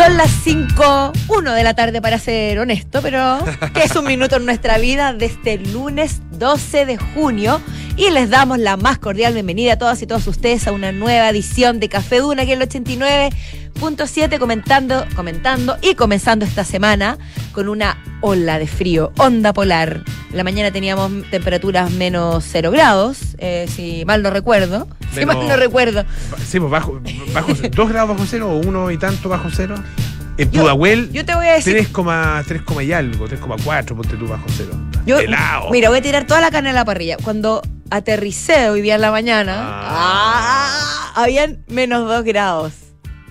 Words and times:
Son 0.00 0.16
las 0.16 0.30
5, 0.30 1.12
1 1.28 1.52
de 1.52 1.62
la 1.62 1.74
tarde 1.74 2.00
para 2.00 2.18
ser 2.18 2.58
honesto, 2.58 3.02
pero 3.02 3.38
que 3.74 3.82
es 3.82 3.94
un 3.94 4.06
minuto 4.06 4.36
en 4.36 4.46
nuestra 4.46 4.78
vida 4.78 5.12
de 5.12 5.26
este 5.26 5.58
lunes 5.58 6.22
12 6.38 6.86
de 6.86 6.96
junio. 6.96 7.60
Y 7.98 8.08
les 8.10 8.30
damos 8.30 8.58
la 8.58 8.78
más 8.78 8.98
cordial 8.98 9.34
bienvenida 9.34 9.74
a 9.74 9.78
todas 9.78 10.00
y 10.00 10.06
todos 10.06 10.26
ustedes 10.26 10.66
a 10.66 10.72
una 10.72 10.90
nueva 10.90 11.28
edición 11.28 11.80
de 11.80 11.90
Café 11.90 12.20
Duna, 12.20 12.44
aquí 12.44 12.52
en 12.52 12.62
el 12.62 12.68
89.7, 13.74 14.38
comentando, 14.38 15.04
comentando 15.16 15.76
y 15.82 15.94
comenzando 15.94 16.44
esta 16.44 16.64
semana 16.64 17.18
con 17.52 17.68
una 17.68 18.02
ola 18.20 18.58
de 18.58 18.66
frío, 18.66 19.12
onda 19.18 19.52
polar. 19.52 20.02
La 20.32 20.44
mañana 20.44 20.70
teníamos 20.70 21.10
temperaturas 21.30 21.90
menos 21.90 22.44
0 22.48 22.70
grados, 22.70 23.18
eh, 23.38 23.66
si 23.74 24.04
mal 24.04 24.22
no 24.22 24.30
recuerdo. 24.30 24.86
Si 25.14 25.24
mal 25.26 25.46
no 25.48 25.56
recuerdo. 25.56 26.04
Sí, 26.46 26.60
pues 26.60 26.70
bajo, 26.70 27.00
bajo 27.32 27.52
2 27.70 27.88
grados 27.88 28.10
bajo 28.10 28.26
cero 28.28 28.48
o 28.50 28.56
uno 28.58 28.90
y 28.90 28.98
tanto 28.98 29.28
bajo 29.28 29.48
cero. 29.52 29.74
En 30.38 30.50
Yo- 30.52 30.62
Pudahuel, 30.62 31.10
Yo 31.12 31.24
te 31.24 31.34
voy 31.34 31.46
a 31.48 31.52
decir. 31.54 31.76
3,3 31.76 32.44
3, 32.64 32.86
y 32.86 32.92
algo, 32.92 33.26
3,4 33.28 33.94
ponte 33.96 34.16
tú 34.16 34.28
bajo 34.28 34.44
cero. 34.56 34.70
Yo, 35.04 35.18
Helado. 35.18 35.70
Mira, 35.70 35.88
voy 35.90 35.98
a 35.98 36.02
tirar 36.02 36.26
toda 36.26 36.40
la 36.40 36.50
carne 36.50 36.70
a 36.70 36.72
la 36.72 36.84
parrilla. 36.84 37.16
Cuando 37.22 37.60
aterricé 37.90 38.70
hoy 38.70 38.80
día 38.82 38.94
en 38.94 39.00
la 39.00 39.10
mañana, 39.10 39.54
Ah. 39.58 41.12
ah, 41.16 41.22
habían 41.22 41.64
menos 41.68 42.06
2 42.08 42.22
grados. 42.24 42.72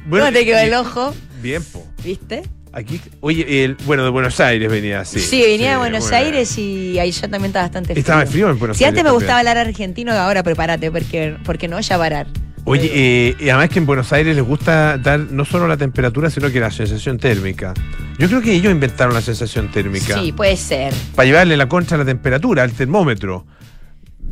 ¿Cómo 0.10 0.32
te 0.32 0.46
quedó 0.46 0.60
el 0.60 0.74
ojo? 0.74 1.14
Bien, 1.42 1.64
po. 1.64 1.86
¿Viste? 2.04 2.44
Aquí, 2.72 3.02
oye, 3.22 3.64
el, 3.66 3.76
bueno, 3.86 4.04
de 4.04 4.10
Buenos 4.12 4.40
Aires 4.40 4.70
venía 4.70 5.00
así. 5.00 5.20
Sí, 5.20 5.42
venía 5.42 5.72
de 5.72 5.78
Buenos 5.78 6.02
bueno. 6.04 6.18
Aires 6.18 6.56
y 6.60 7.00
ahí 7.00 7.10
ya 7.12 7.22
también 7.28 7.46
estaba 7.46 7.66
bastante 7.66 7.94
frío. 7.94 8.00
Estaba 8.00 8.26
frío 8.28 8.50
en 8.52 8.60
Buenos 8.60 8.78
Si 8.78 8.84
Aires. 8.84 8.90
antes 8.92 9.04
me 9.04 9.08
también. 9.10 9.22
gustaba 9.22 9.40
hablar 9.40 9.58
argentino, 9.58 10.12
ahora 10.14 10.44
prepárate, 10.44 10.92
porque, 10.92 11.36
porque 11.44 11.68
no 11.68 11.80
ya 11.80 11.98
parar. 11.98 12.28
Oye, 12.66 12.92
eh, 12.94 13.36
y 13.40 13.50
además 13.50 13.70
que 13.70 13.80
en 13.80 13.88
Buenos 13.88 14.14
Aires 14.14 14.36
les 14.36 14.46
gusta 14.46 15.00
dar 15.00 15.20
no 15.20 15.46
solo 15.46 15.68
la 15.68 15.78
temperatura, 15.78 16.30
sino 16.30 16.52
que 16.52 16.60
la 16.60 16.70
sensación 16.70 17.18
térmica. 17.18 17.74
Yo 18.20 18.28
creo 18.28 18.42
que 18.42 18.54
ellos 18.54 18.72
inventaron 18.72 19.16
la 19.16 19.22
sensación 19.22 19.72
térmica. 19.72 20.20
Sí, 20.22 20.32
puede 20.32 20.56
ser. 20.56 20.94
Para 21.16 21.26
llevarle 21.26 21.58
la 21.58 21.68
contra 21.68 21.96
a 21.96 22.00
la 22.00 22.06
temperatura, 22.06 22.62
al 22.62 22.74
termómetro. 22.74 23.48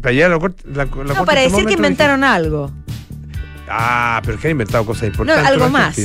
Para 0.01 0.13
llevar 0.13 0.53
la, 0.65 0.85
la, 0.85 1.03
la 1.05 1.13
No, 1.15 1.25
para 1.25 1.41
decir 1.41 1.65
que 1.65 1.73
inventaron 1.73 2.23
algo. 2.23 2.71
Ah, 3.69 4.21
pero 4.25 4.39
que 4.39 4.47
han 4.47 4.51
inventado 4.51 4.85
cosas 4.85 5.07
importantes. 5.09 5.45
algo 5.45 5.63
los 5.65 5.71
más. 5.71 5.97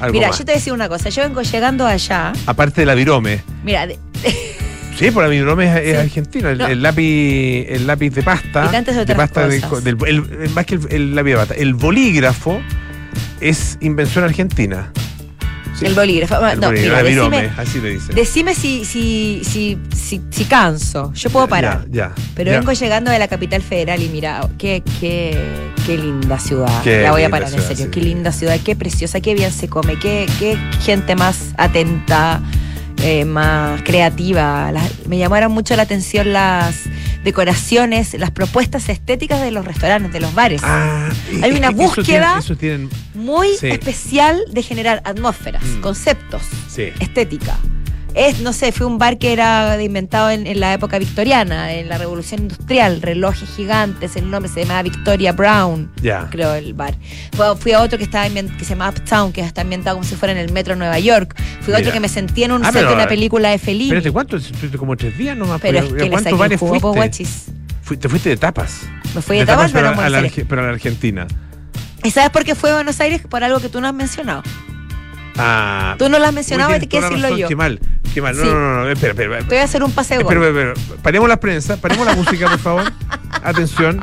Algo 0.00 0.12
Mira, 0.12 0.28
más. 0.28 0.38
yo 0.38 0.44
te 0.44 0.50
voy 0.52 0.56
a 0.56 0.58
decir 0.58 0.72
una 0.72 0.88
cosa. 0.88 1.08
Yo 1.10 1.22
vengo 1.22 1.42
llegando 1.42 1.86
allá. 1.86 2.32
Aparte 2.46 2.80
de 2.82 2.86
la 2.86 2.94
virome. 2.94 3.42
Mira, 3.64 3.86
de- 3.86 3.98
Sí, 4.98 5.10
por 5.10 5.22
la 5.22 5.28
virome 5.28 5.64
es, 5.90 5.96
argentino. 5.98 6.48
El, 6.50 6.58
No. 6.58 6.66
el 6.66 6.82
lápiz 6.82 7.66
el 7.68 7.86
lápiz 7.86 8.10
de 8.10 8.22
pasta. 8.22 8.70
Y 8.72 9.04
de 9.04 9.14
pasta 9.14 9.48
de- 9.48 9.60
cosas. 9.60 9.84
del- 9.84 9.96
el- 10.06 10.42
el- 10.42 10.50
más 10.50 10.66
que 10.66 10.74
el, 10.74 10.86
el 10.90 11.14
lápiz 11.14 11.30
de 11.30 11.36
pasta. 11.36 11.54
El 11.54 11.74
bolígrafo 11.74 12.60
es 13.40 13.78
invención 13.80 14.24
argentina. 14.24 14.92
Sí. 15.78 15.86
el 15.86 15.94
bolígrafo. 15.94 16.46
El 16.46 16.60
no, 16.60 16.66
bolígrafo, 16.68 17.02
mira, 17.02 17.02
virome, 17.02 17.36
decime, 17.42 17.60
así 17.62 17.80
le 17.80 17.90
dicen. 17.90 18.14
decime 18.14 18.54
si, 18.54 18.84
si, 18.84 19.42
si, 19.44 19.78
si, 19.96 20.20
si 20.30 20.44
canso. 20.44 21.12
Yo 21.14 21.30
puedo 21.30 21.48
parar. 21.48 21.86
Ya, 21.90 22.08
ya, 22.08 22.14
Pero 22.34 22.50
ya. 22.52 22.58
vengo 22.58 22.72
llegando 22.72 23.10
de 23.10 23.18
la 23.18 23.28
capital 23.28 23.62
federal 23.62 24.02
y 24.02 24.08
mira, 24.08 24.46
qué, 24.58 24.82
qué, 25.00 25.38
qué 25.86 25.96
linda 25.96 26.38
ciudad. 26.38 26.82
Qué 26.82 27.02
la 27.02 27.12
voy 27.12 27.22
a 27.24 27.30
parar 27.30 27.48
en 27.48 27.54
ciudad, 27.54 27.68
serio. 27.68 27.84
sí. 27.86 27.90
Qué 27.90 28.00
linda 28.00 28.32
ciudad, 28.32 28.58
qué 28.64 28.76
preciosa, 28.76 29.20
qué 29.20 29.34
bien 29.34 29.52
se 29.52 29.68
come, 29.68 29.98
qué, 29.98 30.26
qué 30.38 30.56
gente 30.84 31.16
más 31.16 31.54
atenta, 31.56 32.40
eh, 33.02 33.24
más 33.24 33.82
creativa. 33.82 34.70
Las- 34.72 35.06
me 35.08 35.18
llamaron 35.18 35.52
mucho 35.52 35.74
la 35.76 35.82
atención 35.82 36.32
las 36.32 36.76
decoraciones, 37.24 38.14
las 38.14 38.30
propuestas 38.30 38.88
estéticas 38.88 39.40
de 39.42 39.50
los 39.50 39.64
restaurantes, 39.64 40.12
de 40.12 40.20
los 40.20 40.34
bares. 40.34 40.60
Ah, 40.64 41.08
Hay 41.42 41.52
una 41.52 41.68
eso 41.68 41.76
búsqueda. 41.76 42.04
tienen- 42.04 42.38
Eso 42.38 42.56
tienen, 42.56 42.90
Muy 43.14 43.48
sí. 43.56 43.68
especial 43.68 44.42
de 44.50 44.62
generar 44.62 45.00
atmósferas, 45.04 45.62
Mm. 45.64 45.80
conceptos 45.80 46.42
sí. 46.68 46.88
estética. 47.00 47.56
Es, 48.14 48.40
no 48.40 48.52
sé, 48.52 48.72
fue 48.72 48.86
un 48.86 48.98
bar 48.98 49.16
que 49.16 49.32
era 49.32 49.82
inventado 49.82 50.28
en, 50.30 50.46
en 50.46 50.60
la 50.60 50.74
época 50.74 50.98
victoriana, 50.98 51.72
en 51.72 51.88
la 51.88 51.96
revolución 51.96 52.42
industrial, 52.42 53.00
relojes 53.00 53.48
gigantes, 53.56 54.16
el 54.16 54.30
nombre 54.30 54.52
se 54.52 54.60
llamaba 54.60 54.82
Victoria 54.82 55.32
Brown, 55.32 55.90
Ya. 56.02 56.28
creo 56.30 56.52
el 56.54 56.74
bar. 56.74 56.94
Fui 57.58 57.72
a 57.72 57.80
otro 57.80 57.96
que 57.96 58.04
estaba 58.04 58.28
que 58.28 58.64
se 58.64 58.70
llama 58.70 58.90
Uptown, 58.90 59.32
que 59.32 59.40
está 59.40 59.62
ambientado 59.62 59.96
como 59.96 60.06
si 60.06 60.14
fuera 60.14 60.32
en 60.32 60.38
el 60.38 60.52
metro 60.52 60.74
de 60.74 60.78
Nueva 60.80 60.98
York. 60.98 61.34
Fui 61.62 61.72
a 61.72 61.78
otro 61.78 61.90
que 61.90 62.00
me 62.00 62.08
sentí 62.10 62.44
en 62.44 62.52
un 62.52 62.64
Ah, 62.64 62.70
set 62.72 62.86
de 62.86 62.92
una 62.92 63.04
eh, 63.04 63.08
película 63.08 63.48
de 63.48 63.58
Fellini. 63.58 63.84
Espérate, 63.86 64.10
¿cuánto? 64.10 64.36
Como 64.78 64.94
tres 64.96 65.16
días 65.16 65.34
nomás. 65.36 65.60
pero 65.60 65.78
es 65.78 65.92
que 65.92 66.10
¿Cuántos 66.10 66.38
bares 66.38 66.60
jugo, 66.60 66.92
fuiste? 66.94 67.24
Fui- 67.82 67.96
te 67.96 68.08
fuiste 68.10 68.28
de 68.28 68.36
tapas. 68.36 68.82
Me 69.14 69.22
fui 69.22 69.38
de 69.38 69.46
tapas, 69.46 69.72
pero 69.72 69.88
a 69.88 70.08
la, 70.10 70.30
pero 70.48 70.60
a 70.60 70.64
la 70.66 70.70
Argentina. 70.72 71.26
¿Y 72.04 72.10
sabes 72.10 72.30
por 72.30 72.44
qué 72.44 72.54
fue 72.54 72.70
a 72.72 72.74
Buenos 72.74 73.00
Aires? 73.00 73.22
Por 73.28 73.42
algo 73.42 73.58
que 73.60 73.68
tú 73.68 73.80
no 73.80 73.86
has 73.88 73.94
mencionado. 73.94 74.42
Ah, 75.36 75.94
Tú 75.98 76.08
no 76.08 76.18
Uy, 76.18 76.76
y 76.76 76.80
te 76.80 76.88
quiero 76.88 77.06
decirlo 77.08 77.28
razón, 77.28 77.38
yo. 77.38 77.48
Qué 77.48 77.56
mal, 77.56 77.80
qué 78.12 78.20
mal. 78.22 78.36
No, 78.36 78.42
Sí. 78.42 78.48
no, 78.48 78.54
no, 78.54 78.74
no, 78.84 78.90
espera, 78.90 79.12
espera. 79.12 79.38
Te 79.38 79.44
voy 79.44 79.58
a 79.58 79.64
hacer 79.64 79.82
un 79.82 79.92
pase 79.92 80.16
de 80.18 80.22
gol. 80.22 80.32
Espera, 80.34 80.50
espera, 80.50 80.72
espera. 80.74 81.02
Paremos 81.02 81.28
la 81.28 81.40
prensa, 81.40 81.76
paremos 81.78 82.06
la 82.06 82.14
música, 82.14 82.48
por 82.48 82.58
favor. 82.58 82.92
Atención, 83.42 84.00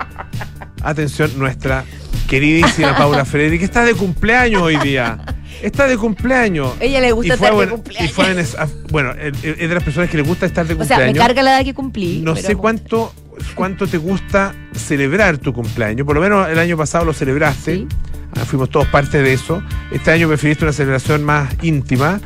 atención, 0.81 1.31
nuestra 1.37 1.83
queridísima 2.27 2.95
Paula 2.95 3.25
Frederick, 3.25 3.59
que 3.59 3.65
está 3.65 3.83
de 3.83 3.93
cumpleaños 3.95 4.61
hoy 4.61 4.77
día. 4.77 5.17
Está 5.61 5.87
de 5.87 5.97
cumpleaños. 5.97 6.73
Ella 6.79 7.01
le 7.01 7.11
gusta 7.11 7.33
Y 7.33 7.37
fue 7.37 7.47
estar 7.49 7.59
de 7.65 7.71
cumpleaños. 7.71 8.09
Y 8.09 8.13
fue 8.13 8.31
en 8.31 8.39
es- 8.39 8.55
a- 8.55 8.67
bueno, 8.91 9.11
es 9.19 9.41
de 9.41 9.67
las 9.67 9.83
personas 9.83 10.09
que 10.09 10.17
le 10.17 10.23
gusta 10.23 10.45
estar 10.45 10.65
de 10.65 10.73
o 10.73 10.77
sea, 10.77 10.87
cumpleaños. 10.87 11.13
me 11.13 11.19
carga 11.19 11.43
la 11.43 11.57
edad 11.57 11.65
que 11.65 11.73
cumplí. 11.73 12.21
No 12.23 12.35
sé 12.35 12.55
cuánto, 12.55 13.13
cuánto 13.55 13.85
te 13.87 13.97
gusta 13.97 14.53
celebrar 14.73 15.37
tu 15.37 15.51
cumpleaños. 15.53 16.05
Por 16.05 16.15
lo 16.15 16.21
menos 16.21 16.47
el 16.49 16.59
año 16.59 16.77
pasado 16.77 17.03
lo 17.05 17.13
celebraste. 17.13 17.75
Sí. 17.75 17.87
Ah, 18.35 18.45
Fuimos 18.45 18.69
todos 18.69 18.87
parte 18.87 19.21
de 19.21 19.33
eso. 19.33 19.61
Este 19.91 20.11
año 20.11 20.27
preferiste 20.27 20.63
una 20.65 20.73
celebración 20.73 21.23
más 21.23 21.53
íntima, 21.61 22.19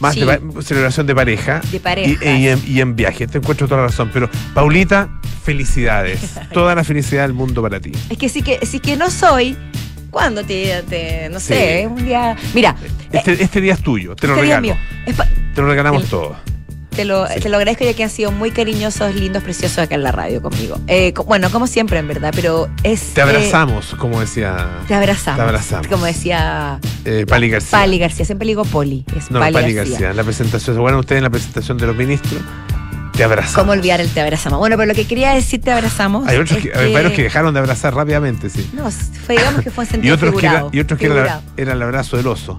más 0.00 0.14
Sí. 0.14 0.20
de 0.24 0.40
celebración 0.62 1.06
de 1.06 1.14
pareja. 1.14 1.60
De 1.70 1.76
Y, 1.76 1.80
pareja. 1.80 2.24
y 2.36 2.48
en, 2.48 2.62
y 2.66 2.80
en 2.80 2.96
viaje. 2.96 3.26
Te 3.26 3.38
encuentro 3.38 3.66
toda 3.68 3.82
la 3.82 3.86
razón. 3.88 4.10
Pero, 4.12 4.28
Paulita, 4.54 5.08
felicidades. 5.44 6.34
Toda 6.52 6.74
la 6.74 6.84
felicidad 6.84 7.22
del 7.22 7.32
mundo 7.32 7.62
para 7.62 7.80
ti. 7.80 7.92
Es 8.10 8.18
que 8.18 8.28
sí 8.28 8.42
que, 8.42 8.64
sí 8.66 8.80
que 8.80 8.96
no 8.96 9.10
soy. 9.10 9.56
¿Cuándo 10.10 10.44
te, 10.44 10.82
te- 10.88 11.28
no 11.30 11.38
Sí. 11.40 11.48
sé, 11.48 11.86
un 11.90 12.04
día. 12.04 12.36
Mira, 12.54 12.74
Este, 13.12 13.42
este 13.42 13.60
día 13.60 13.74
es 13.74 13.82
tuyo. 13.82 14.16
Te 14.16 14.26
lo 14.26 14.34
este 14.34 14.46
día 14.46 14.56
es 14.56 14.62
regalo. 14.62 14.80
mío. 14.80 15.04
Es 15.06 15.16
Te 15.54 15.60
lo 15.60 15.68
regalamos 15.68 16.04
El- 16.04 16.08
todo. 16.08 16.36
Te, 16.96 17.04
lo, 17.04 17.26
Sí. 17.28 17.40
te 17.40 17.48
lo 17.48 17.58
agradezco 17.58 17.84
ya 17.84 17.94
que 17.94 18.02
han 18.02 18.10
sido 18.10 18.32
muy 18.32 18.50
cariñosos, 18.50 19.14
lindos, 19.14 19.42
preciosos 19.42 19.78
acá 19.78 19.94
en 19.94 20.02
la 20.02 20.12
radio 20.12 20.42
conmigo. 20.42 20.80
Eh, 20.88 21.12
bueno, 21.26 21.50
como 21.50 21.66
siempre, 21.66 21.98
en 21.98 22.08
verdad, 22.08 22.32
pero 22.34 22.68
es. 22.82 23.14
Te 23.14 23.20
eh, 23.20 23.24
abrazamos, 23.24 23.94
como 23.98 24.20
decía 24.20 24.80
te 24.88 24.94
abrazamos. 24.94 25.36
Te 25.38 25.42
abrazamos. 25.42 25.86
Como 25.88 26.06
decía 26.06 26.80
eh, 27.04 27.24
Pali 27.28 27.48
García. 27.50 27.78
Pali 27.78 27.98
García. 27.98 28.24
Siempre 28.24 28.48
digo 28.48 28.64
Poli. 28.64 29.04
Es 29.16 29.30
No, 29.30 29.38
Pali, 29.38 29.52
Pali 29.52 29.74
García. 29.74 29.92
García. 29.98 30.12
La 30.14 30.24
presentación, 30.24 30.74
¿se 30.74 30.78
acuerdan 30.80 31.00
ustedes 31.00 31.18
en 31.18 31.24
la 31.24 31.30
presentación 31.30 31.78
de 31.78 31.86
los 31.86 31.96
ministros? 31.96 32.40
Te 33.16 33.24
abrazamos. 33.24 33.54
¿Cómo 33.54 33.72
olvidar 33.72 34.00
el 34.00 34.10
te 34.10 34.20
abrazamos? 34.20 34.58
Bueno, 34.58 34.76
pero 34.76 34.88
lo 34.88 34.94
que 34.94 35.06
quería 35.06 35.32
decir 35.32 35.60
te 35.60 35.70
abrazamos. 35.70 36.26
Hay, 36.28 36.36
otros 36.36 36.58
que, 36.58 36.72
hay 36.76 36.92
varios 36.92 37.12
que 37.14 37.22
dejaron 37.22 37.54
de 37.54 37.60
abrazar 37.60 37.94
rápidamente, 37.94 38.50
sí. 38.50 38.68
No, 38.74 38.90
fue, 38.90 39.36
digamos 39.36 39.62
que 39.62 39.70
fue 39.70 39.84
en 39.84 39.88
Y 39.90 39.92
sentido 39.92 40.14
otros 40.16 40.34
que, 40.34 40.46
era, 40.46 40.50
figurado. 40.50 40.70
y 40.72 40.80
otros 40.80 40.98
que 40.98 41.06
era, 41.06 41.14
figurado. 41.14 41.42
era 41.56 41.72
el 41.72 41.82
abrazo 41.82 42.16
del 42.18 42.26
oso. 42.26 42.58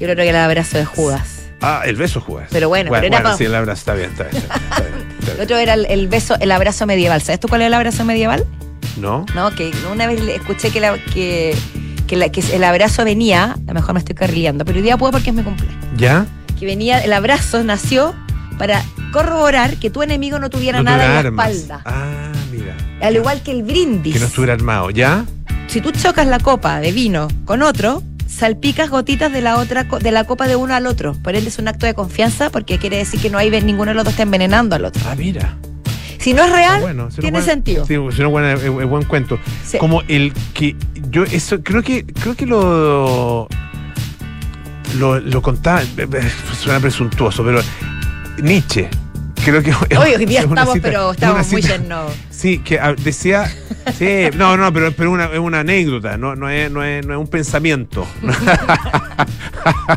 Yo 0.00 0.06
creo 0.06 0.16
que 0.16 0.28
era 0.28 0.38
el 0.40 0.44
abrazo 0.46 0.78
de 0.78 0.84
Judas. 0.86 1.41
Ah, 1.62 1.82
el 1.86 1.96
beso 1.96 2.20
jugas. 2.20 2.48
Pero 2.50 2.68
bueno, 2.68 2.90
pero 2.90 3.06
era 3.06 3.22
pa- 3.22 3.36
sí, 3.36 3.44
el 3.44 3.54
abrazo 3.54 3.78
está 3.78 3.94
bien, 3.94 4.10
está 4.10 4.24
bien. 4.24 4.36
Está 4.42 4.56
bien, 4.58 4.68
está 4.70 4.82
bien, 4.82 5.18
está 5.20 5.32
El 5.36 5.40
otro 5.40 5.56
era 5.58 5.74
el, 5.74 5.86
el 5.86 6.08
beso, 6.08 6.34
el 6.40 6.50
abrazo 6.50 6.86
medieval. 6.86 7.22
¿Sabes 7.22 7.40
tú 7.40 7.48
cuál 7.48 7.62
es 7.62 7.66
el 7.68 7.74
abrazo 7.74 8.04
medieval? 8.04 8.44
¿No? 8.98 9.24
No, 9.34 9.50
que 9.52 9.70
una 9.90 10.06
vez 10.06 10.20
escuché 10.20 10.70
que, 10.70 10.80
la- 10.80 10.98
que, 11.14 11.56
que, 12.06 12.16
la- 12.16 12.28
que 12.30 12.40
el 12.52 12.64
abrazo 12.64 13.04
venía, 13.04 13.52
a 13.52 13.58
lo 13.68 13.74
mejor 13.74 13.94
me 13.94 14.00
estoy 14.00 14.14
carrileando, 14.14 14.64
pero 14.64 14.78
hoy 14.78 14.82
día 14.82 14.96
puedo 14.96 15.12
porque 15.12 15.30
es 15.30 15.36
mi 15.36 15.42
cumpleaños. 15.42 15.78
¿Ya? 15.96 16.26
Que 16.58 16.66
venía, 16.66 16.98
el 17.02 17.12
abrazo 17.12 17.62
nació 17.64 18.14
para 18.58 18.82
corroborar 19.12 19.76
que 19.76 19.90
tu 19.90 20.02
enemigo 20.02 20.38
no 20.38 20.50
tuviera 20.50 20.78
No 20.78 20.84
nada 20.84 21.04
en 21.06 21.12
la 21.14 21.18
armas. 21.20 21.50
espalda. 21.52 21.82
Ah, 21.84 22.32
mira. 22.50 22.76
Al 23.00 23.16
igual 23.16 23.42
que 23.42 23.50
el 23.52 23.62
brindis. 23.62 24.14
Que 24.14 24.20
no 24.20 24.26
estuviera 24.26 24.52
armado. 24.54 24.90
¿Ya? 24.90 25.24
Si 25.68 25.80
tú 25.80 25.90
chocas 25.90 26.26
la 26.26 26.38
copa 26.38 26.80
de 26.80 26.92
vino 26.92 27.28
con 27.46 27.62
otro, 27.62 28.02
salpicas 28.36 28.90
gotitas 28.90 29.32
de 29.32 29.40
la 29.42 29.56
otra 29.58 29.84
de 29.84 30.10
la 30.10 30.24
copa 30.24 30.46
de 30.48 30.56
uno 30.56 30.74
al 30.74 30.86
otro. 30.86 31.14
Por 31.22 31.36
ende 31.36 31.48
es 31.48 31.58
un 31.58 31.68
acto 31.68 31.86
de 31.86 31.94
confianza 31.94 32.50
porque 32.50 32.78
quiere 32.78 32.96
decir 32.96 33.20
que 33.20 33.30
no 33.30 33.38
hay 33.38 33.50
ninguno 33.62 33.90
de 33.90 33.94
los 33.94 34.04
dos 34.04 34.12
está 34.12 34.22
envenenando 34.22 34.74
al 34.76 34.84
otro. 34.84 35.02
Ah, 35.06 35.14
mira. 35.16 35.56
Si 36.18 36.34
no 36.34 36.44
es 36.44 36.52
real, 36.52 36.80
Bueno, 36.80 37.10
si 37.10 37.16
no 37.16 37.20
tiene 37.22 37.38
buen- 37.38 37.44
sentido. 37.44 37.84
Sí, 37.84 37.96
si 38.14 38.22
no, 38.22 38.30
buen, 38.30 38.44
es, 38.44 38.62
es 38.62 38.70
buen 38.70 39.02
cuento. 39.04 39.38
Sí. 39.64 39.78
Como 39.78 40.02
el 40.08 40.32
que 40.54 40.76
yo 41.10 41.24
eso 41.24 41.62
creo 41.62 41.82
que 41.82 42.04
creo 42.06 42.34
que 42.36 42.46
lo 42.46 43.48
lo, 44.98 45.18
lo 45.20 45.42
contaba, 45.42 45.82
eh, 45.82 45.86
eh, 45.98 46.30
suena 46.60 46.78
presuntuoso, 46.80 47.44
pero 47.44 47.60
Nietzsche. 48.42 48.88
Creo 49.44 49.62
que 49.62 49.72
Hoy, 49.96 50.14
hoy 50.14 50.24
día 50.24 50.40
es 50.40 50.46
estamos, 50.46 50.74
cita- 50.74 50.88
pero 50.88 51.10
es 51.10 51.16
estamos 51.16 51.52
muy 51.52 51.62
llenos. 51.62 52.12
Sí, 52.30 52.58
que 52.58 52.78
ah, 52.78 52.94
decía. 52.94 53.52
Sí, 53.98 54.26
no, 54.36 54.56
no, 54.56 54.72
pero, 54.72 54.92
pero 54.92 55.10
una, 55.10 55.26
es 55.26 55.38
una 55.38 55.60
anécdota, 55.60 56.16
no, 56.16 56.36
no, 56.36 56.48
es, 56.48 56.70
no, 56.70 56.84
es, 56.84 57.04
no 57.04 57.14
es 57.14 57.18
un 57.20 57.26
pensamiento. 57.26 58.06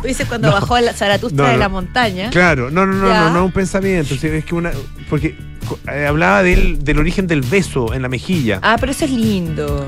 Tú 0.02 0.08
dices 0.08 0.26
cuando 0.26 0.50
bajó 0.52 0.78
la 0.80 0.92
Zaratustra 0.92 1.50
de 1.50 1.56
la 1.58 1.68
montaña. 1.68 2.30
Claro, 2.30 2.70
no, 2.70 2.86
no, 2.86 2.94
no, 2.94 3.08
no, 3.08 3.30
no 3.30 3.38
es 3.38 3.44
un 3.44 3.52
pensamiento. 3.52 4.14
es 4.14 4.44
que 4.44 4.54
una. 4.54 4.72
Porque 5.08 5.36
eh, 5.92 6.06
hablaba 6.06 6.42
del, 6.42 6.84
del 6.84 6.98
origen 6.98 7.26
del 7.26 7.42
beso 7.42 7.94
en 7.94 8.02
la 8.02 8.08
mejilla. 8.08 8.58
Ah, 8.62 8.76
pero 8.80 8.92
eso 8.92 9.04
es 9.04 9.10
lindo. 9.12 9.86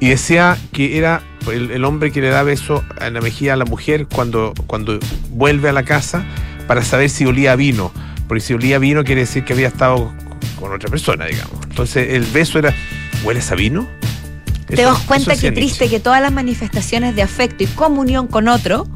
Y 0.00 0.08
decía 0.10 0.56
que 0.72 0.98
era 0.98 1.22
el, 1.50 1.70
el 1.70 1.84
hombre 1.84 2.12
que 2.12 2.20
le 2.20 2.28
da 2.28 2.42
beso 2.42 2.84
en 3.00 3.14
la 3.14 3.20
mejilla 3.20 3.54
a 3.54 3.56
la 3.56 3.64
mujer 3.64 4.06
cuando, 4.06 4.52
cuando 4.66 4.98
vuelve 5.30 5.68
a 5.68 5.72
la 5.72 5.82
casa 5.82 6.24
para 6.66 6.82
saber 6.82 7.10
si 7.10 7.24
olía 7.26 7.52
a 7.52 7.56
vino. 7.56 7.92
Porque 8.28 8.40
si 8.40 8.54
olía 8.54 8.78
vino 8.78 9.04
quiere 9.04 9.22
decir 9.22 9.44
que 9.44 9.52
había 9.52 9.68
estado 9.68 10.12
con 10.58 10.72
otra 10.72 10.88
persona, 10.88 11.26
digamos. 11.26 11.54
Entonces 11.68 12.10
el 12.14 12.24
beso 12.24 12.58
era, 12.58 12.74
¿hueles 13.24 13.50
a 13.52 13.54
vino? 13.54 13.86
Te 14.66 14.82
das 14.82 14.98
cuenta 15.00 15.36
que 15.36 15.52
triste 15.52 15.88
que 15.90 16.00
todas 16.00 16.20
las 16.22 16.32
manifestaciones 16.32 17.14
de 17.14 17.22
afecto 17.22 17.64
y 17.64 17.66
comunión 17.66 18.26
con 18.26 18.48
otro 18.48 18.86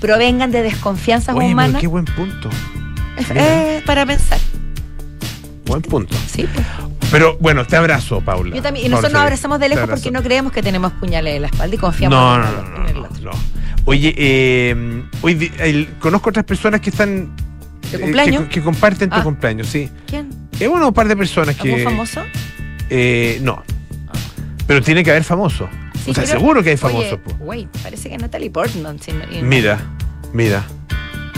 provengan 0.00 0.50
de 0.52 0.62
desconfianzas 0.62 1.34
Oye, 1.34 1.46
pero 1.46 1.52
humanas. 1.52 1.80
qué 1.80 1.86
buen 1.88 2.04
punto. 2.04 2.48
Es- 3.16 3.82
para 3.82 4.06
pensar. 4.06 4.38
Buen 5.66 5.82
punto. 5.82 6.14
Sí, 6.28 6.46
pues. 6.52 6.66
Pero 7.10 7.36
bueno, 7.40 7.66
te 7.66 7.76
abrazo, 7.76 8.20
Paula. 8.20 8.56
Yo 8.56 8.62
también. 8.62 8.86
Y 8.86 8.88
nosotros 8.88 9.12
nos 9.12 9.22
abrazamos 9.22 9.60
de 9.60 9.68
lejos 9.68 9.88
porque 9.88 10.10
no 10.10 10.22
creemos 10.22 10.52
que 10.52 10.62
tenemos 10.62 10.92
puñales 10.94 11.34
en 11.36 11.42
la 11.42 11.48
espalda 11.48 11.74
y 11.74 11.78
confiamos 11.78 12.18
No, 12.18 12.34
en, 12.36 12.40
no, 12.42 12.48
el- 12.48 12.54
no, 12.70 12.76
en 12.82 12.86
el 12.88 12.94
no, 12.94 13.08
otro. 13.08 13.24
no. 13.24 13.30
Oye, 13.84 14.14
eh, 14.16 15.02
hoy 15.20 15.52
el- 15.58 15.88
conozco 15.98 16.30
otras 16.30 16.44
personas 16.44 16.80
que 16.80 16.90
están. 16.90 17.32
¿De 17.92 17.98
eh, 17.98 18.00
cumpleaños? 18.00 18.42
que, 18.44 18.48
que 18.48 18.62
comparten 18.62 19.10
tu 19.10 19.16
Ah. 19.16 19.22
cumpleaños, 19.22 19.66
sí. 19.68 19.90
¿Quién? 20.06 20.30
Es 20.58 20.68
bueno, 20.68 20.88
un 20.88 20.94
par 20.94 21.08
de 21.08 21.16
personas 21.16 21.56
¿Algún 21.60 21.76
que. 21.78 21.84
famoso? 21.84 22.22
eh, 22.90 23.38
no. 23.42 23.62
Pero 24.66 24.82
tiene 24.82 25.02
que 25.04 25.10
haber 25.10 25.24
famosos. 25.24 25.68
Sí, 26.04 26.10
o 26.10 26.14
sea, 26.14 26.26
seguro 26.26 26.62
que 26.62 26.70
hay 26.70 26.76
famosos. 26.76 27.18
Wait, 27.40 27.68
parece 27.82 28.08
que 28.08 28.18
Natalie 28.18 28.50
Portman. 28.50 28.96
no- 28.96 29.42
Mira, 29.42 29.78
mira. 30.32 30.64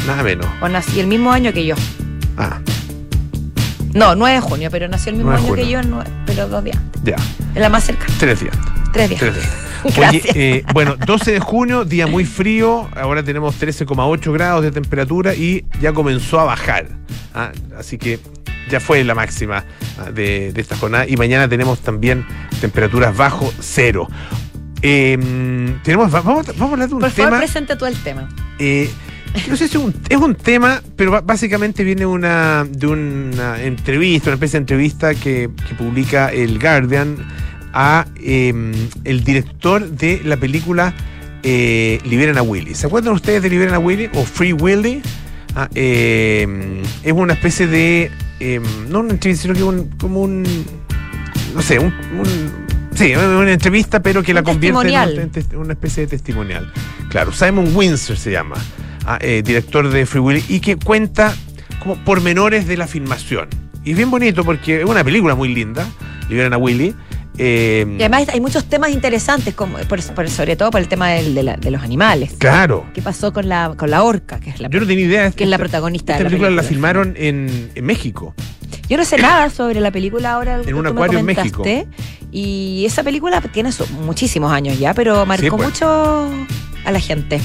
Nada 0.07 0.23
menos. 0.23 0.47
O 0.61 0.69
nació 0.69 1.01
el 1.01 1.07
mismo 1.07 1.33
año 1.33 1.53
que 1.53 1.65
yo. 1.67 1.75
Ah, 2.37 2.61
No, 3.95 4.15
9 4.15 4.35
de 4.37 4.41
junio, 4.41 4.69
pero 4.71 4.89
nació 4.89 5.11
el 5.11 5.17
mismo 5.17 5.31
9 5.33 5.43
de 5.65 5.77
año 5.77 6.01
que 6.03 6.05
yo, 6.09 6.13
pero 6.27 6.49
dos 6.49 6.65
días. 6.65 6.79
ya. 7.05 7.17
Es 7.55 7.61
la 7.61 7.69
más 7.69 7.85
cerca. 7.85 8.07
Tres 8.19 8.41
días. 8.41 8.57
Tres 8.93 9.09
días. 9.09 9.21
Tres 9.21 9.35
días. 9.35 9.49
Oye, 10.09 10.23
eh, 10.35 10.65
bueno, 10.73 10.97
12 10.97 11.33
de 11.33 11.41
junio, 11.41 11.85
día 11.85 12.07
muy 12.07 12.25
frío. 12.25 12.89
Ahora 12.97 13.23
tenemos 13.23 13.61
13,8 13.61 14.33
grados 14.33 14.63
de 14.63 14.71
temperatura 14.71 15.35
y 15.35 15.65
ya 15.81 15.93
comenzó 15.93 16.41
a 16.41 16.45
bajar. 16.45 16.89
Ah, 17.35 17.53
así 17.79 17.99
que 17.99 18.19
ya 18.71 18.81
fue 18.81 19.05
la 19.05 19.15
máxima 19.15 19.65
ah, 19.99 20.11
de, 20.11 20.53
de 20.53 20.61
esta 20.61 20.77
jornada. 20.77 21.07
Y 21.07 21.17
mañana 21.17 21.49
tenemos 21.49 21.81
también 21.81 22.25
temperaturas 22.61 23.17
bajo 23.17 23.53
cero. 23.61 24.09
Eh, 24.83 25.19
tenemos, 25.83 26.15
va- 26.15 26.21
vamos, 26.21 26.47
vamos 26.47 26.71
a 26.71 26.73
hablar 26.73 26.89
de 26.89 26.95
un 26.95 27.01
Por 27.01 27.11
favor, 27.11 27.31
tema. 27.31 27.39
presenta 27.39 27.77
tú 27.79 27.87
el 27.87 27.97
tema. 28.03 28.29
eh, 28.59 28.91
no 29.49 29.57
sé 29.57 29.67
si 29.67 29.77
es 29.77 29.83
un, 29.83 29.93
es 30.09 30.17
un 30.17 30.35
tema, 30.37 30.81
pero 30.95 31.21
básicamente 31.23 31.83
viene 31.83 32.07
una, 32.07 32.65
de 32.71 32.87
una 32.87 33.61
entrevista, 33.63 34.29
una 34.31 34.35
especie 34.35 34.61
de 34.61 34.63
entrevista 34.63 35.15
que, 35.15 35.51
que 35.69 35.75
publica 35.75 36.29
el 36.29 36.59
Guardian 36.61 37.17
a 37.75 38.07
eh, 38.17 38.55
el 39.05 39.25
director 39.25 39.89
de 39.91 40.21
la 40.25 40.37
película 40.37 40.95
eh, 41.43 41.99
Liberen 42.05 42.39
a 42.39 42.43
Willy. 42.43 42.75
¿Se 42.75 42.87
acuerdan 42.87 43.13
ustedes 43.13 43.43
de 43.43 43.51
Liberen 43.51 43.75
a 43.75 43.79
Willy 43.79 44.09
o 44.15 44.25
Free 44.25 44.53
Willy? 44.55 45.03
Ah, 45.57 45.69
eh, 45.75 46.83
es 47.03 47.13
una 47.13 47.35
especie 47.35 47.67
de, 47.67 48.11
eh, 48.41 48.61
no 48.89 49.01
una 49.01 49.11
entrevista, 49.13 49.43
sino 49.43 49.55
que 49.55 49.63
un, 49.63 49.89
como 49.99 50.23
un, 50.23 50.43
no 51.55 51.63
sé, 51.63 51.79
un, 51.79 51.93
un- 52.19 52.51
sí, 52.95 53.15
una 53.15 53.53
entrevista, 53.53 54.01
pero 54.01 54.23
que 54.23 54.33
la 54.35 54.43
convierte 54.43 54.79
en 55.53 55.59
una 55.59 55.73
especie 55.75 56.05
de 56.05 56.07
testimonial. 56.09 56.73
Claro, 57.11 57.31
Simon 57.33 57.71
Windsor 57.75 58.17
se 58.17 58.31
llama, 58.33 58.57
ah, 59.07 59.19
eh, 59.21 59.43
director 59.45 59.89
de 59.91 60.07
Free 60.07 60.21
Willy, 60.21 60.45
y 60.49 60.61
que 60.61 60.77
cuenta 60.77 61.35
como 61.81 61.97
pormenores 62.05 62.67
de 62.67 62.77
la 62.77 62.87
filmación. 62.87 63.49
Y 63.85 63.91
es 63.93 63.97
bien 63.97 64.11
bonito 64.11 64.45
porque 64.45 64.81
es 64.81 64.87
una 64.87 65.05
película 65.05 65.35
muy 65.35 65.55
linda, 65.55 65.87
Liberan 66.29 66.55
a 66.55 66.57
Willy. 66.57 66.95
Eh, 67.39 67.87
Y 67.99 68.03
además 68.03 68.29
hay 68.29 68.41
muchos 68.41 68.65
temas 68.67 68.91
interesantes, 68.91 69.55
como 69.55 69.79
por, 69.79 70.03
por- 70.15 70.31
sobre 70.31 70.57
todo 70.57 70.71
por 70.71 70.81
el 70.81 70.89
tema 70.89 71.11
del- 71.11 71.35
de, 71.35 71.43
la- 71.43 71.57
de 71.57 71.71
los 71.71 71.83
animales. 71.83 72.33
claro. 72.39 72.87
¿Qué 72.95 73.03
pasó 73.03 73.33
con 73.33 73.49
la, 73.49 73.75
con 73.77 73.91
la 73.91 74.03
orca, 74.03 74.39
que 74.41 74.51
es 74.51 74.61
la, 74.61 74.69
Yo 74.69 74.81
no 74.81 74.87
tenía 74.87 75.05
idea. 75.05 75.31
que 75.31 75.45
es 75.45 75.51
la 75.51 75.59
protagonista 75.59 76.13
Esta 76.13 76.19
de 76.19 76.25
la 76.25 76.31
película 76.31 76.51
la 76.51 76.63
filmaron 76.63 77.15
en, 77.17 77.71
en 77.75 77.85
México. 77.85 78.35
Yo 78.89 78.97
no 78.97 79.05
sé 79.05 79.17
nada 79.19 79.49
sobre 79.51 79.81
la 79.81 79.91
película 79.91 80.33
ahora. 80.35 80.61
En 80.67 80.75
un 80.75 80.87
acuario 80.87 81.19
en 81.19 81.25
comentaste. 81.27 81.87
Y 82.31 82.85
esa 82.87 83.03
película 83.03 83.41
tiene 83.41 83.71
muchísimos 84.05 84.53
años 84.53 84.79
ya, 84.79 84.93
pero 84.95 85.25
marcó 85.25 85.45
Sí, 85.45 85.51
pues. 85.51 85.63
mucho 85.69 86.29
a 86.85 86.93
la 86.93 87.01
gente. 87.01 87.41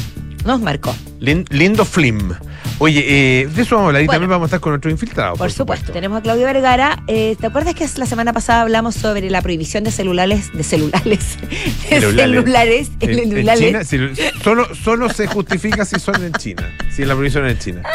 Nos 0.46 0.60
marcó. 0.62 0.94
Lin- 1.20 1.46
lindo 1.50 1.86
film. 1.86 2.34
Oye, 2.82 3.42
eh, 3.42 3.48
de 3.48 3.62
eso 3.62 3.76
vamos 3.76 3.88
a 3.88 3.90
hablar 3.90 4.02
y 4.04 4.06
Bueno. 4.06 4.16
también 4.16 4.30
vamos 4.30 4.46
a 4.46 4.48
estar 4.48 4.60
con 4.62 4.74
otro 4.74 4.90
infiltrado. 4.90 5.36
Por, 5.36 5.52
supuesto. 5.52 5.92
Tenemos 5.92 6.20
a 6.20 6.22
Claudio 6.22 6.46
Vergara. 6.46 7.04
Eh, 7.08 7.36
¿Te 7.40 7.48
acuerdas 7.48 7.76
que 7.76 7.86
la 7.98 8.06
semana 8.06 8.32
pasada 8.32 8.62
hablamos 8.62 8.96
sobre 8.96 9.30
la 9.30 9.42
prohibición 9.42 9.84
de 9.84 9.92
celulares, 9.92 10.52
de 10.54 10.64
celulares, 10.64 11.38
de 11.90 12.00
Celulares. 12.00 12.32
celulares, 12.32 12.92
En, 13.02 13.10
en 13.10 13.30
celulares? 13.30 13.60
China, 13.60 13.84
si- 13.84 14.42
solo, 14.44 14.74
solo 14.76 15.10
se 15.10 15.28
justifica 15.28 15.84
si 15.84 16.00
son 16.00 16.24
en 16.24 16.32
China. 16.34 16.74
Si 16.90 17.04
la 17.04 17.14
prohibición 17.16 17.46
es 17.48 17.54
en 17.54 17.60
China. 17.60 17.84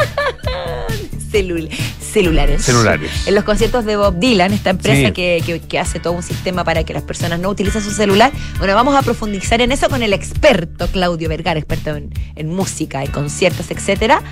Celul- 1.33 1.69
celulares. 2.01 2.63
Celulares. 2.63 3.11
En 3.27 3.35
los 3.35 3.43
conciertos 3.43 3.85
de 3.85 3.97
Bob 3.97 4.19
Dylan, 4.21 4.53
esta 4.53 4.71
empresa 4.71 5.09
Sí. 5.09 5.13
que, 5.13 5.43
que- 5.45 5.61
que 5.61 5.79
hace 5.81 5.99
todo 5.99 6.13
un 6.13 6.23
sistema 6.23 6.63
para 6.63 6.85
que 6.85 6.93
las 6.95 7.03
personas 7.03 7.41
no 7.41 7.49
utilicen 7.49 7.83
su 7.83 7.91
celular. 7.91 8.31
Bueno, 8.59 8.75
vamos 8.77 8.95
a 8.95 9.03
profundizar 9.03 9.61
en 9.61 9.73
eso 9.73 9.89
con 9.89 10.03
el 10.03 10.13
experto 10.13 10.87
Claudio 10.89 11.29
Vergara, 11.29 11.59
experto 11.59 11.97
en, 11.97 12.11
en 12.37 12.49
música, 12.55 13.03
en 13.03 13.11
conciertos, 13.11 13.71
etcétera. 13.73 14.23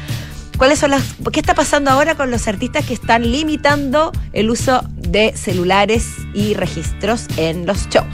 ¿Cuáles 0.59 0.79
son 0.79 0.91
las, 0.93 1.03
¿Qué 1.33 1.41
está 1.41 1.55
pasando 1.55 1.91
ahora 1.91 2.15
con 2.15 2.31
los 2.31 2.47
artistas 2.47 2.85
que 2.87 2.95
están 2.95 3.31
limitando 3.33 4.13
el 4.33 4.49
uso 4.51 4.83
de 4.97 5.33
celulares 5.37 6.07
y 6.35 6.55
registros 6.55 7.27
en 7.37 7.67
los 7.67 7.89
shows? 7.89 8.07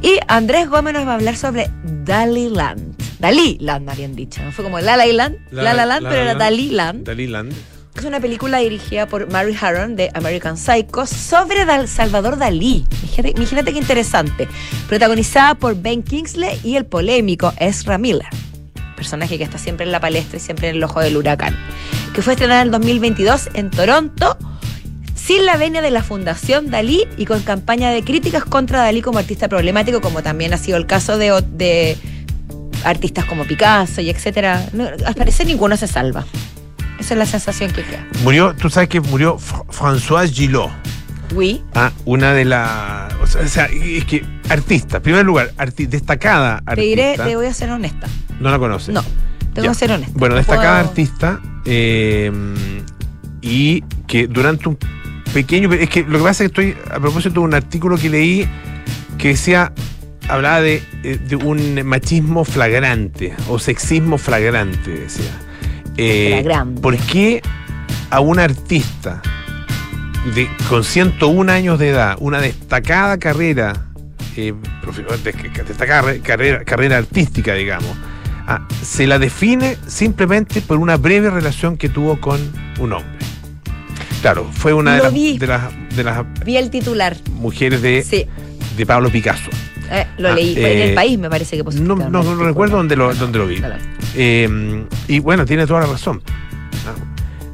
Y 0.00 0.18
Andrés 0.28 0.68
Gómez 0.68 0.94
nos 0.94 1.06
va 1.06 1.12
a 1.12 1.14
hablar 1.14 1.36
sobre 1.36 1.70
Dali 2.04 2.48
Land. 2.50 2.94
Dalí 3.18 3.56
Land, 3.60 3.88
habían 3.88 4.14
dicho. 4.16 4.42
¿no? 4.42 4.52
Fue 4.52 4.64
como 4.64 4.78
La 4.80 4.96
La 4.96 5.06
Land, 5.06 5.36
La 5.50 5.74
La, 5.74 5.86
Land, 5.86 6.06
pero 6.08 6.22
era 6.22 6.34
Dalí 6.34 6.70
Land. 6.70 7.04
Dalí 7.04 7.26
Land. 7.26 7.52
Es 7.96 8.04
una 8.04 8.20
película 8.20 8.58
dirigida 8.58 9.06
por 9.06 9.30
Mary 9.30 9.54
Harron 9.60 9.96
de 9.96 10.10
American 10.14 10.56
Psycho 10.56 11.06
sobre 11.06 11.64
Dal- 11.66 11.86
Salvador 11.88 12.38
Dalí. 12.38 12.84
Imagínate, 13.02 13.34
imagínate 13.36 13.72
qué 13.72 13.78
interesante. 13.78 14.48
Protagonizada 14.88 15.54
por 15.56 15.80
Ben 15.80 16.02
Kingsley 16.02 16.58
y 16.64 16.76
el 16.76 16.86
polémico 16.86 17.52
Ezra 17.58 17.98
Miller. 17.98 18.26
Personaje 19.02 19.36
que 19.36 19.42
está 19.42 19.58
siempre 19.58 19.84
en 19.84 19.90
la 19.90 19.98
palestra 19.98 20.36
y 20.36 20.40
siempre 20.40 20.68
en 20.68 20.76
el 20.76 20.84
ojo 20.84 21.00
del 21.00 21.16
huracán. 21.16 21.56
Que 22.14 22.22
fue 22.22 22.34
estrenada 22.34 22.60
en 22.60 22.68
el 22.68 22.70
2022 22.72 23.48
en 23.54 23.68
Toronto. 23.70 24.36
Sin 25.16 25.44
la 25.44 25.56
venia 25.56 25.82
de 25.82 25.90
la 25.90 26.04
Fundación 26.04 26.70
Dalí 26.70 27.04
y 27.16 27.24
con 27.26 27.40
campaña 27.42 27.90
de 27.90 28.04
críticas 28.04 28.44
contra 28.44 28.78
Dalí 28.82 29.02
como 29.02 29.18
artista 29.18 29.48
problemático, 29.48 30.00
como 30.00 30.22
también 30.22 30.54
ha 30.54 30.56
sido 30.56 30.76
el 30.78 30.86
caso 30.86 31.18
de, 31.18 31.32
de 31.50 31.96
artistas 32.84 33.24
como 33.24 33.44
Picasso 33.44 34.00
y 34.00 34.08
etcétera. 34.10 34.64
No, 34.72 34.86
al 35.04 35.14
parecer 35.16 35.46
ninguno 35.48 35.76
se 35.76 35.88
salva. 35.88 36.24
Esa 37.00 37.14
es 37.14 37.18
la 37.18 37.26
sensación 37.26 37.72
que 37.72 37.82
queda. 37.82 38.06
Murió, 38.22 38.54
tú 38.54 38.70
sabes 38.70 38.88
que 38.88 39.00
murió 39.00 39.36
Fr- 39.36 39.66
François 39.70 40.30
Gillot. 40.32 40.70
Oui. 41.34 41.62
Ah, 41.74 41.92
una 42.04 42.32
de 42.32 42.44
las. 42.44 43.12
O 43.14 43.26
sea, 43.26 43.42
o 43.42 43.48
sea, 43.48 43.64
es 43.66 44.04
que 44.04 44.24
artista, 44.48 44.98
en 44.98 45.02
primer 45.02 45.24
lugar, 45.24 45.52
arti- 45.56 45.86
destacada 45.88 46.56
artista. 46.66 46.74
Te 46.74 46.80
diré, 46.82 47.14
te 47.16 47.36
voy 47.36 47.46
a 47.46 47.54
ser 47.54 47.70
honesta. 47.70 48.06
No 48.40 48.50
la 48.50 48.58
conoce. 48.58 48.92
No, 48.92 49.02
tengo 49.54 49.66
Ya. 49.66 49.68
que 49.70 49.74
ser 49.74 49.92
honesta. 49.92 50.12
Bueno, 50.18 50.34
No 50.34 50.38
destacada 50.38 50.78
puedo- 50.80 50.88
artista 50.90 51.40
eh, 51.64 52.30
y 53.40 53.82
que 54.06 54.26
durante 54.26 54.68
un 54.68 54.78
pequeño... 55.32 55.72
Es 55.72 55.88
que 55.88 56.02
lo 56.04 56.18
que 56.18 56.24
pasa 56.24 56.44
es 56.44 56.50
que 56.52 56.70
estoy 56.72 56.76
a 56.90 57.00
propósito 57.00 57.34
de 57.40 57.46
un 57.46 57.54
artículo 57.54 57.96
que 57.96 58.08
leí 58.10 58.48
que 59.18 59.28
decía, 59.28 59.72
hablaba 60.28 60.60
de, 60.60 60.82
eh, 61.04 61.18
de 61.28 61.36
un 61.36 61.82
machismo 61.86 62.44
flagrante 62.44 63.34
o 63.48 63.58
sexismo 63.58 64.18
flagrante, 64.18 64.90
decía. 64.90 65.30
Eh, 65.96 66.40
Flagrante. 66.42 66.80
¿Por 66.80 66.96
qué 66.98 67.42
a 68.10 68.20
un 68.20 68.38
artista 68.38 69.22
de, 70.34 70.48
con 70.68 70.84
101 70.84 71.50
años 71.52 71.78
de 71.78 71.90
edad, 71.90 72.16
una 72.20 72.40
destacada 72.40 73.18
carrera, 73.18 73.86
eh, 74.36 74.54
destacada 75.66 76.14
carrera, 76.22 76.64
carrera 76.64 76.98
artística, 76.98 77.54
digamos, 77.54 77.90
ah, 78.46 78.66
se 78.82 79.06
la 79.06 79.18
define 79.18 79.76
simplemente 79.86 80.60
por 80.60 80.78
una 80.78 80.96
breve 80.96 81.30
relación 81.30 81.76
que 81.76 81.88
tuvo 81.88 82.20
con 82.20 82.40
un 82.78 82.92
hombre. 82.92 83.10
Claro, 84.20 84.48
fue 84.52 84.72
una 84.72 84.94
de 84.96 85.02
las, 85.02 85.12
vi. 85.12 85.36
de, 85.38 85.46
las, 85.48 85.62
de 85.96 86.04
las 86.04 86.24
Vi 86.44 86.56
el 86.56 86.70
titular. 86.70 87.16
mujeres 87.32 87.82
de, 87.82 88.02
Sí, 88.02 88.24
de 88.76 88.86
Pablo 88.86 89.10
Picasso. 89.10 89.50
eh, 89.90 90.06
lo 90.18 90.28
Ah, 90.30 90.34
leí. 90.34 90.56
en 90.56 90.64
eh, 90.64 90.88
el 90.90 90.94
país 90.94 91.18
me 91.18 91.28
parece 91.28 91.56
que 91.56 91.64
No, 91.80 91.96
no, 91.96 92.36
recuerdo 92.36 92.76
dónde 92.76 92.94
lo, 92.94 93.08
No, 93.12 93.18
dónde 93.18 93.38
lo 93.40 93.46
vi. 93.48 93.60
Eh, 94.14 94.84
y 95.08 95.18
bueno, 95.18 95.44
tiene 95.44 95.66
toda 95.66 95.80
la 95.80 95.86
razón. 95.86 96.22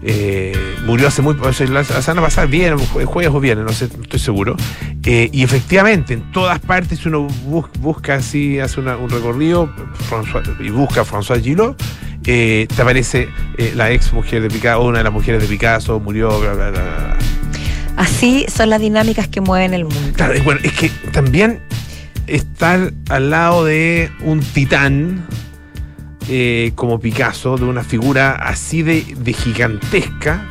Eh, 0.02 0.56
murió 0.86 1.08
hace 1.08 1.22
muy 1.22 1.34
la 1.34 1.52
semana 1.84 2.22
pasada, 2.22 2.46
bien, 2.46 2.76
jue- 2.78 3.04
jueves 3.04 3.32
o 3.34 3.40
viernes, 3.40 3.66
no 3.66 3.72
sé, 3.72 3.86
estoy 3.86 4.20
seguro. 4.20 4.56
Eh, 5.04 5.28
y 5.32 5.42
efectivamente, 5.42 6.14
en 6.14 6.30
todas 6.32 6.60
partes, 6.60 7.00
si 7.00 7.08
uno 7.08 7.22
bus- 7.44 7.68
busca 7.80 8.14
así, 8.14 8.58
hace 8.60 8.80
una- 8.80 8.96
un 8.96 9.10
recorrido 9.10 9.68
François- 10.08 10.44
y 10.60 10.70
busca 10.70 11.00
a 11.00 11.04
François 11.04 11.42
Gillot, 11.42 11.80
eh, 12.26 12.66
te 12.74 12.82
aparece 12.82 13.28
la 13.74 13.90
ex 13.90 14.12
mujer 14.12 14.42
de 14.42 14.48
Picasso, 14.50 14.82
una 14.84 14.98
de 14.98 15.04
las 15.04 15.12
mujeres 15.12 15.40
de 15.42 15.48
Picasso, 15.48 15.98
murió, 15.98 16.38
bla, 16.40 16.52
bla, 16.54 16.70
bla. 16.70 17.16
Así 17.96 18.46
son 18.54 18.70
las 18.70 18.80
dinámicas 18.80 19.26
que 19.26 19.40
mueven 19.40 19.74
el 19.74 19.84
mundo. 19.84 20.12
Claro, 20.14 20.34
bueno, 20.44 20.60
es 20.62 20.72
que 20.72 20.90
también 21.12 21.60
estar 22.28 22.92
al 23.08 23.30
lado 23.30 23.64
de 23.64 24.10
un 24.22 24.40
titán 24.40 25.26
eh, 26.28 26.72
como 26.74 26.98
Picasso, 27.00 27.56
de 27.56 27.64
una 27.64 27.82
figura 27.84 28.32
así 28.32 28.82
de, 28.82 29.04
de 29.18 29.32
gigantesca. 29.32 30.46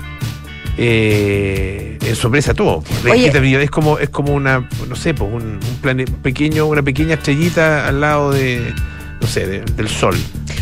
Eh, 0.79 1.98
sorpresa 2.15 2.53
todo. 2.53 2.84
Oye. 3.10 3.31
Es 3.63 3.69
como, 3.72 3.98
es 4.00 4.10
como 4.10 4.34
una, 4.34 4.67
no 4.88 4.96
sé, 4.96 5.13
pues 5.13 5.31
un, 5.31 5.43
un 5.43 5.81
plane- 5.81 6.05
pequeño, 6.22 6.65
una 6.67 6.81
pequeña 6.84 7.15
estrellita 7.15 7.88
al 7.88 8.00
lado 8.01 8.31
de, 8.31 8.74
no 9.19 9.27
sé, 9.27 9.46
de- 9.48 9.62
del 9.62 9.89
sol. 9.89 10.15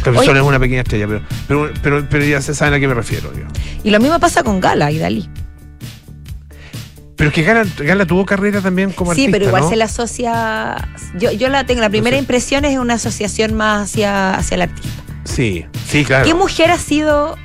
El 0.05 0.15
Oye. 0.15 0.25
sol 0.25 0.37
es 0.37 0.43
una 0.43 0.59
pequeña 0.59 0.81
estrella, 0.81 1.07
pero, 1.07 1.21
pero, 1.47 1.71
pero, 1.81 2.07
pero 2.09 2.25
ya 2.25 2.41
se 2.41 2.53
saben 2.55 2.73
a 2.75 2.79
qué 2.79 2.87
me 2.87 2.93
refiero. 2.93 3.29
digo. 3.31 3.47
Y 3.83 3.89
lo 3.91 3.99
mismo 3.99 4.19
pasa 4.19 4.43
con 4.43 4.59
Gala 4.59 4.91
y 4.91 4.99
Dalí. 4.99 5.29
Pero 7.17 7.29
es 7.29 7.33
que 7.33 7.43
Gala, 7.43 7.65
Gala 7.77 8.05
tuvo 8.05 8.25
carrera 8.25 8.61
también 8.61 8.91
como 8.91 9.13
sí, 9.13 9.21
artista. 9.21 9.31
pero 9.37 9.45
igual 9.45 9.63
¿no? 9.63 9.69
se 9.69 9.75
le 9.77 9.83
asocia. 9.85 10.89
Yo, 11.17 11.31
yo 11.31 11.47
la 11.49 11.65
tengo, 11.65 11.79
la 11.81 11.89
primera 11.89 12.15
sé. 12.17 12.19
impresión 12.19 12.65
es 12.65 12.77
una 12.77 12.95
asociación 12.95 13.53
más 13.53 13.89
hacia, 13.89 14.35
hacia 14.35 14.55
el 14.55 14.61
artista. 14.63 14.89
Sí, 15.25 15.65
sí, 15.87 16.05
claro. 16.05 16.25
¿Qué 16.25 16.33
mujer 16.33 16.71
ha 16.71 16.77
sido 16.77 17.35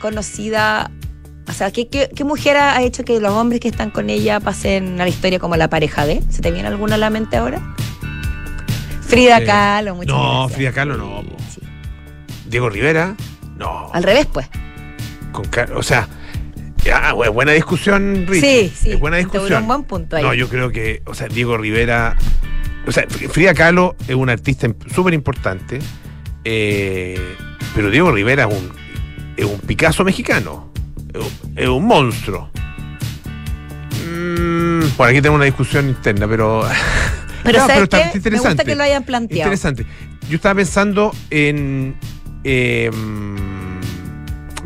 conocida? 0.00 0.90
O 1.48 1.52
sea, 1.52 1.70
¿qué, 1.70 1.88
qué, 1.88 2.10
qué 2.14 2.24
mujer 2.24 2.56
ha 2.58 2.82
hecho 2.82 3.04
que 3.04 3.18
los 3.20 3.32
hombres 3.32 3.60
que 3.60 3.68
están 3.68 3.90
con 3.90 4.10
ella 4.10 4.38
pasen 4.38 5.00
a 5.00 5.04
la 5.04 5.08
historia 5.08 5.38
como 5.38 5.56
la 5.56 5.70
pareja 5.70 6.04
de? 6.04 6.22
¿Se 6.28 6.42
te 6.42 6.50
viene 6.50 6.68
alguna 6.68 6.96
a 6.96 6.98
la 6.98 7.08
mente 7.10 7.36
ahora? 7.38 7.62
Frida 9.06 9.38
Eh, 9.38 9.44
Kahlo, 9.46 9.94
muchas 9.94 10.14
no, 10.14 10.38
gracias. 10.40 10.56
Frida 10.56 10.72
Kahlo 10.72 10.96
no, 10.98 11.22
Sí. 11.54 11.60
Diego 12.48 12.68
Rivera, 12.68 13.14
no. 13.56 13.90
Al 13.92 14.02
revés, 14.02 14.26
pues. 14.26 14.46
Con 15.32 15.46
o 15.74 15.82
sea, 15.82 16.06
ya, 16.84 17.14
bu- 17.14 17.32
buena 17.32 17.52
discusión, 17.52 18.26
Rich. 18.28 18.40
Sí, 18.42 18.72
sí. 18.74 18.90
Es 18.92 19.00
buena 19.00 19.16
te 19.16 19.22
discusión. 19.24 19.52
hubo 19.52 19.60
un 19.60 19.66
buen 19.68 19.84
punto 19.84 20.16
ahí. 20.16 20.22
No, 20.22 20.34
yo 20.34 20.48
creo 20.48 20.70
que, 20.70 21.02
o 21.06 21.14
sea, 21.14 21.28
Diego 21.28 21.56
Rivera, 21.56 22.16
o 22.86 22.92
sea, 22.92 23.04
Fr- 23.06 23.28
Frida 23.30 23.54
Kahlo 23.54 23.96
es 24.06 24.14
una 24.14 24.32
artista 24.32 24.68
súper 24.94 25.14
importante, 25.14 25.78
eh, 26.44 27.36
pero 27.74 27.90
Diego 27.90 28.10
Rivera 28.12 28.44
es 28.48 28.54
un, 28.54 28.70
es 29.36 29.44
un 29.44 29.60
Picasso 29.60 30.04
mexicano, 30.04 30.72
es 31.12 31.20
un, 31.20 31.58
es 31.58 31.68
un 31.68 31.84
monstruo. 31.86 32.50
Mm, 34.06 34.88
por 34.96 35.08
aquí 35.08 35.16
tenemos 35.18 35.36
una 35.36 35.44
discusión 35.44 35.88
interna, 35.88 36.26
pero... 36.28 36.62
pero 37.42 37.58
No, 37.60 37.66
¿sabes 37.66 37.82
está 37.84 37.98
qué? 37.98 38.04
Me 38.04 38.10
gusta 38.10 38.18
interesante. 38.18 38.64
que 38.64 38.74
lo 38.74 38.82
hayan 38.82 39.04
planteado. 39.04 39.42
Interesante. 39.52 39.86
Yo 40.28 40.36
estaba 40.36 40.54
pensando 40.56 41.12
en. 41.30 41.96
eh, 42.44 42.90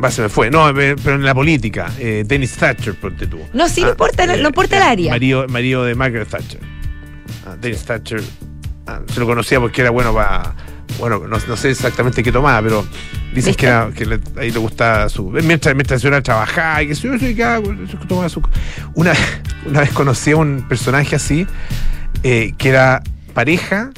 se 0.09 0.21
me 0.21 0.29
fue. 0.29 0.49
No, 0.51 0.69
eh, 0.69 0.95
pero 1.01 1.15
en 1.15 1.23
la 1.23 1.33
política. 1.33 1.89
Eh, 1.97 2.23
Dennis 2.27 2.53
Thatcher, 2.57 2.95
ponte 2.95 3.27
tú. 3.27 3.39
No, 3.53 3.69
sí, 3.69 3.81
no 3.81 3.87
Ah, 3.87 3.91
importa, 3.91 4.25
no, 4.25 4.33
eh, 4.33 4.41
no 4.41 4.49
importa 4.49 4.77
el 4.77 4.83
área. 4.83 5.11
Marido, 5.11 5.47
marido 5.47 5.85
de 5.85 5.95
Margaret 5.95 6.27
Thatcher. 6.27 6.59
Ah, 7.47 7.55
Dennis 7.59 7.83
Thatcher. 7.85 8.21
ah, 8.87 8.99
se 9.13 9.19
lo 9.19 9.25
conocía 9.25 9.59
porque 9.61 9.81
era 9.81 9.91
bueno 9.91 10.13
para. 10.13 10.53
Bueno, 10.99 11.19
no, 11.27 11.37
no 11.47 11.57
sé 11.57 11.71
exactamente 11.71 12.21
qué 12.23 12.31
tomaba, 12.31 12.61
pero 12.61 12.83
dicen 13.33 13.51
¿Viste? 13.51 13.55
que, 13.55 13.65
era- 13.67 13.91
que 13.93 14.05
le- 14.05 14.19
ahí 14.39 14.51
le 14.51 14.59
gustaba 14.59 15.09
su. 15.09 15.29
Mientras, 15.29 15.73
mientras 15.75 16.01
yo 16.01 16.07
era 16.09 16.21
trabajar 16.21 16.83
y 16.83 16.87
que 16.87 16.93
yo 16.95 17.09
bueno, 17.61 17.83
eso 17.83 17.99
que 17.99 18.05
tomaba 18.05 18.29
su. 18.29 18.41
Una, 18.93 19.13
una 19.65 19.81
vez 19.81 19.91
conocí 19.91 20.31
a 20.31 20.37
un 20.37 20.65
personaje 20.67 21.15
así, 21.15 21.45
eh, 22.23 22.53
que 22.57 22.69
era 22.69 23.01
pareja, 23.33 23.91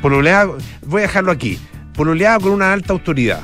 pololeaba, 0.00 0.54
voy 0.86 1.00
a 1.00 1.02
dejarlo 1.02 1.32
aquí, 1.32 1.58
pololeaba 1.94 2.38
con 2.40 2.52
una 2.52 2.72
alta 2.72 2.92
autoridad, 2.92 3.40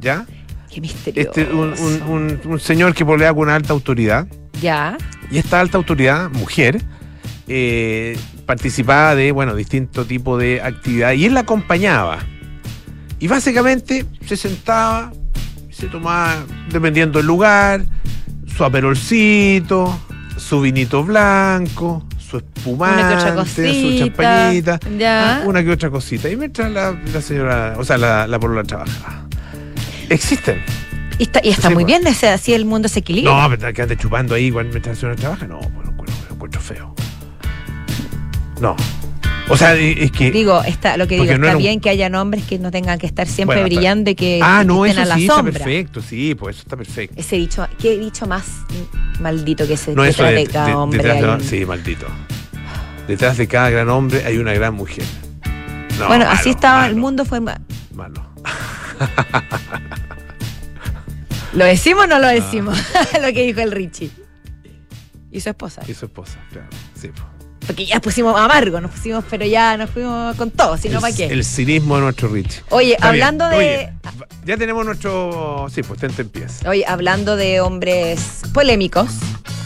¿ya? 0.00 0.24
Qué 0.72 0.80
misterioso. 0.80 1.30
Este, 1.30 1.52
un, 1.52 1.74
un- 1.78 2.02
un- 2.02 2.40
un 2.44 2.60
señor 2.60 2.94
que 2.94 3.04
pololeaba 3.04 3.34
con 3.34 3.44
una 3.44 3.54
alta 3.56 3.72
autoridad, 3.72 4.26
Ya. 4.60 4.96
y 5.30 5.38
esta 5.38 5.60
alta 5.60 5.78
autoridad, 5.78 6.30
mujer, 6.30 6.82
eh, 7.48 8.18
participaba 8.48 9.14
de, 9.14 9.30
bueno, 9.30 9.54
distintos 9.54 10.08
tipos 10.08 10.40
de 10.40 10.62
actividades 10.62 11.18
y 11.18 11.26
él 11.26 11.34
la 11.34 11.40
acompañaba. 11.40 12.18
Y 13.20 13.28
básicamente 13.28 14.06
se 14.26 14.38
sentaba, 14.38 15.12
se 15.70 15.86
tomaba, 15.88 16.46
dependiendo 16.72 17.18
del 17.18 17.26
lugar, 17.26 17.84
su 18.46 18.64
aperolcito, 18.64 20.00
su 20.38 20.62
vinito 20.62 21.04
blanco, 21.04 22.06
su 22.18 22.38
espumante, 22.38 23.02
Una 23.02 23.08
que 23.24 23.30
otra 23.32 23.44
su 23.44 23.98
champañita, 23.98 24.80
Ya. 24.98 25.36
ah, 25.36 25.42
una 25.44 25.62
que 25.62 25.70
otra 25.70 25.90
cosita. 25.90 26.30
Y 26.30 26.36
mientras 26.36 26.70
la, 26.72 26.98
la 27.12 27.20
señora, 27.20 27.74
o 27.76 27.84
sea, 27.84 27.98
la, 27.98 28.26
la 28.26 28.38
polola 28.38 28.64
trabajaba. 28.64 29.26
Existen. 30.08 30.62
Y 31.18 31.24
está, 31.24 31.40
y 31.44 31.50
está 31.50 31.68
Sí, 31.68 31.74
muy 31.74 31.84
pues. 31.84 31.98
bien, 31.98 32.06
ese, 32.06 32.28
así 32.30 32.54
el 32.54 32.64
mundo 32.64 32.88
se 32.88 33.00
equilibra. 33.00 33.42
No, 33.48 33.56
pero 33.58 33.74
que 33.74 33.82
ande 33.82 33.96
chupando 33.98 34.34
ahí 34.34 34.50
mientras 34.50 34.86
la 34.86 34.94
señora 34.94 35.16
trabaja. 35.16 35.46
No, 35.46 35.58
bueno, 35.58 35.92
bueno, 35.96 36.12
lo 36.30 36.34
encuentro 36.34 36.60
feo. 36.62 36.94
No. 38.60 38.76
O 39.50 39.56
sea, 39.56 39.74
es 39.74 40.12
que. 40.12 40.30
Digo, 40.30 40.62
está, 40.62 40.96
lo 40.98 41.06
que 41.06 41.14
digo, 41.14 41.24
no 41.38 41.46
está 41.46 41.56
un- 41.56 41.62
bien 41.62 41.80
que 41.80 41.88
hayan 41.88 42.14
hombres 42.14 42.44
que 42.44 42.58
no 42.58 42.70
tengan 42.70 42.98
que 42.98 43.06
estar 43.06 43.26
siempre 43.26 43.56
Bueno, 43.56 43.66
está- 43.68 43.76
brillando 43.76 44.10
y 44.10 44.14
que, 44.14 44.40
ah, 44.42 44.62
no, 44.64 44.84
eso 44.84 45.00
a 45.00 45.04
la 45.06 45.14
sí, 45.14 45.22
está 45.22 45.36
sombra. 45.36 45.52
perfecto. 45.54 46.02
Sí, 46.02 46.34
pues 46.34 46.56
eso 46.56 46.62
está 46.64 46.76
perfecto. 46.76 47.14
Ese 47.18 47.36
dicho, 47.36 47.66
qué 47.78 47.96
dicho 47.96 48.26
más 48.26 48.44
maldito 49.20 49.66
que 49.66 49.72
ese 49.74 49.94
No, 49.94 50.04
eso 50.04 50.22
detrás 50.22 50.30
de, 50.34 50.46
de 50.46 50.46
cada 50.52 50.76
hombre. 50.78 50.98
detrás 50.98 51.20
de- 51.20 51.26
hay 51.26 51.34
un- 51.34 51.40
sí, 51.42 51.64
maldito. 51.64 52.06
Detrás 53.06 53.38
de 53.38 53.48
cada 53.48 53.70
gran 53.70 53.88
hombre 53.88 54.22
hay 54.26 54.36
una 54.36 54.52
gran 54.52 54.74
mujer. 54.74 55.04
No, 55.98 56.08
bueno, 56.08 56.26
malo, 56.26 56.30
así 56.38 56.50
estaba 56.50 56.86
el 56.86 56.96
mundo 56.96 57.24
fue 57.24 57.40
ma- 57.40 57.58
Malo. 57.94 58.22
¿Lo 61.54 61.64
decimos 61.64 62.04
o 62.04 62.06
no 62.06 62.16
Ah. 62.16 62.18
lo 62.20 62.28
decimos? 62.28 62.78
lo 63.22 63.32
que 63.32 63.42
dijo 63.46 63.60
el 63.60 63.72
Richie. 63.72 64.10
Y 65.32 65.40
su 65.40 65.48
esposa. 65.48 65.82
Y 65.88 65.94
su 65.94 66.04
esposa, 66.04 66.38
claro. 66.52 66.68
Sí, 66.94 67.08
pues. 67.08 67.22
Porque 67.66 67.84
ya 67.86 68.00
pusimos 68.00 68.38
amargo, 68.38 68.80
nos 68.80 68.90
pusimos, 68.92 69.24
pero 69.28 69.44
ya 69.44 69.76
nos 69.76 69.90
fuimos 69.90 70.34
con 70.36 70.50
todo, 70.50 70.76
si 70.78 70.88
no, 70.88 71.00
¿para 71.00 71.14
qué? 71.14 71.26
el 71.26 71.44
cinismo 71.44 71.96
de 71.96 72.02
nuestro 72.02 72.28
Rich. 72.28 72.62
Oye, 72.70 72.92
Está 72.94 73.10
bien. 73.12 73.24
hablando 73.24 73.48
de. 73.50 73.56
Oye, 73.56 73.92
ya 74.46 74.56
tenemos 74.56 74.84
nuestro. 74.86 75.66
Sí, 75.74 75.82
pues 75.82 76.00
tente 76.00 76.22
empieza. 76.22 76.68
Oye, 76.68 76.84
hablando 76.86 77.36
de 77.36 77.60
hombres 77.60 78.40
polémicos, 78.54 79.10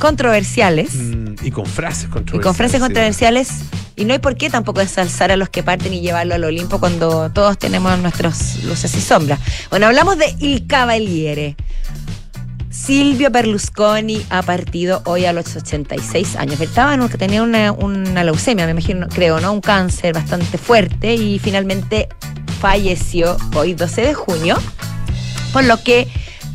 controversiales. 0.01 0.95
Mm, 0.95 1.35
y 1.43 1.51
con 1.51 1.67
frases 1.67 2.05
Y 2.05 2.09
controversiales. 2.09 2.43
con 2.45 2.55
frases 2.55 2.77
sí. 2.77 2.81
controversiales, 2.81 3.49
y 3.97 4.05
no 4.05 4.13
hay 4.15 4.19
por 4.19 4.37
qué 4.37 4.51
tampoco 4.51 4.81
ensalzar 4.81 5.31
a 5.31 5.37
los 5.37 5.49
que 5.49 5.63
parten 5.63 5.93
y 5.93 6.01
llevarlo 6.01 6.35
al 6.35 6.43
Olimpo 6.45 6.81
cuando 6.81 7.31
todos 7.31 7.57
tenemos 7.59 7.97
nuestros 8.01 8.65
luces 8.65 8.95
y 8.97 9.01
sombras. 9.01 9.39
Bueno, 9.71 9.87
hablamos 9.87 10.19
de 10.19 10.35
Il 10.41 10.67
Cavaliere. 10.67 11.57
Silvio 12.73 13.31
Berlusconi 13.31 14.25
ha 14.31 14.41
partido 14.43 15.02
hoy 15.05 15.26
a 15.26 15.35
los 15.35 15.55
86 15.55 16.37
años. 16.37 16.59
Estaba 16.59 16.97
que 17.07 17.19
tenía 17.19 17.43
una, 17.43 18.25
leucemia, 18.25 18.64
me 18.64 18.71
imagino, 18.71 19.09
creo, 19.09 19.41
¿no? 19.41 19.52
Un 19.52 19.61
cáncer 19.61 20.14
bastante 20.14 20.57
fuerte 20.57 21.14
y 21.14 21.38
finalmente 21.38 22.09
falleció 22.61 23.37
hoy 23.55 23.75
12 23.75 24.00
de 24.00 24.14
junio. 24.14 24.57
Por 25.52 25.64
lo 25.64 25.83
que 25.85 26.09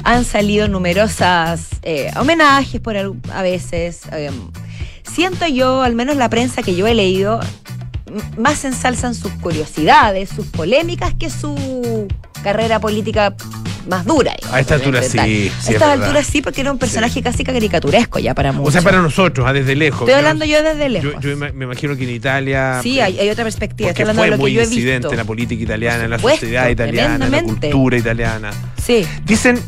han 0.03 0.25
salido 0.25 0.67
numerosas 0.67 1.67
eh, 1.83 2.12
homenajes 2.19 2.81
por 2.81 2.97
a 2.97 3.41
veces. 3.43 4.01
eh, 4.12 4.31
siento 5.03 5.45
yo, 5.45 5.83
al 5.83 5.93
menos 5.93 6.17
la 6.17 6.29
prensa 6.29 6.63
que 6.63 6.75
yo 6.75 6.88
he 6.88 6.95
leído, 6.95 7.39
más 8.39 8.65
ensalzan 8.65 9.13
sus 9.13 9.31
curiosidades, 9.33 10.29
sus 10.29 10.47
polémicas 10.47 11.13
que 11.13 11.29
su 11.29 12.07
carrera 12.43 12.79
política 12.79 13.36
más 13.88 14.06
dura. 14.06 14.36
A 14.51 14.60
esta 14.60 14.75
altura 14.75 15.01
sí, 15.01 15.17
A 15.17 15.25
sí, 15.25 15.48
es 15.48 15.70
estas 15.70 16.00
alturas 16.00 16.25
sí, 16.25 16.41
porque 16.41 16.62
era 16.62 16.72
un 16.72 16.77
personaje 16.77 17.22
casi 17.22 17.44
caricaturesco 17.44 18.20
ya 18.20 18.34
para 18.34 18.51
muchos. 18.51 18.70
O 18.70 18.72
sea, 18.72 18.82
para 18.82 19.01
nosotros, 19.01 19.46
ah, 19.48 19.53
desde 19.53 19.75
lejos. 19.75 20.01
Estoy 20.01 20.13
hablando 20.13 20.46
yo 20.46 20.62
desde 20.63 20.89
lejos. 20.89 21.15
Yo, 21.22 21.36
me 21.38 21.65
imagino 21.65 21.96
que 21.96 22.03
en 22.03 22.10
Italia. 22.12 22.79
sí, 22.82 23.00
eh, 23.00 23.03
hay, 23.03 23.20
hay 23.20 23.29
otra 23.29 23.44
perspectiva. 23.44 23.89
Estoy 23.89 24.03
hablando 24.03 24.22
fue 24.22 24.25
de 24.27 24.32
lo 24.32 24.38
muy 24.38 24.51
que 24.51 24.56
yo 24.56 24.62
he 24.62 24.65
incidente 24.65 24.98
visto. 25.00 25.12
en 25.12 25.17
la 25.17 25.25
política 25.25 25.63
italiana, 25.63 26.03
en 26.03 26.10
la 26.10 26.20
sociedad 26.20 26.70
italiana, 26.70 27.25
en 27.25 27.32
la 27.32 27.44
cultura 27.44 27.98
italiana. 27.98 28.51
Sí. 28.84 29.06
Dicen, 29.25 29.60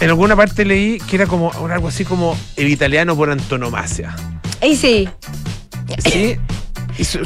en 0.00 0.08
alguna 0.08 0.36
parte 0.36 0.64
leí 0.64 0.98
que 0.98 1.16
era 1.16 1.26
como 1.26 1.52
algo 1.70 1.88
así 1.88 2.04
como 2.04 2.36
el 2.56 2.68
italiano 2.68 3.16
por 3.16 3.30
antonomasia. 3.30 4.14
Y 4.62 4.76
sí, 4.76 5.08
¿Sí? 5.98 6.36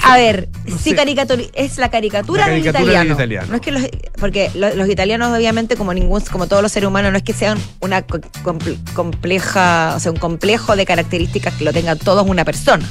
A 0.04 0.16
ver, 0.16 0.48
no 0.66 0.76
caricatura, 0.96 1.42
es 1.54 1.78
la 1.78 1.90
caricatura, 1.90 2.42
La 2.42 2.48
caricatura 2.48 2.80
del, 2.80 2.88
del 2.88 2.94
italiano. 2.96 3.14
italiano. 3.14 3.46
No 3.50 3.54
es 3.56 3.60
que 3.60 3.70
los, 3.72 3.82
porque 4.18 4.50
lo- 4.54 4.74
los, 4.74 4.88
italianos, 4.88 5.36
obviamente, 5.36 5.76
como 5.76 5.94
ningún, 5.94 6.20
como 6.22 6.46
todos 6.46 6.62
los 6.62 6.72
seres 6.72 6.88
humanos, 6.88 7.12
no 7.12 7.18
es 7.18 7.22
que 7.24 7.32
sean 7.32 7.58
una 7.80 8.02
co- 8.02 8.20
comple- 8.44 8.78
compleja, 8.94 9.94
o 9.96 10.00
sea, 10.00 10.10
un 10.12 10.18
complejo 10.18 10.76
de 10.76 10.84
características 10.86 11.54
que 11.54 11.64
lo 11.64 11.72
tengan 11.72 11.98
todos 11.98 12.26
una 12.28 12.44
persona. 12.44 12.84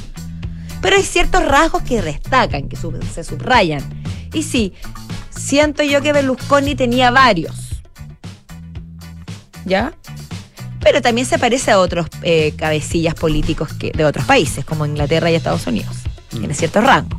Pero 0.80 0.96
hay 0.96 1.02
ciertos 1.02 1.44
rasgos 1.44 1.82
que 1.82 2.00
destacan, 2.00 2.68
que 2.68 2.76
sub- 2.76 3.02
se 3.12 3.22
subrayan. 3.24 3.82
Y 4.32 4.42
sí, 4.42 4.72
siento 5.30 5.82
yo 5.82 6.00
que 6.00 6.12
Berlusconi 6.12 6.74
tenía 6.74 7.10
varios. 7.10 7.54
¿Ya? 9.64 9.92
Pero 10.82 11.02
también 11.02 11.26
se 11.26 11.38
parece 11.38 11.70
a 11.70 11.78
otros 11.78 12.06
eh, 12.22 12.54
cabecillas 12.56 13.14
políticos 13.14 13.68
que, 13.74 13.92
de 13.92 14.04
otros 14.06 14.24
países, 14.24 14.64
como 14.64 14.86
Inglaterra 14.86 15.30
y 15.30 15.34
Estados 15.34 15.66
Unidos. 15.66 15.94
Mm. 16.32 16.38
Tiene 16.38 16.54
cierto 16.54 16.80
rango. 16.80 17.18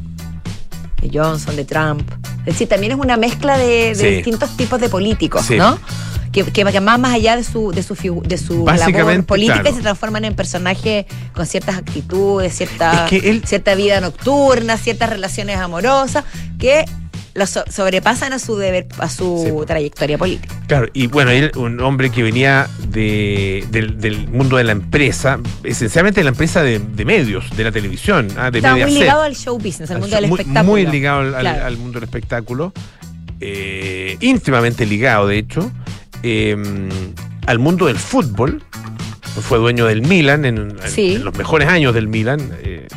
De 1.02 1.10
Johnson, 1.12 1.56
de 1.56 1.66
Trump. 1.66 2.10
Es 2.40 2.46
decir, 2.54 2.68
también 2.70 2.92
es 2.94 2.98
una 3.00 3.18
mezcla 3.18 3.58
de, 3.58 3.90
de 3.90 3.96
Sí. 3.96 4.06
distintos 4.08 4.56
tipos 4.58 4.80
de 4.80 4.90
políticos, 4.90 5.46
Sí. 5.46 5.58
¿no? 5.58 5.78
que, 6.32 6.46
que, 6.46 6.64
más 6.64 6.98
más 6.98 7.14
allá 7.14 7.36
de 7.36 7.44
su 7.44 7.74
de 7.74 7.84
su 7.84 7.94
de 8.26 8.38
su 8.38 8.66
labor 8.66 9.26
política 9.26 9.60
claro. 9.64 9.76
se 9.76 9.82
transforman 9.82 10.24
en 10.24 10.34
personajes 10.34 11.06
con 11.34 11.46
ciertas 11.46 11.76
actitudes, 11.78 12.56
cierta 12.56 13.04
Es 13.04 13.10
que 13.10 13.30
él- 13.30 13.44
cierta 13.46 13.76
vida 13.76 14.00
nocturna, 14.00 14.78
ciertas 14.78 15.10
relaciones 15.10 15.58
amorosas 15.58 16.24
que 16.58 16.86
lo 17.34 17.46
so- 17.48 17.64
sobrepasan 17.70 18.34
a 18.34 18.40
su 18.40 18.58
deber 18.58 18.88
a 19.00 19.08
su 19.10 19.44
Sí, 19.62 19.66
trayectoria 19.66 20.18
política. 20.18 20.54
Claro, 20.68 20.88
y 20.94 21.08
bueno, 21.08 21.32
él, 21.32 21.52
un 21.56 21.80
hombre 21.82 22.10
que 22.10 22.24
venía 22.24 22.68
de, 22.90 23.66
del, 23.72 24.00
del 24.02 24.28
mundo 24.28 24.58
de 24.58 24.64
la 24.66 24.74
empresa, 24.74 25.40
esencialmente 25.64 26.20
de 26.20 26.24
la 26.26 26.30
empresa 26.32 26.62
de, 26.62 26.80
de 26.80 27.06
medios, 27.06 27.46
de 27.56 27.64
la 27.64 27.72
televisión, 27.72 28.28
ah, 28.38 28.52
de 28.52 28.60
Estaba 28.60 28.78
muy 28.78 28.92
ligado 28.94 29.22
al 29.22 29.36
show 29.36 29.58
business, 29.58 29.90
al 29.92 29.96
Al 29.98 30.02
mundo 30.02 30.16
show- 30.16 30.22
del 30.22 30.30
muy, 30.30 30.40
espectáculo. 30.40 30.72
Muy 30.72 30.86
ligado 30.88 31.20
al, 31.22 31.36
al- 31.36 31.42
Claro. 31.42 31.66
al 31.66 31.78
mundo 31.78 32.00
del 32.00 32.04
espectáculo, 32.10 32.74
eh, 33.40 34.18
íntimamente 34.20 34.86
ligado, 34.86 35.28
de 35.28 35.38
hecho, 35.38 35.72
eh, 36.24 36.56
al 37.48 37.60
mundo 37.60 37.88
del 37.88 37.98
fútbol. 37.98 38.64
Fue 39.42 39.58
dueño 39.60 39.86
del 39.86 40.02
Milan 40.02 40.44
en, 40.44 40.58
en- 40.58 40.78
Sí. 40.88 41.16
en 41.16 41.24
los 41.24 41.34
mejores 41.38 41.70
años 41.70 41.94
del 41.94 42.08
Milan. 42.10 42.52
eh, 42.64 42.88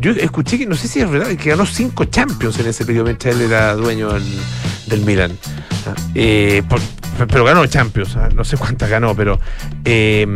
yo 0.00 0.12
escuché 0.12 0.58
que, 0.58 0.66
no 0.66 0.74
sé 0.74 0.88
si 0.88 1.00
es 1.00 1.10
verdad, 1.10 1.28
que 1.36 1.50
ganó 1.50 1.66
cinco 1.66 2.04
Champions 2.04 2.58
en 2.58 2.66
ese 2.66 2.84
periodo 2.84 3.04
mientras 3.04 3.34
él 3.34 3.42
era 3.42 3.74
dueño 3.74 4.10
del, 4.12 5.00
Milan. 5.04 5.36
Ah, 5.86 5.94
eh, 6.14 6.62
pero 7.28 7.44
ganó 7.44 7.66
Champions, 7.66 8.16
ah, 8.16 8.28
no 8.34 8.44
sé 8.44 8.56
cuántas 8.56 8.88
ganó, 8.88 9.14
pero. 9.14 9.38
eh, 9.84 10.26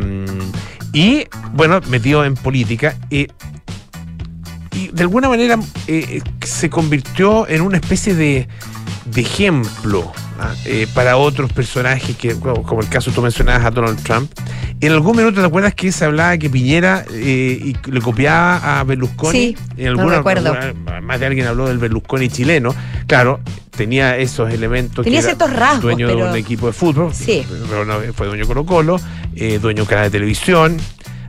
y 0.93 1.27
bueno, 1.55 1.81
metido 1.89 2.25
en 2.25 2.35
política. 2.35 2.97
eh, 3.11 3.29
y 4.73 4.89
de 4.89 5.03
alguna 5.03 5.29
manera 5.29 5.59
eh, 5.87 6.23
se 6.43 6.71
convirtió 6.71 7.47
en 7.49 7.61
una 7.61 7.77
especie 7.77 8.15
de, 8.15 8.49
de 9.07 9.21
ejemplo. 9.21 10.13
Eh, 10.65 10.87
para 10.95 11.17
otros 11.17 11.53
personajes, 11.53 12.17
que, 12.17 12.35
como 12.39 12.81
el 12.81 12.89
caso 12.89 13.11
tú 13.11 13.23
mencionabas 13.23 13.65
a 13.67 13.71
Donald 13.71 14.03
Trump. 14.03 14.31
En 14.81 14.93
algún 14.93 15.17
minuto 15.17 15.41
te 15.41 15.47
acuerdas 15.47 15.75
que 15.75 15.93
se 15.93 16.05
hablaba 16.05 16.37
que 16.39 16.51
Piñera 16.51 17.05
eh, 17.13 17.59
y 17.63 17.91
le 17.91 18.01
copiaba 18.01 18.81
a 18.81 18.85
Berlusconi. 18.85 19.33
Sí, 19.39 19.57
en 19.77 19.89
alguna, 19.89 20.17
recuerdo. 20.19 20.53
alguna- 20.53 21.01
más 21.01 21.21
de 21.21 21.27
alguien 21.27 21.47
habló 21.47 21.69
del 21.69 21.79
Berlusconi 21.79 22.29
chileno. 22.29 22.75
Claro, 23.07 23.41
tenía 23.71 24.17
esos 24.19 24.53
elementos. 24.53 25.05
Tenía 25.05 25.21
que 25.21 25.27
era 25.27 25.37
ciertos 25.37 25.57
rasgos, 25.57 25.83
Dueño 25.83 26.09
de 26.09 26.15
un 26.17 26.37
equipo 26.37 26.67
de 26.67 26.73
fútbol. 26.73 27.13
Sí. 27.15 27.45
no, 27.87 28.01
fue 28.13 28.27
dueño 28.27 28.43
de 28.43 28.49
Colo 28.49 28.67
Colo, 28.67 29.01
eh, 29.37 29.59
dueño 29.63 29.85
de 29.85 29.89
canal 29.89 30.05
de 30.07 30.11
televisión. 30.11 30.77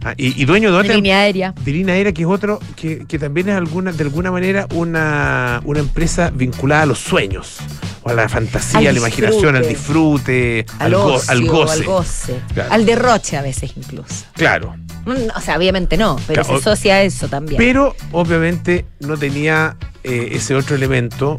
ah, 0.03 0.13
y, 0.17 0.41
y 0.41 0.45
dueño 0.45 0.69
de 0.69 0.75
de 0.77 0.81
otra 0.81 0.95
línea 0.95 1.19
aérea. 1.19 1.53
de 1.63 1.71
Línea 1.71 1.93
Aérea, 1.95 2.11
que 2.11 2.23
es 2.23 2.27
otro, 2.27 2.59
que, 2.75 3.05
que 3.07 3.19
también 3.19 3.49
es 3.49 3.55
alguna, 3.55 3.91
de 3.91 4.03
alguna 4.03 4.31
manera 4.31 4.67
una, 4.73 5.61
una 5.63 5.79
empresa 5.79 6.31
vinculada 6.33 6.81
a 6.83 6.85
los 6.87 6.99
sueños, 6.99 7.57
o 8.03 8.09
a 8.09 8.13
la 8.13 8.27
fantasía, 8.29 8.79
Al 8.79 8.87
a 8.87 8.91
la 8.91 8.99
imaginación, 8.99 9.55
al 9.55 9.67
disfrute, 9.67 10.65
Al, 10.79 10.93
go- 10.95 11.13
ocio, 11.15 11.31
al 11.31 11.45
goce. 11.45 11.73
al 11.73 11.83
goce, 11.83 12.39
Claro. 12.53 12.73
al 12.73 12.85
derroche 12.85 13.37
a 13.37 13.41
veces 13.41 13.71
incluso. 13.75 14.25
Claro. 14.33 14.75
Mm, 15.05 15.29
O 15.35 15.41
sea, 15.41 15.57
obviamente 15.57 15.97
no, 15.97 16.17
pero 16.27 16.43
Claro, 16.43 16.59
se 16.61 16.69
asocia 16.69 16.95
a 16.95 17.01
eso 17.03 17.27
también. 17.27 17.57
Pero 17.57 17.95
obviamente 18.11 18.85
no 18.99 19.17
tenía 19.17 19.75
eh, 20.03 20.29
ese 20.33 20.55
otro 20.55 20.75
elemento. 20.75 21.35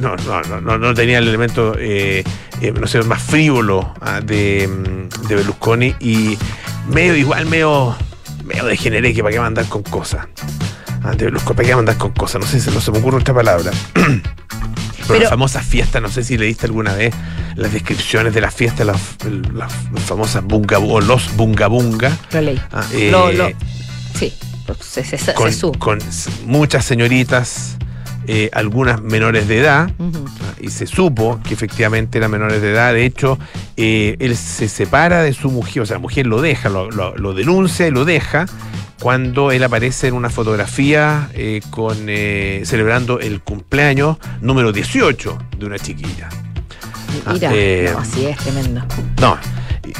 no, 0.00 0.16
no, 0.16 0.60
no, 0.62 0.78
no, 0.78 0.94
tenía 0.94 1.18
el 1.18 1.28
elemento, 1.28 1.74
eh, 1.78 2.24
eh, 2.62 2.72
no 2.72 2.86
sé, 2.86 3.02
más 3.02 3.22
frívolo 3.22 3.92
ah, 4.00 4.20
de, 4.20 4.66
mm, 4.66 5.26
de 5.28 5.34
Berlusconi 5.36 5.94
y 6.00 6.38
medio 6.88 7.14
igual, 7.14 7.44
medio, 7.46 7.94
medio 8.44 8.64
degeneré 8.64 9.12
que 9.12 9.22
para 9.22 9.34
qué 9.34 9.40
mandar 9.40 9.66
con 9.66 9.82
cosas. 9.82 10.26
Ah, 11.02 11.10
de 11.14 11.26
Berlusconi, 11.26 11.56
para 11.56 11.68
qué 11.68 11.76
mandar 11.76 11.98
con 11.98 12.12
cosas, 12.12 12.40
no 12.40 12.46
sé 12.46 12.60
si 12.60 12.70
no 12.70 12.80
se 12.80 12.90
me 12.92 12.98
ocurre 12.98 13.18
otra 13.18 13.34
palabra. 13.34 13.70
Pero, 15.08 15.20
las 15.20 15.30
famosas 15.30 15.64
fiestas, 15.66 16.00
no 16.02 16.08
sé 16.10 16.22
si 16.22 16.36
leíste 16.38 16.66
alguna 16.66 16.92
vez 16.94 17.14
las 17.56 17.72
descripciones 17.72 18.32
de 18.34 18.40
las 18.40 18.54
fiestas, 18.54 18.86
las, 18.86 18.98
famosas 20.04 20.44
bunga, 20.44 20.78
o 20.78 21.00
los 21.00 21.34
bunga 21.36 21.66
bunga. 21.66 22.16
lo 22.32 22.40
leí. 22.40 22.60
Ah, 22.72 22.84
eh, 22.92 23.08
Lo- 23.10 23.32
lo- 23.32 23.50
sí, 24.18 24.32
se, 24.80 25.04
se, 25.04 25.18
se 25.18 25.34
con, 25.34 25.52
sube. 25.52 25.78
con 25.78 25.98
muchas 26.44 26.84
señoritas, 26.84 27.76
eh, 28.28 28.50
algunas 28.52 29.00
menores 29.02 29.48
de 29.48 29.58
edad, 29.58 29.90
ah, 29.98 30.52
y 30.60 30.68
se 30.68 30.86
supo 30.86 31.40
que 31.42 31.54
efectivamente 31.54 32.18
eran 32.18 32.30
menores 32.30 32.60
de 32.62 32.70
edad. 32.70 32.92
De 32.92 33.04
hecho, 33.04 33.38
eh, 33.76 34.16
él 34.20 34.36
se 34.36 34.68
separa 34.68 35.22
de 35.22 35.32
su 35.32 35.50
mujer, 35.50 35.82
o 35.82 35.86
sea, 35.86 35.96
la 35.96 36.00
mujer 36.02 36.26
lo 36.26 36.40
deja, 36.40 36.68
lo, 36.68 36.90
lo- 36.90 37.16
lo 37.16 37.32
denuncia 37.34 37.86
y 37.86 37.90
lo 37.90 38.04
deja 38.04 38.46
cuando 39.00 39.50
él 39.52 39.62
aparece 39.64 40.08
en 40.08 40.14
una 40.14 40.28
fotografía 40.28 41.28
eh, 41.32 41.60
con 41.70 41.96
celebrando 42.64 43.20
el 43.20 43.40
cumpleaños 43.40 44.18
número 44.40 44.72
18 44.72 45.38
de 45.58 45.66
una 45.66 45.78
chiquilla. 45.78 46.28
Ah, 47.24 47.32
Mira, 47.32 47.50
eh, 47.54 47.90
no, 47.96 48.04
sí, 48.04 48.26
es 48.26 48.36
tremendo. 48.38 48.82
No. 49.20 49.38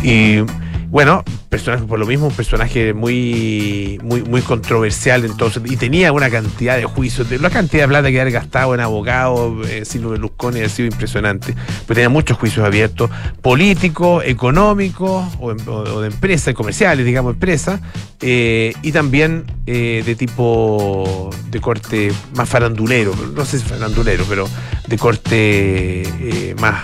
Y, 0.03 0.45
bueno, 0.91 1.23
personaje 1.51 1.85
por 1.85 1.99
lo 1.99 2.07
mismo, 2.07 2.27
un 2.29 2.33
personaje 2.35 2.95
muy, 2.95 3.99
muy, 4.03 4.23
muy 4.23 4.41
controversial 4.43 5.25
entonces, 5.25 5.63
y 5.67 5.77
tenía 5.77 6.13
una 6.13 6.31
cantidad 6.31 6.77
de 6.77 6.85
juicios, 6.85 7.29
de, 7.29 7.39
la 7.39 7.51
cantidad 7.51 7.83
de 7.85 7.89
plata 7.89 8.11
que 8.11 8.21
había 8.21 8.33
gastado 8.33 8.75
en 8.75 8.81
abogados, 8.81 9.69
eh, 9.69 9.85
Silvio 9.85 10.11
Berlusconi 10.11 10.61
ha 10.61 10.69
sido 10.69 10.89
impresionante, 10.89 11.55
pero 11.87 11.95
tenía 11.97 12.09
muchos 12.09 12.39
juicios 12.39 12.65
abiertos, 12.67 13.11
políticos, 13.43 14.23
económicos, 14.27 15.27
o, 15.41 15.53
en- 15.53 15.69
o- 15.69 16.01
de 16.01 16.09
empresas, 16.09 16.55
comerciales, 16.55 17.05
digamos, 17.05 17.35
empresas, 17.35 17.81
eh, 18.21 18.73
y 18.83 18.93
también 18.93 19.45
eh, 19.67 20.03
de 20.07 20.15
tipo 20.15 21.31
de 21.51 21.61
corte 21.61 22.13
más 22.35 22.49
farandulero, 22.49 23.15
no 23.35 23.45
sé 23.45 23.59
si 23.59 23.65
farandulero, 23.65 24.25
pero 24.29 24.49
de 24.87 24.97
corte 24.99 26.03
eh, 26.03 26.55
más, 26.61 26.77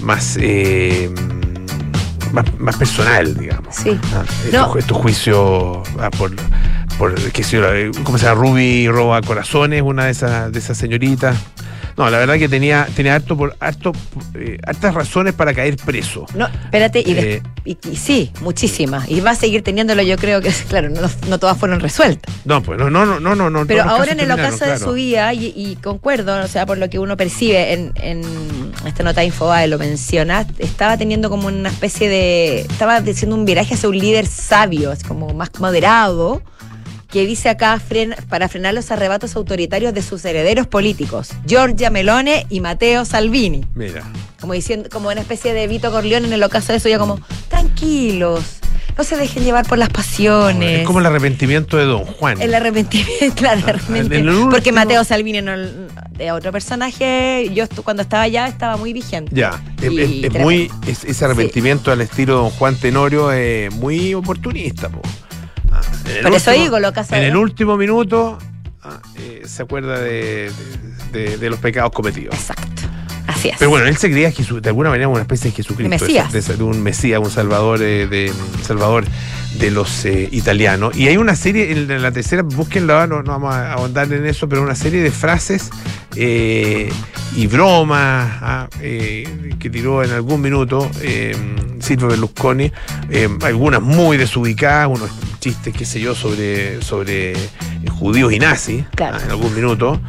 más, 0.00 0.36
más, 2.32 2.44
más 2.58 2.76
personal, 2.76 3.36
digamos. 3.36 3.74
Sí. 3.74 3.98
Ah, 4.14 4.24
No. 4.52 4.60
estos, 4.66 4.76
estos 4.76 4.96
juicios 4.98 5.88
ah, 6.00 6.10
por, 6.10 6.32
por 6.98 7.14
qué 7.32 7.42
sé 7.42 7.58
yo, 7.58 7.72
eh, 7.74 7.90
¿cómo 8.04 8.18
se 8.18 8.26
llama? 8.26 8.40
Ruby 8.40 8.88
roba 8.88 9.20
corazones, 9.22 9.82
una 9.82 10.06
de 10.06 10.10
esas, 10.12 10.52
de 10.52 10.58
esas 10.58 10.76
señoritas. 10.76 11.36
No, 11.96 12.08
la 12.10 12.18
verdad 12.18 12.38
que 12.38 12.48
tenía, 12.48 12.86
tenía 12.94 13.14
harto 13.16 13.36
por, 13.36 13.56
harto, 13.60 13.92
eh, 14.34 14.58
hartas 14.66 14.94
razones 14.94 15.34
para 15.34 15.52
caer 15.54 15.76
preso. 15.76 16.26
No, 16.34 16.46
espérate, 16.46 17.00
y, 17.04 17.14
de- 17.14 17.34
Eh, 17.36 17.42
y- 17.64 17.78
y 17.90 17.96
sí, 17.96 18.30
muchísimas. 18.40 19.08
Y 19.10 19.20
va 19.20 19.30
a 19.32 19.34
seguir 19.34 19.62
teniéndolo, 19.62 20.02
yo 20.02 20.16
creo 20.16 20.40
que, 20.40 20.50
claro, 20.68 20.88
no, 20.90 21.00
no 21.28 21.38
todas 21.38 21.56
fueron 21.58 21.80
resueltas. 21.80 22.34
No, 22.44 22.62
pues 22.62 22.78
no, 22.78 22.90
no, 22.90 23.04
no, 23.06 23.34
no, 23.34 23.50
no. 23.50 23.66
Pero 23.66 23.82
ahora 23.84 24.12
en 24.12 24.20
el 24.20 24.30
ocaso 24.30 24.64
de 24.64 24.78
su 24.78 24.92
vida, 24.94 25.32
y, 25.34 25.52
y 25.56 25.76
concuerdo, 25.76 26.42
o 26.42 26.48
sea, 26.48 26.66
por 26.66 26.78
lo 26.78 26.88
que 26.90 26.98
uno 26.98 27.16
percibe 27.16 27.72
en, 27.72 27.92
en 27.96 28.22
esta 28.86 29.02
nota 29.02 29.20
de 29.20 29.26
Infobae, 29.28 29.68
lo 29.68 29.78
menciona, 29.78 30.46
estaba 30.58 30.96
teniendo 30.96 31.30
como 31.30 31.48
una 31.48 31.68
especie 31.68 32.08
de. 32.08 32.60
Estaba 32.62 32.96
haciendo 32.96 33.36
un 33.36 33.44
viraje 33.44 33.74
hacia 33.74 33.88
un 33.88 33.98
líder 33.98 34.26
sabio, 34.26 34.92
como 35.06 35.32
más 35.34 35.50
moderado, 35.58 36.42
que 37.12 37.26
dice 37.26 37.48
acá 37.50 37.78
fren- 37.78 38.16
para 38.28 38.48
frenar 38.48 38.72
los 38.74 38.90
arrebatos 38.90 39.36
autoritarios 39.36 39.92
de 39.94 40.02
sus 40.02 40.24
herederos 40.24 40.66
políticos, 40.66 41.28
Giorgia 41.46 41.90
Melone 41.90 42.46
y 42.48 42.60
Matteo 42.60 43.04
Salvini. 43.04 43.64
Mira. 43.74 44.02
Como 44.40 44.54
diciendo, 44.54 44.88
como 44.90 45.10
una 45.10 45.20
especie 45.20 45.52
de 45.52 45.66
Vito 45.68 45.92
Corleone 45.92 46.26
en 46.26 46.32
el 46.32 46.42
ocaso 46.42 46.72
de 46.72 46.78
eso, 46.78 46.88
ya 46.88 46.98
como, 46.98 47.20
tranquilos, 47.48 48.40
no 48.96 49.04
se 49.04 49.16
dejen 49.16 49.44
llevar 49.44 49.66
por 49.66 49.78
las 49.78 49.88
pasiones. 49.88 50.80
Es 50.80 50.86
como 50.86 50.98
el 51.00 51.06
arrepentimiento 51.06 51.76
de 51.76 51.84
Don 51.84 52.04
Juan. 52.04 52.40
El 52.42 52.54
arrepentimiento, 52.54 53.14
claro, 53.36 53.60
el 53.60 53.68
arrepentimiento. 53.68 54.48
Porque 54.50 54.72
Mateo 54.72 55.04
Salvini, 55.04 55.40
no, 55.42 55.52
de 55.56 56.32
otro 56.32 56.50
personaje, 56.52 57.50
yo 57.54 57.66
cuando 57.84 58.02
estaba 58.02 58.24
allá 58.24 58.46
estaba 58.48 58.76
muy 58.76 58.92
vigente. 58.92 59.30
Ya, 59.34 59.62
es, 59.80 59.92
es- 60.24 60.32
muy, 60.40 60.70
es- 60.86 61.04
ese 61.04 61.24
arrepentimiento 61.24 61.92
al 61.92 62.00
estilo 62.00 62.34
de 62.36 62.40
Don 62.42 62.50
Juan 62.50 62.74
Tenorio 62.76 63.32
es 63.32 63.72
muy 63.74 64.14
oportunista, 64.14 64.88
po. 64.88 65.00
En 66.06 66.16
el 66.18 66.22
Por 66.22 66.34
eso 66.34 66.50
digo, 66.52 66.78
lo 66.78 66.92
que 66.92 67.00
hace- 67.00 67.16
En 67.16 67.22
el 67.24 67.36
último 67.36 67.76
minuto 67.76 68.38
ah, 68.82 69.00
eh, 69.16 69.42
se 69.46 69.62
acuerda 69.62 69.98
de, 70.00 70.50
de- 71.12 71.20
de- 71.30 71.36
de 71.38 71.50
los 71.50 71.58
pecados 71.58 71.92
cometidos. 71.92 72.34
Exacto. 72.34 72.81
Así 73.26 73.48
es. 73.48 73.56
Pero 73.58 73.70
bueno, 73.70 73.86
él 73.86 73.96
se 73.96 74.10
creía 74.10 74.30
Jesu- 74.32 74.60
de 74.60 74.68
alguna 74.68 74.90
manera 74.90 75.08
una 75.08 75.22
especie 75.22 75.50
de 75.50 75.56
Jesucristo. 75.56 75.88
Mesías. 75.88 76.32
De, 76.32 76.40
de- 76.40 76.62
un 76.62 76.82
Mesías, 76.82 77.20
un 77.20 77.30
Salvador 77.30 77.80
eh, 77.82 78.06
de, 78.06 78.32
Salvador 78.62 79.04
de 79.58 79.70
los 79.70 80.04
eh, 80.04 80.28
italianos. 80.32 80.96
Y 80.96 81.08
hay 81.08 81.16
una 81.16 81.36
serie, 81.36 81.70
en 81.72 82.02
la- 82.02 82.10
tercera, 82.12 82.42
búsquenla, 82.42 83.06
no, 83.06 83.22
no 83.22 83.32
vamos 83.32 83.54
a 83.54 83.72
ahondar 83.74 84.12
en 84.12 84.26
eso, 84.26 84.48
pero 84.48 84.62
una 84.62 84.74
serie 84.74 85.02
de 85.02 85.10
frases 85.10 85.70
eh, 86.16 86.90
y 87.36 87.46
bromas 87.46 88.30
ah, 88.42 88.68
que 88.80 89.70
tiró 89.70 90.02
en 90.02 90.10
algún 90.10 90.40
minuto 90.40 90.90
Silvio 91.80 92.08
Berlusconi, 92.08 92.70
algunas 93.42 93.80
muy 93.80 94.16
desubicadas, 94.16 94.88
unos 94.88 95.10
chistes, 95.40 95.72
qué 95.74 95.84
sé 95.84 96.00
yo, 96.00 96.14
sobre, 96.14 96.82
sobre 96.82 97.34
judíos 97.98 98.32
y 98.32 98.38
nazis 98.38 98.84
Claro. 98.94 99.16
ah, 99.18 99.24
en 99.24 99.30
algún 99.30 99.54
minuto. 99.54 100.00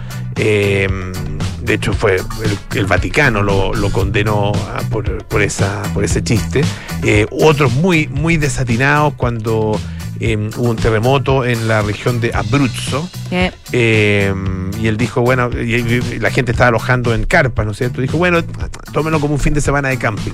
De 1.63 1.75
hecho, 1.75 1.93
fue 1.93 2.15
el, 2.17 2.77
el 2.77 2.85
Vaticano 2.85 3.41
lo, 3.41 3.73
lo 3.73 3.89
condenó 3.91 4.51
por, 4.89 5.23
por 5.25 5.41
esa, 5.41 5.81
por 5.93 6.03
ese 6.03 6.23
chiste. 6.23 6.61
Eh, 7.03 7.25
otros 7.31 7.71
muy, 7.73 8.07
muy 8.07 8.37
desatinados 8.37 9.13
cuando 9.15 9.79
eh, 10.19 10.49
hubo 10.57 10.69
un 10.69 10.75
terremoto 10.75 11.45
en 11.45 11.67
la 11.67 11.81
región 11.81 12.19
de 12.21 12.33
Abruzzo. 12.33 13.09
Eh, 13.71 14.33
y 14.79 14.87
él 14.87 14.97
dijo, 14.97 15.21
bueno, 15.21 15.49
y, 15.53 15.75
y 15.75 16.19
la 16.19 16.31
gente 16.31 16.51
estaba 16.51 16.67
alojando 16.69 17.13
en 17.13 17.23
carpas, 17.25 17.65
¿no 17.65 17.71
es 17.71 17.77
cierto? 17.77 18.01
Dijo, 18.01 18.17
bueno, 18.17 18.39
tómenlo 18.91 19.19
como 19.19 19.33
un 19.35 19.39
fin 19.39 19.53
de 19.53 19.61
semana 19.61 19.89
de 19.89 19.97
camping. 19.97 20.33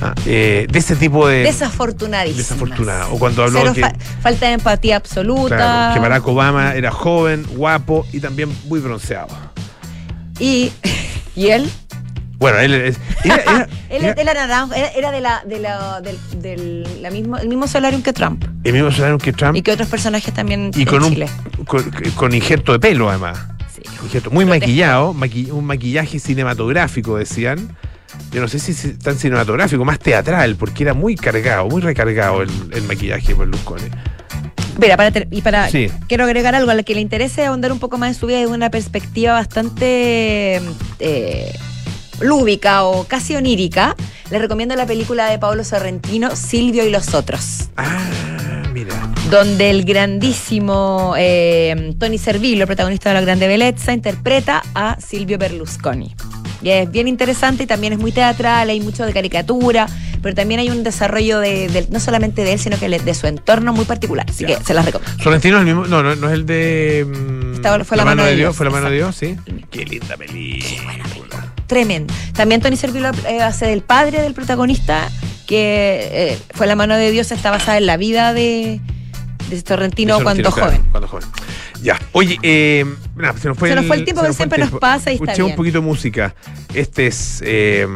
Ah, 0.00 0.14
eh, 0.26 0.68
de 0.70 0.78
ese 0.78 0.94
tipo 0.94 1.26
de. 1.26 1.38
Desafortunadísimas. 1.42 2.36
Desafortunada. 2.48 3.08
O 3.08 3.18
cuando 3.18 3.42
habló 3.42 3.60
Cero 3.62 3.72
que, 3.74 3.80
fa- 3.80 3.92
falta 4.22 4.46
de 4.46 4.52
empatía 4.52 4.94
absoluta. 4.96 5.56
claro, 5.56 5.94
que 5.94 6.00
Barack 6.00 6.26
Obama 6.28 6.74
era 6.76 6.92
joven, 6.92 7.44
guapo 7.50 8.06
y 8.12 8.20
también 8.20 8.48
muy 8.66 8.78
bronceado. 8.78 9.28
Y, 10.38 10.72
y 11.36 11.48
él, 11.48 11.70
Bueno, 12.38 12.58
él 12.58 12.74
es. 12.74 12.96
Era, 13.24 13.36
era- 13.36 13.68
él 13.90 14.04
era 14.04 14.14
era 14.96 15.10
de 15.10 15.20
la, 15.20 15.42
de 15.44 15.58
la, 15.58 16.00
del, 16.00 16.18
del- 16.40 17.02
la 17.02 17.10
mismo, 17.10 17.36
el 17.38 17.48
mismo 17.48 17.66
solarium 17.66 18.02
que 18.02 18.12
Trump. 18.12 18.44
el 18.64 18.72
mismo 18.72 18.90
salario 18.92 19.18
que 19.18 19.32
Trump 19.32 19.56
Y 19.56 19.62
que 19.62 19.72
otros 19.72 19.88
personajes 19.88 20.32
también 20.32 20.70
y 20.74 20.84
con 20.84 21.02
un 21.02 21.10
Chile. 21.10 21.28
con, 21.66 21.82
con 22.14 22.34
injerto 22.34 22.72
de 22.72 22.78
pelo 22.78 23.08
además. 23.10 23.38
Sí. 23.74 23.82
Injerto 24.04 24.30
muy 24.30 24.44
maquillado, 24.44 25.14
maqui- 25.14 25.50
un 25.50 25.64
maquillaje 25.64 26.18
cinematográfico 26.18 27.16
decían. 27.16 27.76
Yo 28.32 28.40
no 28.40 28.48
sé 28.48 28.58
si 28.58 28.72
es 28.72 28.98
tan 28.98 29.16
cinematográfico, 29.16 29.84
más 29.84 29.98
teatral, 29.98 30.56
porque 30.56 30.82
era 30.82 30.94
muy 30.94 31.14
cargado, 31.14 31.66
muy 31.68 31.80
recargado 31.82 32.42
el, 32.42 32.50
el 32.72 32.82
maquillaje 32.84 33.28
de 33.28 33.34
Berlusconi. 33.34 33.84
Mira, 34.78 34.96
para 34.96 35.10
ter- 35.10 35.28
y 35.30 35.42
para 35.42 35.68
Sí. 35.68 35.88
quiero 36.06 36.24
agregar 36.24 36.54
algo 36.54 36.70
a 36.70 36.74
la 36.74 36.82
que 36.84 36.94
le 36.94 37.00
interese 37.00 37.44
ahondar 37.44 37.72
un 37.72 37.78
poco 37.80 37.98
más 37.98 38.08
en 38.10 38.14
su 38.14 38.26
vida 38.26 38.38
desde 38.38 38.52
una 38.52 38.70
perspectiva 38.70 39.32
bastante 39.34 40.60
eh, 41.00 41.52
lúdica 42.20 42.84
o 42.84 43.04
casi 43.04 43.36
onírica. 43.36 43.94
Les 44.30 44.40
recomiendo 44.40 44.76
la 44.76 44.86
película 44.86 45.30
de 45.30 45.38
Pablo 45.38 45.64
Sorrentino, 45.64 46.34
Silvio 46.36 46.86
y 46.86 46.90
los 46.90 47.14
otros, 47.14 47.68
Ah, 47.76 47.98
mira. 48.72 48.94
donde 49.30 49.70
el 49.70 49.84
grandísimo 49.84 51.14
eh, 51.18 51.94
Tony 51.98 52.18
Servillo, 52.18 52.66
protagonista 52.66 53.08
de 53.10 53.14
La 53.14 53.20
Grande 53.22 53.48
Bellezza, 53.48 53.92
interpreta 53.92 54.62
a 54.74 54.96
Silvio 55.00 55.38
Berlusconi. 55.38 56.14
Y 56.62 56.70
es 56.70 56.90
bien 56.90 57.06
interesante 57.08 57.62
y 57.62 57.66
también 57.66 57.92
es 57.92 57.98
muy 57.98 58.10
teatral, 58.12 58.68
hay 58.70 58.80
mucho 58.80 59.04
de 59.06 59.12
caricatura, 59.12 59.86
pero 60.22 60.34
también 60.34 60.58
hay 60.60 60.70
un 60.70 60.82
desarrollo 60.82 61.38
de, 61.38 61.68
de- 61.68 61.86
no 61.90 62.00
solamente 62.00 62.42
de 62.42 62.54
él, 62.54 62.58
sino 62.58 62.78
que 62.78 62.88
de 62.88 63.14
su 63.14 63.26
entorno 63.28 63.72
muy 63.72 63.84
particular. 63.84 64.26
Así 64.28 64.44
Ya. 64.46 64.58
que 64.58 64.64
se 64.64 64.74
las 64.74 64.84
recomiendo. 64.84 65.22
Sorrentino 65.22 65.56
es 65.56 65.60
el 65.60 65.66
mismo. 65.66 65.86
No, 65.86 66.02
no, 66.02 66.16
no 66.16 66.26
es 66.28 66.34
el 66.34 66.46
de. 66.46 67.06
mm, 67.08 67.54
Esta 67.54 67.84
fue 67.84 67.96
La 67.96 68.04
mano 68.04 68.24
de 68.24 68.34
Dios, 68.36 68.56
Fue 68.56 68.66
la 68.66 68.72
mano 68.72 68.90
de 68.90 68.96
Dios, 68.96 69.14
sí. 69.16 69.36
Qué 69.70 69.84
linda 69.84 70.16
película. 70.16 71.54
Tremendo. 71.66 72.12
También 72.34 72.60
Tony 72.60 72.76
Servillo 72.76 73.10
eh, 73.28 73.40
hace 73.42 73.66
del 73.66 73.82
padre 73.82 74.22
del 74.22 74.34
protagonista, 74.34 75.10
que 75.46 76.08
eh, 76.32 76.38
fue 76.54 76.66
la 76.66 76.74
mano 76.76 76.96
de 76.96 77.10
Dios, 77.10 77.30
está 77.30 77.50
basada 77.50 77.78
en 77.78 77.86
la 77.86 77.96
vida 77.96 78.32
de, 78.32 78.80
de 79.48 79.60
Sorrentino 79.60 80.20
cuando 80.22 80.50
claro, 80.50 80.70
joven. 80.70 80.82
Cuando 80.90 81.08
joven. 81.08 81.26
Ya. 81.82 81.98
Oye, 82.12 82.38
eh, 82.42 82.84
se 83.40 83.48
nos 83.48 83.56
fue 83.58 83.68
Se 83.70 83.74
nos 83.74 83.86
fue 83.86 83.96
el 83.96 84.04
tiempo, 84.04 84.22
que 84.22 84.28
el 84.28 84.34
siempre 84.34 84.58
nos 84.58 84.70
pasa 84.80 85.10
y 85.10 85.14
está 85.14 85.24
Escuché 85.26 85.42
un 85.42 85.48
bien. 85.48 85.56
poquito 85.56 85.80
de 85.80 85.86
música. 85.86 86.34
Este 86.74 87.06
es. 87.06 87.42
eh, 87.44 87.86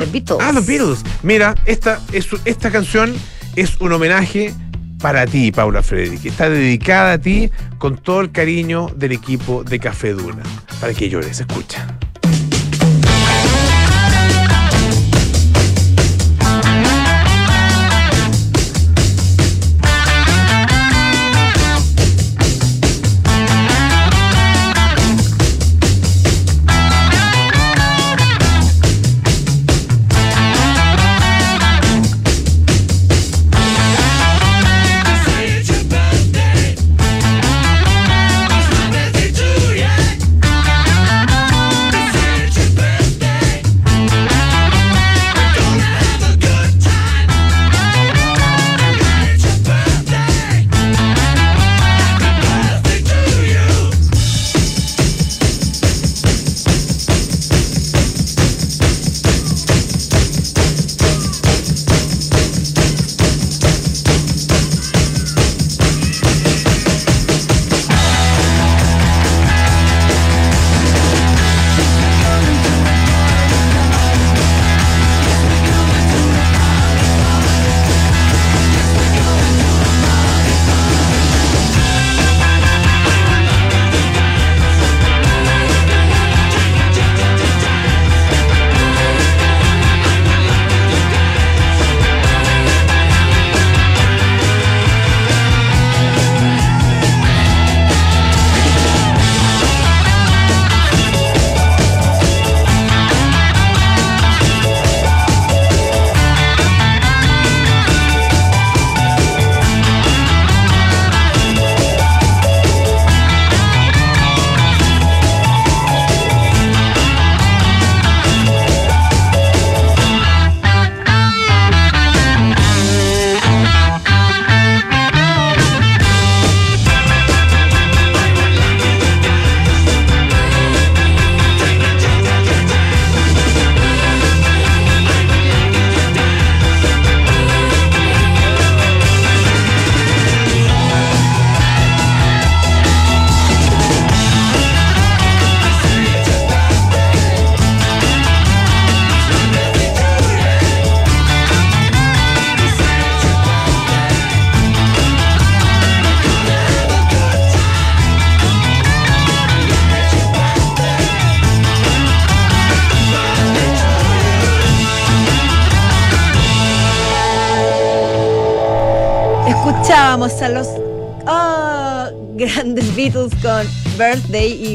The 0.00 0.06
Beatles. 0.06 0.38
Ah, 0.40 0.52
los 0.52 0.66
Beatles. 0.66 1.02
Mira, 1.22 1.54
esta, 1.66 2.00
es, 2.12 2.28
esta 2.44 2.70
canción 2.70 3.14
es 3.56 3.76
un 3.80 3.92
homenaje 3.92 4.54
para 5.00 5.26
ti, 5.26 5.50
Paula 5.50 5.82
Frederick. 5.82 6.24
Está 6.24 6.48
dedicada 6.48 7.14
a 7.14 7.18
ti 7.18 7.50
con 7.78 7.98
todo 7.98 8.20
el 8.20 8.30
cariño 8.30 8.88
del 8.96 9.12
equipo 9.12 9.64
de 9.64 9.78
Café 9.80 10.12
Duna. 10.12 10.42
Para 10.80 10.94
que 10.94 11.08
llores, 11.08 11.40
escucha. 11.40 11.86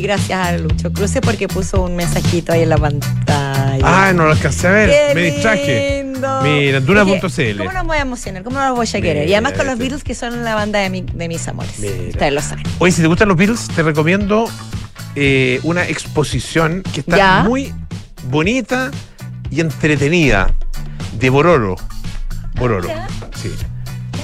Gracias 0.08 0.40
a 0.48 0.58
Lucho 0.58 0.92
Cruce 0.94 1.20
porque 1.22 1.48
puso 1.48 1.84
un 1.84 1.96
mensajito 1.96 2.54
ahí 2.54 2.64
en 2.64 2.70
la 2.70 2.78
pantalla. 2.78 3.78
Ah, 3.84 4.14
no 4.14 4.26
lo 4.26 4.32
alcancé 4.32 4.68
a 4.68 4.72
ver. 4.72 4.90
¡Qué 4.90 5.16
me 5.16 5.22
distraje. 5.24 6.04
lindo! 6.04 6.42
Mira, 6.44 6.80
Duna.cl. 6.80 7.58
¿Cómo 7.58 7.72
no 7.74 7.84
me 7.84 7.88
voy 7.88 7.98
a 7.98 8.02
emocionar? 8.02 8.44
¿Cómo 8.44 8.58
no 8.58 8.68
los 8.70 8.76
voy 8.78 8.88
a 8.88 9.02
querer? 9.02 9.28
Y 9.30 9.34
además 9.34 9.54
con 9.54 9.66
los 9.68 9.76
Mira, 9.76 9.84
Beatles 9.90 10.04
que 10.04 10.16
son 10.16 10.44
la 10.44 10.56
banda 10.56 10.80
de, 10.80 10.90
mi- 10.90 11.02
de 11.02 11.28
mis 11.28 11.48
amores. 11.48 11.78
Mira. 11.80 11.94
Ustedes 12.10 12.34
lo 12.34 12.42
saben. 12.42 12.64
Oye, 12.80 12.92
si 12.92 13.02
te 13.02 13.08
gustan 13.08 13.28
los 13.28 13.38
Beatles, 13.38 13.68
te 13.76 13.84
recomiendo 13.84 14.50
eh, 15.16 15.60
una 15.64 15.86
exposición 15.88 16.84
que 16.94 17.02
está 17.02 17.18
Ya. 17.18 17.44
muy 17.44 17.74
bonita 18.30 18.90
y 19.52 19.60
entretenida 19.62 20.52
de 21.20 21.30
Bororo. 21.30 21.76
Bororo, 22.56 22.88
Ya. 22.88 23.08
sí. 23.42 23.52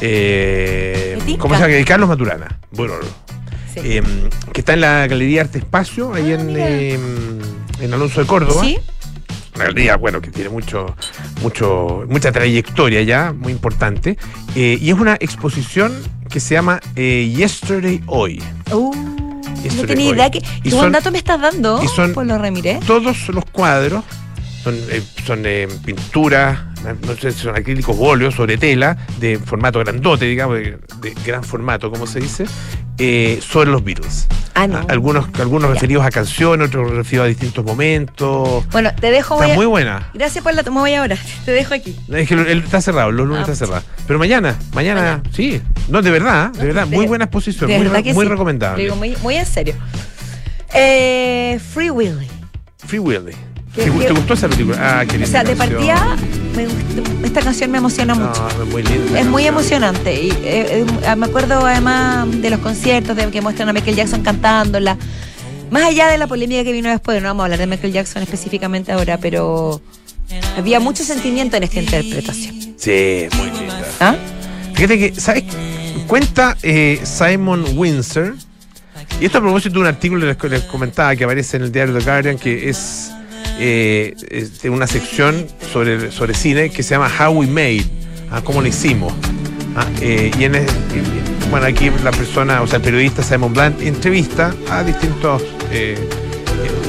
Eh. 0.01 1.17
¿Cómo 1.39 1.55
se 1.55 1.61
llama? 1.69 1.85
Carlos 1.85 2.09
Maturana, 2.09 2.59
Bororo. 2.71 3.07
Sí. 3.73 3.79
Eh, 3.83 4.03
que 4.53 4.61
está 4.61 4.73
en 4.73 4.81
la 4.81 5.07
Galería 5.07 5.41
Arte 5.41 5.59
Espacio, 5.59 6.13
ahí 6.13 6.31
Ah, 6.31 6.35
en, 6.35 6.55
eh, 6.55 6.99
en 7.81 7.93
Alonso 7.93 8.21
de 8.21 8.27
Córdoba. 8.27 8.61
¿Sí? 8.61 8.77
Una 9.55 9.65
galería, 9.65 9.97
bueno, 9.97 10.19
que 10.21 10.31
tiene 10.31 10.49
mucho, 10.49 10.95
mucho, 11.41 12.05
mucha 12.09 12.31
trayectoria 12.31 13.01
ya, 13.03 13.33
muy 13.33 13.51
importante. 13.51 14.17
Eh, 14.55 14.77
y 14.81 14.89
es 14.89 14.95
una 14.97 15.13
exposición 15.15 15.93
que 16.29 16.39
se 16.39 16.55
llama 16.55 16.79
Yesterday 16.95 18.01
Hoy. 18.07 18.41
Uh, 18.71 18.91
Yesterday 19.63 19.75
no 19.81 19.85
tenía 19.85 20.07
Hoy. 20.09 20.15
idea 20.15 20.31
que. 20.31 20.41
¿Qué 20.63 20.69
buen 20.71 20.91
dato 20.91 21.11
me 21.11 21.19
estás 21.19 21.39
dando? 21.39 21.81
y 21.83 21.87
son-. 21.87 22.13
Todos 22.87 23.29
los 23.29 23.45
cuadros 23.51 24.03
son, 24.63 24.75
eh, 24.89 25.01
son 25.25 25.43
eh, 25.45 25.67
pinturas, 25.85 26.59
no 27.05 27.15
sé 27.15 27.31
son 27.31 27.55
acrílicos 27.55 27.95
óleos 27.99 28.33
sobre 28.35 28.57
tela, 28.57 28.97
de 29.19 29.37
formato 29.39 29.79
grandote, 29.79 30.25
digamos, 30.25 30.57
de, 30.57 30.77
de 31.01 31.13
gran 31.25 31.43
formato, 31.43 31.89
como 31.91 32.07
se 32.07 32.19
dice, 32.19 32.45
eh, 32.97 33.39
sobre 33.41 33.69
los 33.71 33.83
Beatles. 33.83 34.27
Ah, 34.55 34.67
no. 34.67 34.77
Ah, 34.77 34.85
Algunos, 34.89 35.25
algunos 35.39 35.67
Ya. 35.69 35.73
referidos 35.73 36.05
a 36.05 36.11
canciones, 36.11 36.67
otros 36.67 36.91
referidos 36.91 37.25
a 37.25 37.27
distintos 37.27 37.65
momentos. 37.65 38.63
Bueno, 38.71 38.91
te 38.99 39.09
dejo. 39.09 39.41
Está 39.41 39.51
a- 39.53 39.55
muy 39.55 39.65
buena. 39.65 40.09
Gracias 40.13 40.43
por 40.43 40.53
la. 40.53 40.61
Me 40.63 40.69
voy 40.69 40.93
ahora. 40.93 41.17
Te 41.45 41.51
dejo 41.51 41.73
aquí. 41.73 41.97
Es 42.11 42.27
que 42.27 42.35
el- 42.35 42.59
está 42.63 42.79
cerrado, 42.79 43.11
los 43.11 43.27
lunes 43.27 43.47
Ah, 43.47 43.51
está 43.51 43.65
cerrado. 43.65 43.83
Pero 44.05 44.19
mañana, 44.19 44.55
mañana, 44.73 45.01
Mañana. 45.01 45.23
sí. 45.33 45.59
No, 45.89 46.01
de 46.03 46.11
verdad, 46.11 46.51
de 46.51 46.59
No, 46.59 46.65
verdad, 46.65 46.87
de- 46.87 46.95
muy 46.95 47.07
buena 47.07 47.25
exposición, 47.25 47.69
muy, 47.71 47.89
sí. 48.13 48.25
recomendable. 48.29 48.83
Digo, 48.83 48.95
muy, 48.95 49.15
muy 49.23 49.35
en 49.37 49.45
serio. 49.47 49.73
Eh, 50.73 51.59
Free 51.73 51.89
Willy. 51.89 52.27
Free 52.85 52.99
Willy. 52.99 53.33
¿Qué- 53.75 53.83
¿Te, 53.83 53.89
gustó 54.13 54.33
esa 54.35 54.47
película? 54.47 54.77
Ah, 54.79 55.05
qué 55.05 55.15
O 55.15 55.19
linda 55.19 55.27
sea, 55.27 55.43
de 55.43 55.55
canción. 55.55 55.79
partida, 55.79 56.17
me 56.55 57.27
esta 57.27 57.41
canción 57.41 57.71
me 57.71 57.79
emociona 57.79 58.13
mucho. 58.13 58.47
Es 58.61 58.67
muy 58.69 58.83
linda. 58.83 59.19
Es 59.19 59.25
muy 59.25 59.47
emocionante. 59.47 60.13
Y 60.13 60.29
eh, 60.43 60.85
eh, 61.05 61.15
me 61.15 61.25
acuerdo 61.25 61.65
además 61.65 62.27
de 62.41 62.49
los 62.51 62.59
conciertos 62.59 63.15
de 63.15 63.27
que 63.31 63.41
muestran 63.41 63.69
a 63.69 63.73
Michael 63.73 63.95
Jackson 63.95 64.21
cantándola. 64.21 64.97
Más 65.71 65.83
allá 65.85 66.07
de 66.09 66.19
la 66.19 66.27
polémica 66.27 66.63
que 66.63 66.71
vino 66.71 66.89
después, 66.89 67.19
no 67.21 67.29
vamos 67.29 67.41
a 67.41 67.45
hablar 67.45 67.59
de 67.59 67.65
Michael 67.65 67.93
Jackson 67.93 68.21
específicamente 68.21 68.91
ahora, 68.91 69.17
pero 69.17 69.81
había 70.55 70.79
mucho 70.79 71.03
sentimiento 71.03 71.57
en 71.57 71.63
esta 71.63 71.79
interpretación. 71.79 72.75
Sí, 72.77 73.25
muy 73.35 73.47
linda. 73.59 73.83
¿Ah? 73.99 74.15
Fíjate 74.75 74.99
que, 74.99 75.19
¿sabes? 75.19 75.43
Cuenta 76.05 76.55
eh, 76.61 76.99
Simon 77.03 77.65
Windsor, 77.75 78.35
y 79.19 79.25
esto 79.25 79.39
a 79.39 79.41
propósito 79.41 79.73
de 79.75 79.79
un 79.79 79.85
artículo 79.87 80.37
que 80.37 80.49
les 80.49 80.61
comentaba 80.63 81.15
que 81.15 81.23
aparece 81.23 81.57
en 81.57 81.63
el 81.63 81.71
diario 81.71 81.97
The 81.97 82.03
Guardian, 82.03 82.37
que 82.37 82.69
es, 82.69 83.11
eh, 83.59 84.15
es 84.29 84.61
de 84.61 84.69
una 84.69 84.87
sección 84.87 85.47
sobre, 85.71 86.11
sobre 86.11 86.33
cine 86.33 86.69
que 86.69 86.83
se 86.83 86.91
llama 86.91 87.11
How 87.19 87.31
We 87.33 87.47
Made, 87.47 87.85
ah, 88.31 88.41
cómo 88.43 88.61
lo 88.61 88.67
hicimos. 88.67 89.13
Ah, 89.75 89.87
eh, 90.01 90.31
y 90.37 90.43
en, 90.43 90.53
bueno, 91.49 91.65
aquí 91.65 91.89
la 92.03 92.11
persona, 92.11 92.61
o 92.61 92.67
sea, 92.67 92.77
el 92.77 92.83
periodista 92.83 93.23
Simon 93.23 93.53
Blunt 93.53 93.81
entrevista 93.81 94.53
a 94.69 94.83
distintos, 94.83 95.41
eh, 95.71 95.97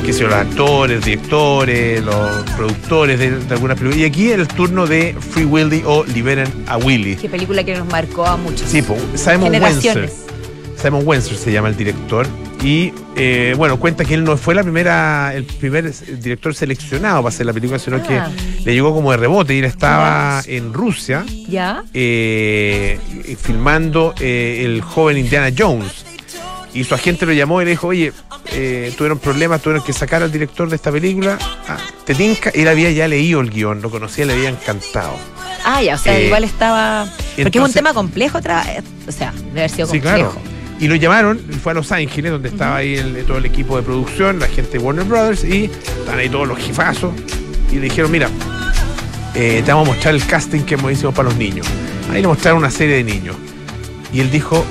sé 0.05 0.13
yo, 0.13 0.29
los 0.29 0.37
actores, 0.37 1.05
directores, 1.05 2.05
los 2.05 2.51
productores 2.57 3.19
de, 3.19 3.39
de 3.39 3.55
algunas 3.55 3.79
películas. 3.79 4.01
Y 4.01 4.05
aquí 4.05 4.31
el 4.31 4.47
turno 4.49 4.87
de 4.87 5.17
Free 5.19 5.45
Willy 5.45 5.83
o 5.87 6.05
Liberen 6.05 6.49
a 6.67 6.77
Willy. 6.77 7.17
Qué 7.17 7.29
película 7.29 7.65
que 7.65 7.75
nos 7.75 7.89
marcó 7.89 8.27
a 8.27 8.37
muchos. 8.37 8.69
Sí, 8.69 8.83
Simon. 9.15 9.45
Generaciones. 9.45 10.25
Simon 10.81 11.03
Windsor 11.07 11.37
se 11.37 11.53
llama 11.53 11.69
el 11.69 11.77
director. 11.77 12.27
Y 12.65 12.95
eh, 13.15 13.55
bueno, 13.59 13.79
cuenta 13.79 14.07
que 14.07 14.15
él 14.15 14.25
no 14.25 14.39
fue 14.39 14.55
la 14.55 14.63
primera, 14.63 15.35
el 15.35 15.45
primer 15.45 15.93
director 16.19 16.55
seleccionado 16.55 17.23
para 17.23 17.29
hacer 17.35 17.45
la 17.45 17.53
película, 17.53 17.79
sino 17.79 17.99
Ah. 17.99 18.03
que 18.03 18.65
le 18.65 18.73
llegó 18.73 18.95
como 18.95 19.11
de 19.11 19.19
rebote 19.19 19.55
y 19.55 19.59
él 19.59 19.67
estaba 19.67 20.41
en 20.47 20.73
Rusia 20.73 21.25
¿Ya? 21.47 21.85
eh, 21.93 22.99
filmando 23.41 24.15
eh, 24.19 24.63
el 24.65 24.81
joven 24.81 25.19
Indiana 25.19 25.55
Jones. 25.57 26.07
Y 26.73 26.83
su 26.85 26.95
agente 26.95 27.25
lo 27.27 27.33
llamó 27.33 27.61
y 27.63 27.67
le 27.67 27.73
dijo, 27.73 27.89
oye, 27.89 28.13
eh, 28.53 28.93
tuvieron 28.97 29.19
problemas, 29.19 29.61
tuvieron 29.63 29.85
que 29.85 29.93
sacar 29.93 30.23
al 30.23 30.33
director 30.33 30.69
de 30.69 30.75
esta 30.77 30.91
película. 30.91 31.39
Ah, 31.69 31.77
¿Te 32.05 32.15
tinca? 32.17 32.51
Él 32.51 32.67
había 32.67 32.91
ya 32.91 33.07
leído 33.07 33.41
el 33.43 33.51
guion, 33.51 33.81
lo 33.83 33.91
conocía, 33.91 34.25
le 34.25 34.33
había 34.33 34.49
encantado. 34.49 35.13
Ah, 35.65 35.83
ya, 35.83 35.95
o 35.95 35.99
sea, 35.99 36.19
igual 36.19 36.43
estaba. 36.45 37.07
Porque 37.41 37.59
es 37.59 37.65
un 37.65 37.73
tema 37.73 37.95
complejo, 37.95 38.41
tra- 38.41 38.83
o 39.07 39.13
sea, 39.13 39.33
debe 39.33 39.61
haber 39.61 39.71
sido 39.71 39.87
Sí, 39.87 40.01
complejo. 40.01 40.33
claro. 40.33 40.54
Y 40.85 40.87
lo 40.89 40.97
llamaron, 40.97 41.39
fue 41.63 41.73
a 41.73 41.77
Los 41.77 41.91
Ángeles, 41.93 42.31
donde 42.31 42.51
estaba 42.51 42.77
ahí 42.77 42.97
el- 42.97 43.25
todo 43.25 43.39
el 43.39 43.47
equipo 43.47 43.75
de 43.79 43.83
producción, 43.83 44.39
la 44.39 44.49
gente 44.49 44.73
de 44.73 44.79
Warner 44.81 45.07
Brothers, 45.07 45.43
y 45.43 45.65
están 45.65 46.19
ahí 46.19 46.29
todos 46.29 46.47
los 46.47 46.59
jefazos. 46.59 47.15
Y 47.73 47.77
le 47.77 47.81
dijeron, 47.85 48.11
mira, 48.11 48.29
eh, 49.35 49.63
te 49.65 49.73
vamos 49.73 49.89
a 49.89 49.93
mostrar 49.93 50.15
el 50.15 50.23
casting 50.27 50.61
que 50.61 50.75
hemos 50.75 50.93
hecho 50.93 51.11
para 51.11 51.31
los 51.31 51.39
niños. 51.39 51.67
Ahí 52.13 52.21
le 52.21 52.29
mostraron 52.29 52.59
una 52.59 52.71
serie 52.71 52.97
de 52.97 53.05
niños. 53.05 53.35
Y 54.13 54.21
él 54.21 54.31
dijo, 54.31 54.63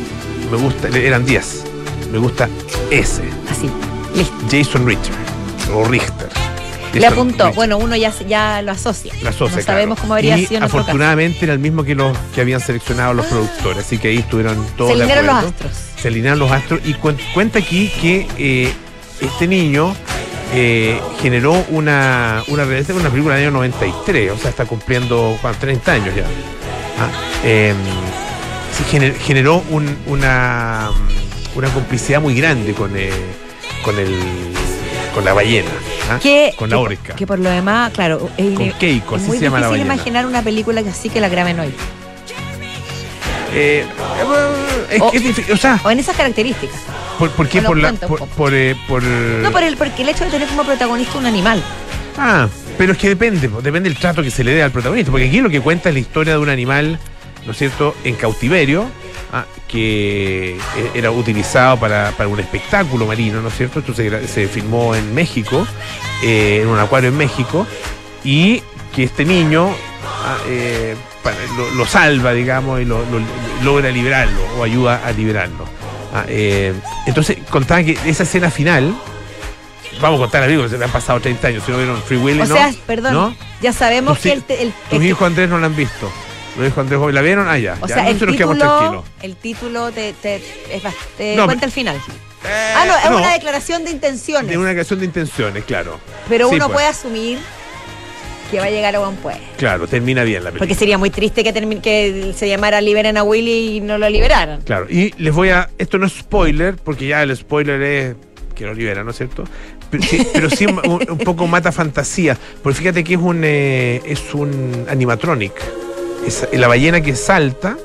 me 0.51 0.57
gusta, 0.57 0.87
eran 0.89 1.25
10, 1.25 1.63
me 2.11 2.19
gusta 2.19 2.47
ese, 2.91 3.23
Así, 3.49 3.67
listo. 4.15 4.35
Jason 4.51 4.85
Richter, 4.85 5.15
o 5.73 5.83
Richter. 5.85 6.29
Le 6.99 7.07
apuntó. 7.07 7.51
Bueno, 7.53 7.77
uno 7.77 7.95
ya, 7.95 8.13
ya 8.27 8.61
lo 8.61 8.71
asocia. 8.71 9.13
La 9.21 9.31
asocia, 9.31 9.57
no 9.57 9.63
sabemos 9.63 9.99
cómo 9.99 10.13
habría 10.13 10.37
y 10.37 10.41
sido 10.45 10.55
en 10.57 10.59
nuestro 10.61 10.79
caso. 10.79 10.89
afortunadamente 10.91 11.39
era 11.43 11.53
el 11.53 11.59
mismo 11.59 11.83
que 11.83 11.95
los 11.95 12.15
que 12.35 12.41
habían 12.41 12.59
seleccionado 12.59 13.13
los 13.13 13.25
productores, 13.25 13.85
así 13.85 13.97
que 13.97 14.09
ahí 14.09 14.17
estuvieron 14.17 14.65
todos 14.77 14.91
Se 14.91 14.97
alinearon 14.97 15.25
los 15.25 15.35
astros. 15.45 15.71
se 16.01 16.07
alinearon 16.07 16.39
los 16.39 16.51
astros 16.51 16.79
y 16.85 16.93
cuen- 16.95 17.17
cuenta 17.33 17.59
aquí 17.59 17.91
que 18.01 18.27
eh, 18.37 18.73
este 19.21 19.47
niño 19.47 19.95
eh, 20.53 20.99
generó 21.21 21.53
una, 21.69 22.43
una, 22.47 22.63
una 22.63 23.09
película 23.09 23.35
del 23.35 23.45
año 23.47 23.51
93, 23.51 24.31
o 24.31 24.37
sea, 24.37 24.49
está 24.51 24.65
cumpliendo 24.65 25.37
¿cuánto? 25.41 25.61
30 25.61 25.91
años 25.91 26.15
ya. 26.15 26.25
Ah, 26.99 27.09
eh, 27.43 27.73
gener- 28.91 29.15
generó 29.17 29.63
un- 29.71 29.97
una, 30.05 30.91
una 31.55 31.69
complicidad 31.69 32.21
muy 32.21 32.35
grande 32.35 32.73
con, 32.73 32.91
eh, 32.95 33.09
con, 33.83 33.97
el, 33.97 34.13
con 35.13 35.23
la 35.25 35.33
ballena, 35.33 35.69
¿ah? 36.09 36.19
Que, 36.21 36.53
con 36.57 36.69
la 36.69 36.77
orca. 36.79 37.15
Que 37.15 37.27
por 37.27 37.39
lo 37.39 37.49
demás, 37.49 37.91
claro, 37.93 38.29
es, 38.37 38.53
Con 38.55 38.71
Keiko, 38.71 39.15
es 39.15 39.21
así 39.21 39.27
muy 39.29 39.37
se 39.37 39.43
llama 39.45 39.59
la 39.59 39.67
difícil 39.67 39.79
ballena. 39.87 39.93
imaginar 39.95 40.25
una 40.25 40.41
película 40.41 40.81
que 40.83 40.89
así 40.89 41.09
que 41.09 41.19
la 41.21 41.29
graben 41.29 41.59
hoy. 41.59 41.73
Eh, 43.55 43.85
es, 44.91 45.01
O- 45.01 45.11
es 45.13 45.21
difícil, 45.23 45.53
o 45.53 45.57
sea, 45.57 45.79
O 45.83 45.91
en 45.91 45.99
esas 45.99 46.15
características. 46.15 46.79
¿por, 47.19 47.29
por 47.31 47.47
qué? 47.47 47.61
Por, 47.61 47.77
la, 47.77 47.89
eh, 47.89 47.95
por- 48.87 49.03
No, 49.03 49.51
por 49.51 49.63
el, 49.63 49.77
porque 49.77 50.01
el 50.01 50.09
hecho 50.09 50.25
de 50.25 50.31
tener 50.31 50.47
como 50.47 50.63
protagonista 50.63 51.17
un 51.19 51.25
animal. 51.27 51.61
Ah, 52.17 52.47
pero 52.77 52.93
es 52.93 52.97
que 52.97 53.09
depende, 53.09 53.47
depende 53.61 53.89
del 53.89 53.97
trato 53.97 54.23
que 54.23 54.31
se 54.31 54.43
le 54.43 54.53
dé 54.53 54.63
al 54.63 54.71
protagonista, 54.71 55.11
porque 55.11 55.27
aquí 55.27 55.39
lo 55.41 55.49
que 55.49 55.61
cuenta 55.61 55.89
es 55.89 55.95
la 55.95 55.99
historia 56.01 56.33
de 56.33 56.39
un 56.39 56.49
animal, 56.49 56.99
¿no 57.45 57.51
es 57.51 57.57
cierto?, 57.57 57.95
en 58.03 58.15
cautiverio, 58.15 58.85
ah, 59.33 59.45
que 59.67 60.51
eh, 60.55 60.91
era 60.93 61.11
utilizado 61.11 61.77
para, 61.77 62.11
para 62.11 62.29
un 62.29 62.39
espectáculo 62.39 63.05
marino, 63.07 63.41
¿no 63.41 63.49
es 63.49 63.55
cierto? 63.57 63.79
Esto 63.79 63.93
se, 63.93 64.27
se 64.27 64.47
filmó 64.47 64.95
en 64.95 65.13
México, 65.13 65.67
eh, 66.23 66.59
en 66.61 66.67
un 66.69 66.79
acuario 66.79 67.09
en 67.09 67.17
México, 67.17 67.67
y 68.23 68.61
que 68.95 69.03
este 69.03 69.25
niño 69.25 69.69
ah, 70.25 70.37
eh, 70.47 70.95
para- 71.23 71.35
lo, 71.57 71.71
lo 71.75 71.85
salva, 71.85 72.31
digamos, 72.33 72.79
y 72.79 72.85
lo, 72.85 72.99
lo- 72.99 73.19
logra 73.63 73.89
liberarlo, 73.89 74.39
o 74.57 74.63
ayuda 74.63 75.01
a 75.05 75.11
liberarlo. 75.11 75.65
Ah, 76.13 76.25
eh, 76.27 76.73
entonces 77.07 77.37
contaba 77.49 77.83
que 77.83 77.97
esa 78.05 78.21
escena 78.23 78.51
final, 78.51 78.93
vamos 79.99 80.19
a 80.19 80.23
contar 80.23 80.43
película, 80.43 80.69
se 80.69 80.77
le 80.77 80.85
han 80.85 80.91
pasado 80.91 81.19
30 81.19 81.47
años, 81.47 81.63
si 81.65 81.71
no 81.71 81.77
vieron 81.77 81.99
Free 82.03 82.17
Willy, 82.17 82.41
O 82.41 82.45
¿no? 82.45 82.55
sea, 82.55 82.71
perdón, 82.85 83.13
¿No? 83.13 83.35
ya 83.61 83.73
sabemos 83.73 84.19
que 84.19 84.33
el, 84.33 84.43
el- 84.49 84.73
Tus 84.91 84.99
el- 84.99 85.05
hijos 85.07 85.25
Andrés 85.25 85.49
no 85.49 85.57
la 85.57 85.65
han 85.65 85.75
visto. 85.75 86.11
Los 86.57 86.67
hijos 86.67 86.77
Andrés 86.79 86.99
Joven, 86.99 87.15
¿la 87.15 87.21
vieron? 87.21 87.47
Ah, 87.47 87.57
ya. 87.57 87.77
o 87.81 87.87
ya, 87.87 87.95
sea, 87.95 88.09
el 88.09 88.17
título, 88.19 89.03
el 89.21 89.35
título 89.37 89.91
te, 89.91 90.13
te, 90.13 90.35
es 90.71 90.83
bast- 90.83 90.93
te 91.17 91.35
No, 91.35 91.45
cuenta 91.45 91.65
el 91.65 91.71
final. 91.71 91.95
Eh, 92.45 92.73
ah, 92.75 92.83
no, 92.85 92.97
es 92.97 93.09
no, 93.09 93.17
una 93.17 93.33
declaración 93.33 93.83
de 93.85 93.91
intenciones. 93.91 94.49
de 94.51 94.57
una 94.57 94.67
declaración 94.69 94.99
de 94.99 95.05
intenciones, 95.05 95.63
claro. 95.63 95.99
pero 96.29 96.49
Sí, 96.49 96.55
uno 96.55 96.65
pues, 96.65 96.73
puede 96.75 96.87
asumir 96.87 97.39
que 98.51 98.59
va 98.59 98.65
a 98.65 98.69
llegar 98.69 98.95
a 98.95 98.99
buen 98.99 99.15
puerto. 99.15 99.41
Claro, 99.57 99.87
termina 99.87 100.23
bien 100.23 100.43
la 100.43 100.49
película. 100.51 100.59
Porque 100.59 100.75
sería 100.75 100.97
muy 100.99 101.09
triste 101.09 101.43
que, 101.43 101.53
que 101.81 102.33
se 102.37 102.47
llamara 102.47 102.81
Liberen 102.81 103.17
a 103.17 103.23
Willy 103.23 103.77
y 103.77 103.81
no 103.81 103.97
lo 103.97 104.07
liberaran. 104.09 104.61
Claro, 104.61 104.85
y 104.89 105.11
les 105.17 105.33
voy 105.33 105.49
a. 105.49 105.69
Esto 105.79 105.97
no 105.97 106.05
es 106.05 106.13
spoiler, 106.13 106.75
porque 106.75 107.07
ya 107.07 107.23
el 107.23 107.35
spoiler 107.35 107.81
es 107.81 108.15
que 108.53 108.65
lo 108.65 108.73
libera, 108.75 109.03
¿no 109.03 109.09
es 109.09 109.17
cierto? 109.17 109.45
Pero 109.89 110.03
sí, 110.03 110.27
pero 110.33 110.49
sí 110.51 110.65
un, 110.67 110.79
un 110.85 111.17
poco 111.19 111.47
mata 111.47 111.71
fantasía. 111.71 112.37
Porque 112.61 112.77
fíjate 112.77 113.03
que 113.03 113.13
es 113.15 113.19
un 113.19 113.41
eh, 113.43 114.01
es 114.05 114.33
un 114.35 114.85
animatronic. 114.87 115.53
La 116.53 116.67
ballena 116.67 117.01
que 117.01 117.15
salta 117.15 117.77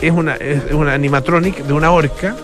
es 0.00 0.10
una, 0.12 0.34
es 0.36 0.72
una 0.72 0.94
animatronic 0.94 1.58
de 1.64 1.72
una 1.72 1.90
orca 1.90 2.36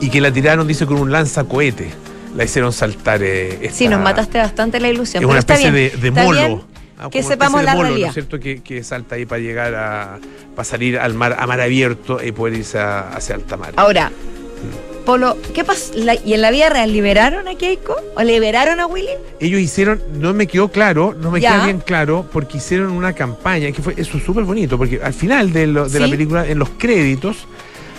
y 0.00 0.10
que 0.10 0.20
la 0.20 0.30
tiraron, 0.32 0.66
dice, 0.66 0.84
con 0.86 0.98
un 0.98 1.10
lanzacohete. 1.10 1.90
La 2.34 2.44
hicieron 2.44 2.72
saltar. 2.72 3.22
eh, 3.22 3.58
esta- 3.62 3.76
Sí, 3.76 3.88
nos 3.88 4.00
mataste 4.00 4.38
bastante 4.38 4.78
la 4.78 4.88
ilusión. 4.88 5.22
Es 5.22 5.28
una 5.28 5.38
especie 5.38 5.72
de, 5.72 5.90
de 5.90 6.10
molo. 6.10 6.64
Ah, 6.98 7.08
que 7.10 7.22
sepamos 7.22 7.30
especie 7.32 7.58
de 7.60 7.64
la 7.64 7.72
molo, 7.74 7.82
¿no 7.82 7.88
realidad. 7.90 8.08
es 8.08 8.14
cierto? 8.14 8.38
Que, 8.40 8.62
que 8.62 8.82
salta 8.84 9.14
ahí 9.16 9.26
para 9.26 9.40
llegar 9.40 9.74
a. 9.74 10.18
para 10.54 10.64
salir 10.64 10.98
al 10.98 11.14
mar, 11.14 11.36
a 11.38 11.46
mar 11.46 11.60
abierto 11.60 12.18
y 12.22 12.32
poder 12.32 12.54
irse 12.58 12.78
a- 12.78 13.08
hacia 13.10 13.34
alta 13.36 13.56
mar. 13.56 13.72
Ahora, 13.76 14.10
Polo, 15.06 15.36
¿qué 15.54 15.62
pasó? 15.64 15.92
¿Y 16.24 16.34
en 16.34 16.42
la 16.42 16.50
vida 16.50 16.68
real 16.68 16.92
liberaron 16.92 17.46
a 17.48 17.54
Keiko? 17.54 17.94
¿O 18.16 18.22
liberaron 18.22 18.80
a 18.80 18.86
Willy? 18.86 19.08
Ellos 19.40 19.60
hicieron, 19.60 20.02
no 20.18 20.34
me 20.34 20.46
quedó 20.48 20.68
claro, 20.68 21.14
no 21.18 21.30
me 21.30 21.40
queda 21.40 21.64
bien 21.64 21.78
claro, 21.78 22.26
porque 22.32 22.58
hicieron 22.58 22.90
una 22.90 23.12
campaña 23.12 23.70
que 23.72 23.80
fue, 23.82 23.94
eso 23.96 24.18
es 24.18 24.24
súper 24.24 24.42
bonito, 24.44 24.76
porque 24.76 25.00
al 25.02 25.14
final 25.14 25.52
de, 25.52 25.68
lo- 25.68 25.88
de 25.88 26.00
la 26.00 26.08
película, 26.08 26.46
en 26.46 26.58
los 26.58 26.70
créditos, 26.70 27.46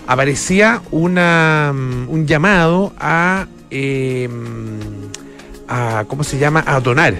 aparecía 0.05 0.81
una, 0.91 1.71
mm, 1.73 2.09
un 2.09 2.27
llamado 2.27 2.91
a, 2.99 3.47
eh, 3.71 4.27
a, 5.67 6.03
¿cómo 6.07 6.23
se 6.23 6.37
llama? 6.37 6.63
A 6.67 6.79
donar. 6.81 7.15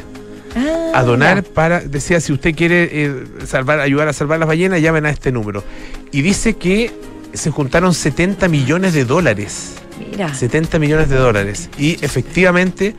Ah, 0.55 0.91
a 0.99 1.03
donar 1.03 1.43
ya. 1.43 1.53
para, 1.53 1.79
decía, 1.81 2.19
si 2.19 2.33
usted 2.33 2.55
quiere 2.55 2.89
eh, 2.91 3.23
salvar, 3.45 3.79
ayudar 3.79 4.07
a 4.07 4.13
salvar 4.13 4.39
las 4.39 4.47
ballenas, 4.47 4.81
llamen 4.81 5.05
a 5.05 5.11
este 5.11 5.31
número. 5.31 5.63
Y 6.11 6.21
dice 6.23 6.55
que 6.55 6.91
se 7.33 7.51
juntaron 7.51 7.93
70 7.93 8.47
millones 8.47 8.93
de 8.93 9.05
dólares. 9.05 9.73
Mira. 10.11 10.33
70 10.33 10.79
millones 10.79 11.09
de 11.09 11.15
dólares. 11.17 11.69
Y 11.77 12.03
efectivamente, 12.03 12.95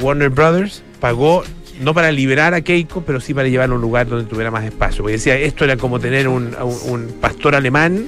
Warner 0.00 0.30
Brothers 0.30 0.82
pagó, 1.00 1.42
no 1.80 1.92
para 1.94 2.12
liberar 2.12 2.54
a 2.54 2.60
Keiko, 2.60 3.02
pero 3.02 3.20
sí 3.20 3.34
para 3.34 3.48
llevarlo 3.48 3.74
a 3.74 3.78
un 3.78 3.82
lugar 3.82 4.06
donde 4.06 4.24
tuviera 4.28 4.50
más 4.50 4.64
espacio. 4.64 4.98
Porque 5.02 5.14
decía, 5.16 5.36
esto 5.36 5.64
era 5.64 5.76
como 5.76 5.98
tener 6.00 6.28
un, 6.28 6.54
un- 6.86 7.14
pastor 7.20 7.54
alemán 7.54 8.06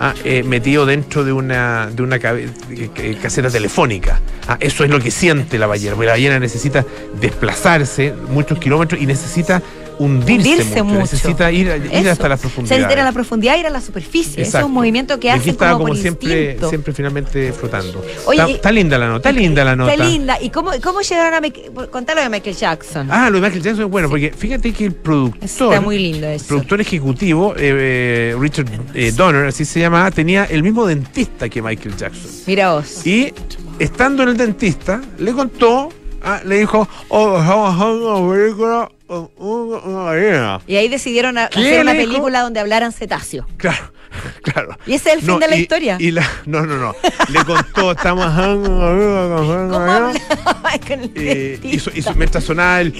ah, 0.00 0.14
eh, 0.24 0.42
metido 0.42 0.84
dentro 0.86 1.24
de 1.24 1.32
una, 1.32 1.90
de 1.94 2.02
una 2.02 2.18
caseta 2.18 3.50
telefónica. 3.50 4.20
Ah, 4.48 4.56
eso 4.60 4.84
es 4.84 4.90
lo 4.90 4.98
que 5.00 5.10
siente 5.10 5.58
la 5.58 5.66
ballena, 5.66 5.94
porque 5.94 6.06
la 6.06 6.12
ballena 6.12 6.38
necesita 6.40 6.84
desplazarse 7.20 8.14
muchos 8.30 8.58
kilómetros 8.58 9.00
y 9.00 9.06
necesita 9.06 9.62
hundirse, 9.98 10.34
Hundirse 10.34 10.82
mucho, 10.82 10.84
mucho. 10.84 11.00
necesita 11.00 11.52
ir, 11.52 11.90
ir 11.92 12.08
hasta 12.08 12.28
la 12.28 12.36
profundidad. 12.36 12.90
ir 12.90 12.98
a 12.98 13.04
la 13.04 13.12
profundidad, 13.12 13.56
ir 13.56 13.66
a 13.66 13.70
la 13.70 13.80
superficie. 13.80 14.42
Ese 14.42 14.58
es 14.58 14.64
un 14.64 14.72
movimiento 14.72 15.18
que 15.20 15.32
estaba 15.32 15.72
como, 15.72 15.84
como 15.84 15.88
por 15.88 15.96
siempre, 15.96 16.42
instinto. 16.44 16.68
siempre 16.68 16.92
finalmente 16.92 17.52
flotando. 17.52 18.04
Oye, 18.26 18.52
está, 18.52 18.72
linda 18.72 18.98
la 18.98 19.08
nota, 19.08 19.28
está 19.28 19.40
linda 19.40 19.64
la 19.64 19.76
nota. 19.76 19.92
Está 19.92 20.04
linda. 20.04 20.38
¿Y 20.40 20.50
cómo, 20.50 20.70
cómo 20.82 21.00
llegaron 21.00 21.34
a 21.34 21.40
Michael, 21.40 21.72
contarlo 21.90 22.22
de 22.22 22.28
Michael 22.28 22.56
Jackson? 22.56 23.08
Ah, 23.10 23.30
lo 23.30 23.40
de 23.40 23.42
Michael 23.42 23.62
Jackson 23.62 23.84
es 23.84 23.90
bueno, 23.90 24.08
porque 24.08 24.32
fíjate 24.32 24.72
que 24.72 24.86
el 24.86 24.94
productor, 24.94 25.44
Está 25.44 25.80
muy 25.80 25.98
lindo 25.98 26.26
eso. 26.26 26.46
productor 26.46 26.80
ejecutivo, 26.80 27.54
eh, 27.56 28.32
eh, 28.32 28.36
Richard 28.38 28.66
eh, 28.94 29.12
Donner, 29.12 29.46
así 29.46 29.64
se 29.64 29.80
llamaba, 29.80 30.10
tenía 30.10 30.44
el 30.44 30.62
mismo 30.62 30.86
dentista 30.86 31.48
que 31.48 31.62
Michael 31.62 31.96
Jackson. 31.96 32.30
Mira 32.46 32.72
vos. 32.74 33.06
Y 33.06 33.32
estando 33.78 34.22
en 34.22 34.30
el 34.30 34.36
dentista, 34.36 35.00
le 35.18 35.32
contó, 35.32 35.90
ah, 36.22 36.40
le 36.44 36.58
dijo, 36.58 36.88
oh, 37.08 37.32
vamos 37.32 37.80
a 37.80 37.92
una 37.92 38.32
película 38.32 38.90
una- 39.36 39.78
una 39.78 40.02
ballena". 40.04 40.60
Y 40.66 40.76
ahí 40.76 40.88
decidieron 40.88 41.38
a- 41.38 41.48
¿Qué 41.48 41.60
hacer 41.60 41.80
una 41.80 41.92
dijo? 41.92 42.06
película 42.08 42.40
donde 42.42 42.60
hablaran 42.60 42.92
cetáceo. 42.92 43.46
Claro, 43.56 43.92
claro. 44.42 44.76
Y 44.86 44.94
ese 44.94 45.10
es 45.10 45.16
el 45.16 45.22
fin 45.22 45.38
de 45.38 45.48
la 45.48 45.56
y- 45.56 45.60
historia. 45.60 45.96
Y 46.00 46.10
la, 46.10 46.28
no, 46.46 46.62
no, 46.66 46.76
no. 46.76 46.94
Le 47.28 47.44
contó, 47.44 47.92
estamos 47.92 48.26
haciendo 48.26 48.70
una 48.70 48.90
película 48.90 49.36
con 49.36 49.46
una 49.46 49.68
¿Cómo 49.68 49.78
ballena". 49.78 50.10
hablaba 50.10 50.78
con 50.88 51.00
el 51.00 51.12
Eh, 51.14 51.60
hizo, 51.62 51.90
hizo- 51.94 52.14
mientras 52.14 52.44
sonaba 52.44 52.80
el, 52.80 52.94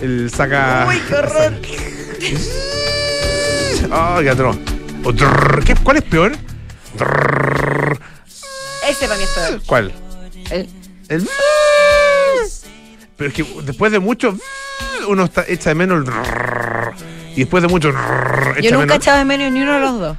el 0.00 0.30
saca. 0.30 0.86
Uy, 0.88 1.00
qué 1.08 1.14
horror. 1.14 1.52
Ah, 3.92 4.20
qué 4.22 4.30
atroz. 4.30 4.56
O 5.04 5.12
trrr, 5.12 5.64
¿qué- 5.64 5.74
¿Cuál 5.76 5.96
es 5.96 6.02
peor? 6.04 6.32
Ese 8.88 9.06
para 9.06 9.16
mí 9.16 9.24
es 9.24 9.30
peor. 9.30 9.62
¿Cuál? 9.66 9.92
El- 10.50 10.68
El. 11.08 11.28
Pero 13.16 13.28
es 13.30 13.34
que 13.34 13.44
después 13.64 13.92
de 13.92 13.98
mucho. 13.98 14.36
Uno 15.08 15.24
está, 15.24 15.44
echa 15.48 15.70
de 15.70 15.74
menos 15.74 16.06
el. 16.06 16.12
Y 17.36 17.40
después 17.40 17.62
de 17.62 17.68
mucho. 17.68 17.90
echa 17.90 18.60
Yo 18.60 18.78
nunca 18.78 18.94
he 18.94 18.96
echado 18.96 19.18
de 19.18 19.24
menos 19.24 19.52
ni 19.52 19.62
uno 19.62 19.74
de 19.74 19.80
los 19.80 20.00
dos. 20.00 20.16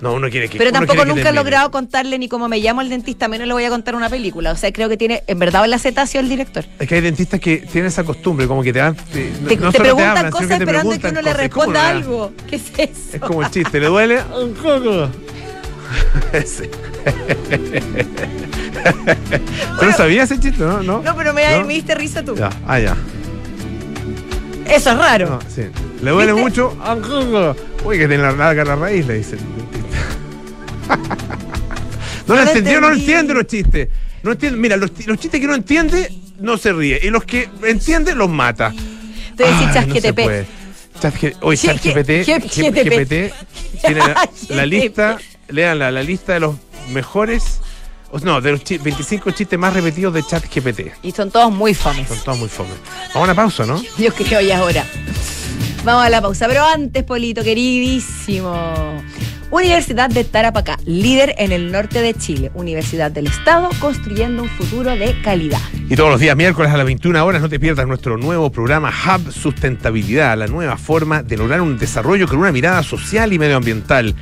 No, 0.00 0.12
uno 0.14 0.28
quiere 0.28 0.48
que. 0.50 0.58
Pero 0.58 0.70
tampoco 0.72 1.04
nunca 1.06 1.30
he 1.30 1.32
logrado 1.32 1.70
contarle 1.70 2.18
ni 2.18 2.28
cómo 2.28 2.46
me 2.48 2.58
llamo 2.58 2.82
el 2.82 2.90
dentista, 2.90 3.26
menos 3.26 3.46
le 3.46 3.54
voy 3.54 3.64
a 3.64 3.70
contar 3.70 3.94
una 3.94 4.10
película. 4.10 4.52
O 4.52 4.56
sea, 4.56 4.70
creo 4.70 4.88
que 4.90 4.98
tiene, 4.98 5.22
en 5.26 5.38
verdad, 5.38 5.64
la 5.66 5.78
cetáceo 5.78 6.20
el 6.20 6.28
director. 6.28 6.64
Es 6.78 6.86
que 6.88 6.96
hay 6.96 7.00
dentistas 7.00 7.40
que 7.40 7.58
tienen 7.58 7.86
esa 7.88 8.04
costumbre, 8.04 8.46
como 8.46 8.62
que 8.62 8.72
te 8.72 8.80
dan. 8.80 8.94
Te, 8.96 9.32
no- 9.40 9.48
Te, 9.48 9.56
no 9.56 9.70
te 9.72 9.78
solo 9.78 9.84
preguntan 9.84 10.16
hablan, 10.18 10.30
cosas 10.32 10.48
te 10.48 10.54
esperando 10.56 10.90
que 10.98 11.06
uno 11.08 11.22
le 11.22 11.22
cosas. 11.22 11.48
¿Cómo 11.48 11.72
responda 11.72 11.88
algo. 11.88 12.32
¿Qué 12.50 12.56
es 12.56 12.62
eso? 12.76 13.00
Es 13.14 13.20
como 13.20 13.42
el 13.42 13.50
chiste, 13.50 13.80
¿le 13.80 13.86
duele? 13.86 14.20
Un 14.42 14.52
poco. 14.52 15.08
¿Tú 19.78 19.84
no 19.86 19.92
sabías 19.92 20.30
ese 20.30 20.40
chiste, 20.40 20.62
no? 20.64 20.82
No, 20.82 21.02
No, 21.02 21.16
pero 21.16 21.32
me, 21.32 21.42
da- 21.42 21.58
¿No? 21.60 21.66
me 21.66 21.74
diste 21.74 21.94
risa 21.94 22.22
tú. 22.24 22.34
Ya, 22.36 22.50
ah, 22.66 22.78
ya. 22.78 22.96
Eso 24.68 24.90
es 24.90 24.96
raro. 24.98 25.28
No, 25.30 25.38
sí. 25.54 25.62
¿Le 26.02 26.10
duele 26.10 26.32
¿Viste? 26.32 26.42
mucho? 26.42 26.70
Poco. 26.70 27.56
Uy, 27.84 27.98
que 27.98 28.08
tiene 28.08 28.22
la 28.22 28.32
larga 28.32 28.64
la 28.64 28.76
raíz, 28.76 29.06
le 29.06 29.14
dice 29.18 29.36
el 29.36 29.40
dentista. 29.72 30.96
no 32.26 32.34
lo 32.34 32.42
lo 32.42 32.48
entendió, 32.48 32.80
no 32.80 32.88
lo 32.88 32.94
entendí. 32.94 33.12
entiende 33.12 33.34
los 33.34 33.46
chistes. 33.46 33.88
No 34.22 34.32
entiende. 34.32 34.58
Mira, 34.58 34.76
los, 34.76 34.90
los 35.06 35.18
chistes 35.18 35.40
que 35.40 35.46
no 35.46 35.54
entiende, 35.54 36.10
no 36.40 36.56
se 36.56 36.72
ríe. 36.72 36.98
Y 37.02 37.10
los 37.10 37.24
que 37.24 37.48
entiende, 37.64 38.14
los 38.14 38.28
mata. 38.30 38.72
Te 39.36 39.44
no. 39.44 39.50
Chat- 41.00 41.36
Oye, 41.42 41.56
G- 41.58 42.48
ChatGPT 42.48 43.32
tiene 43.84 43.98
la, 44.00 44.28
la 44.48 44.64
lista, 44.66 45.18
leanla, 45.48 45.90
la 45.90 46.02
lista 46.02 46.34
de 46.34 46.40
los 46.40 46.56
mejores, 46.90 47.60
o 48.16 48.24
no, 48.24 48.40
de 48.40 48.52
los 48.52 48.62
chi- 48.62 48.78
25 48.78 49.30
chistes 49.32 49.58
más 49.58 49.72
repetidos 49.74 50.14
de 50.14 50.22
ChatGPT. 50.22 50.80
Y 51.02 51.10
son 51.12 51.30
todos 51.30 51.52
muy 51.52 51.74
famosos. 51.74 52.16
Son 52.16 52.24
todos 52.24 52.38
muy 52.38 52.48
fome. 52.48 52.70
Vamos 53.08 53.16
a 53.16 53.20
una 53.20 53.34
pausa, 53.34 53.66
¿no? 53.66 53.82
Yo 53.98 54.12
creo 54.14 54.40
ya 54.40 54.58
ahora. 54.58 54.84
Vamos 55.84 56.04
a 56.06 56.10
la 56.10 56.22
pausa. 56.22 56.46
Pero 56.48 56.64
antes, 56.64 57.02
Polito, 57.02 57.42
queridísimo. 57.42 59.02
Universidad 59.50 60.10
de 60.10 60.24
Tarapacá, 60.24 60.78
líder 60.84 61.34
en 61.38 61.52
el 61.52 61.70
norte 61.70 62.00
de 62.02 62.14
Chile. 62.14 62.50
Universidad 62.54 63.10
del 63.12 63.26
Estado, 63.28 63.68
construyendo 63.78 64.42
un 64.42 64.48
futuro 64.48 64.96
de 64.96 65.20
calidad. 65.22 65.60
Y 65.88 65.94
todos 65.94 66.10
los 66.10 66.18
días 66.20 66.36
miércoles 66.36 66.72
a 66.72 66.76
las 66.76 66.86
21 66.86 67.24
horas 67.24 67.40
no 67.42 67.48
te 67.48 67.60
pierdas 67.60 67.86
nuestro 67.86 68.16
nuevo 68.16 68.50
programa 68.50 68.90
Hub 68.90 69.32
Sustentabilidad, 69.32 70.36
la 70.38 70.46
nueva 70.48 70.76
forma 70.76 71.22
de 71.22 71.36
lograr 71.36 71.60
un 71.60 71.78
desarrollo 71.78 72.26
con 72.26 72.38
una 72.38 72.50
mirada 72.52 72.82
social 72.82 73.32
y 73.32 73.38
medioambiental. 73.38 74.14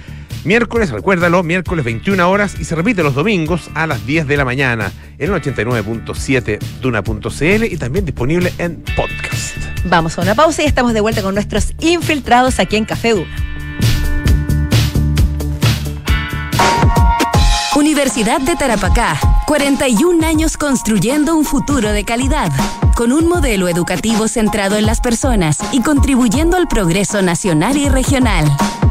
Miércoles, 0.44 0.90
recuérdalo, 0.90 1.44
miércoles 1.44 1.85
21 1.85 2.28
horas 2.28 2.57
y 2.59 2.64
se 2.64 2.74
repite 2.74 3.05
los 3.05 3.14
domingos 3.14 3.70
a 3.74 3.87
las 3.87 4.05
10 4.07 4.26
de 4.26 4.37
la 4.37 4.44
mañana 4.44 4.92
en 5.18 5.33
el 5.33 5.40
89.7 5.40 6.59
duna.cl 6.81 7.64
y 7.64 7.76
también 7.76 8.05
disponible 8.05 8.52
en 8.59 8.83
podcast. 8.96 9.57
Vamos 9.85 10.18
a 10.18 10.22
una 10.22 10.35
pausa 10.35 10.62
y 10.62 10.66
estamos 10.66 10.94
de 10.94 11.00
vuelta 11.00 11.22
con 11.22 11.35
nuestros 11.35 11.72
infiltrados 11.78 12.59
aquí 12.59 12.76
en 12.76 12.85
Café 12.85 13.11
Duna. 13.11 13.37
Universidad 17.76 18.40
de 18.40 18.57
Tarapacá, 18.57 19.18
41 19.46 20.26
años 20.26 20.57
construyendo 20.57 21.37
un 21.37 21.44
futuro 21.44 21.92
de 21.92 22.05
calidad, 22.05 22.50
con 22.96 23.12
un 23.12 23.28
modelo 23.28 23.68
educativo 23.68 24.28
centrado 24.28 24.76
en 24.76 24.87
las 24.87 25.00
personas 25.00 25.59
y 25.72 25.83
contribuyendo 25.83 26.57
al 26.57 26.68
progreso 26.68 27.22
nacional 27.22 27.76
y 27.76 27.88
regional. 27.88 28.44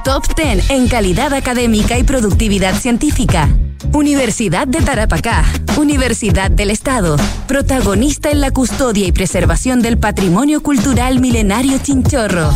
Top 0.04 0.26
10 0.36 0.72
en 0.72 0.88
calidad 0.88 1.32
académica 1.34 2.00
y 2.00 2.04
productividad 2.04 2.74
científica. 2.74 3.48
Universidad 3.94 4.68
de 4.68 4.82
Tarapacá, 4.82 5.46
Universidad 5.78 6.50
del 6.50 6.72
Estado, 6.72 7.18
protagonista 7.48 8.32
en 8.32 8.42
la 8.42 8.50
custodia 8.50 9.06
y 9.06 9.12
preservación 9.12 9.82
del 9.82 10.00
patrimonio 10.00 10.64
cultural 10.64 11.20
milenario 11.20 11.78
chinchorro. 11.78 12.50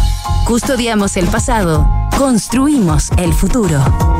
Custodiamos 0.45 1.17
el 1.17 1.27
pasado, 1.27 1.87
construimos 2.17 3.11
el 3.17 3.31
futuro. 3.33 4.14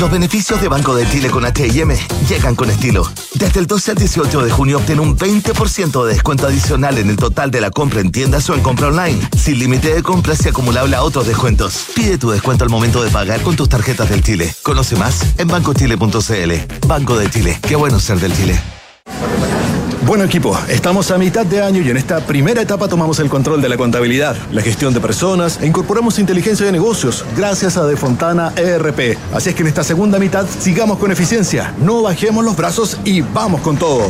Los 0.00 0.10
beneficios 0.10 0.60
de 0.60 0.66
Banco 0.66 0.92
de 0.96 1.08
Chile 1.08 1.30
con 1.30 1.44
H&M 1.44 1.96
llegan 2.28 2.56
con 2.56 2.68
estilo. 2.68 3.08
Desde 3.34 3.60
el 3.60 3.68
12 3.68 3.92
al 3.92 3.96
18 3.96 4.42
de 4.44 4.50
junio 4.50 4.78
obtén 4.78 4.98
un 4.98 5.16
20% 5.16 6.04
de 6.04 6.14
descuento 6.14 6.48
adicional 6.48 6.98
en 6.98 7.10
el 7.10 7.16
total 7.16 7.52
de 7.52 7.60
la 7.60 7.70
compra 7.70 8.00
en 8.00 8.10
tiendas 8.10 8.50
o 8.50 8.54
en 8.54 8.60
compra 8.60 8.88
online, 8.88 9.20
sin 9.36 9.56
límite 9.60 9.94
de 9.94 10.02
compras 10.02 10.44
y 10.44 10.48
acumulable 10.48 10.96
a 10.96 11.02
otros 11.04 11.28
descuentos. 11.28 11.86
Pide 11.94 12.18
tu 12.18 12.30
descuento 12.30 12.64
al 12.64 12.70
momento 12.70 13.04
de 13.04 13.10
pagar 13.10 13.40
con 13.42 13.54
tus 13.54 13.68
tarjetas 13.68 14.10
del 14.10 14.24
Chile. 14.24 14.52
Conoce 14.62 14.96
más 14.96 15.38
en 15.38 15.46
bancochile.cl. 15.46 16.86
Banco 16.88 17.16
de 17.16 17.30
Chile. 17.30 17.60
Qué 17.62 17.76
bueno 17.76 18.00
ser 18.00 18.18
del 18.18 18.36
Chile. 18.36 18.60
Bueno 20.06 20.24
equipo, 20.24 20.54
estamos 20.68 21.10
a 21.10 21.16
mitad 21.16 21.46
de 21.46 21.62
año 21.62 21.80
y 21.80 21.88
en 21.88 21.96
esta 21.96 22.20
primera 22.20 22.60
etapa 22.60 22.88
tomamos 22.88 23.20
el 23.20 23.30
control 23.30 23.62
de 23.62 23.70
la 23.70 23.78
contabilidad, 23.78 24.36
la 24.52 24.60
gestión 24.60 24.92
de 24.92 25.00
personas 25.00 25.58
e 25.62 25.66
incorporamos 25.66 26.18
inteligencia 26.18 26.66
de 26.66 26.72
negocios 26.72 27.24
gracias 27.34 27.78
a 27.78 27.86
Defontana 27.86 28.52
ERP. 28.54 29.16
Así 29.32 29.48
es 29.48 29.54
que 29.54 29.62
en 29.62 29.68
esta 29.68 29.82
segunda 29.82 30.18
mitad 30.18 30.46
sigamos 30.46 30.98
con 30.98 31.10
eficiencia, 31.10 31.72
no 31.78 32.02
bajemos 32.02 32.44
los 32.44 32.54
brazos 32.54 32.98
y 33.04 33.22
vamos 33.22 33.62
con 33.62 33.78
todo. 33.78 34.02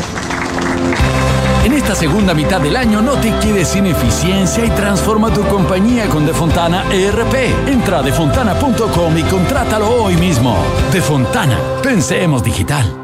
En 1.64 1.72
esta 1.72 1.94
segunda 1.94 2.34
mitad 2.34 2.60
del 2.60 2.74
año 2.74 3.00
no 3.00 3.12
te 3.12 3.32
quedes 3.38 3.68
sin 3.68 3.86
eficiencia 3.86 4.64
y 4.64 4.70
transforma 4.70 5.32
tu 5.32 5.42
compañía 5.46 6.08
con 6.08 6.26
Defontana 6.26 6.92
ERP. 6.92 7.68
Entra 7.68 8.00
a 8.00 8.02
defontana.com 8.02 9.16
y 9.16 9.22
contrátalo 9.22 9.88
hoy 9.88 10.16
mismo. 10.16 10.56
Defontana, 10.92 11.56
pensemos 11.82 12.42
digital. 12.42 13.03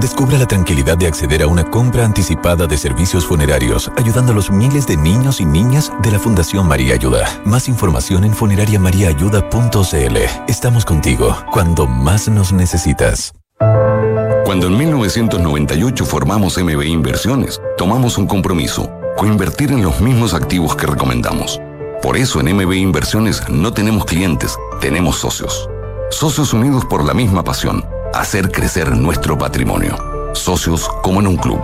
Descubra 0.00 0.38
la 0.38 0.46
tranquilidad 0.46 0.96
de 0.96 1.06
acceder 1.06 1.42
a 1.42 1.46
una 1.46 1.62
compra 1.62 2.06
anticipada 2.06 2.66
de 2.66 2.78
servicios 2.78 3.26
funerarios, 3.26 3.92
ayudando 3.98 4.32
a 4.32 4.34
los 4.34 4.50
miles 4.50 4.86
de 4.86 4.96
niños 4.96 5.42
y 5.42 5.44
niñas 5.44 5.92
de 6.02 6.10
la 6.10 6.18
Fundación 6.18 6.66
María 6.66 6.94
Ayuda. 6.94 7.28
Más 7.44 7.68
información 7.68 8.24
en 8.24 8.32
funerariamariaayuda.cl. 8.32 10.16
Estamos 10.48 10.86
contigo 10.86 11.36
cuando 11.52 11.86
más 11.86 12.30
nos 12.30 12.50
necesitas. 12.50 13.34
Cuando 14.46 14.68
en 14.68 14.78
1998 14.78 16.06
formamos 16.06 16.56
MB 16.56 16.82
Inversiones, 16.82 17.60
tomamos 17.76 18.16
un 18.16 18.26
compromiso, 18.26 18.90
coinvertir 19.18 19.70
en 19.70 19.82
los 19.82 20.00
mismos 20.00 20.32
activos 20.32 20.76
que 20.76 20.86
recomendamos. 20.86 21.60
Por 22.00 22.16
eso 22.16 22.40
en 22.40 22.56
MB 22.56 22.72
Inversiones 22.72 23.46
no 23.50 23.74
tenemos 23.74 24.06
clientes, 24.06 24.56
tenemos 24.80 25.18
socios. 25.18 25.68
Socios 26.10 26.54
unidos 26.54 26.86
por 26.86 27.04
la 27.04 27.12
misma 27.12 27.44
pasión, 27.44 27.84
hacer 28.14 28.50
crecer 28.50 28.96
nuestro 28.96 29.36
patrimonio. 29.38 29.96
Socios 30.32 30.88
como 31.02 31.20
en 31.20 31.26
un 31.26 31.36
club. 31.36 31.60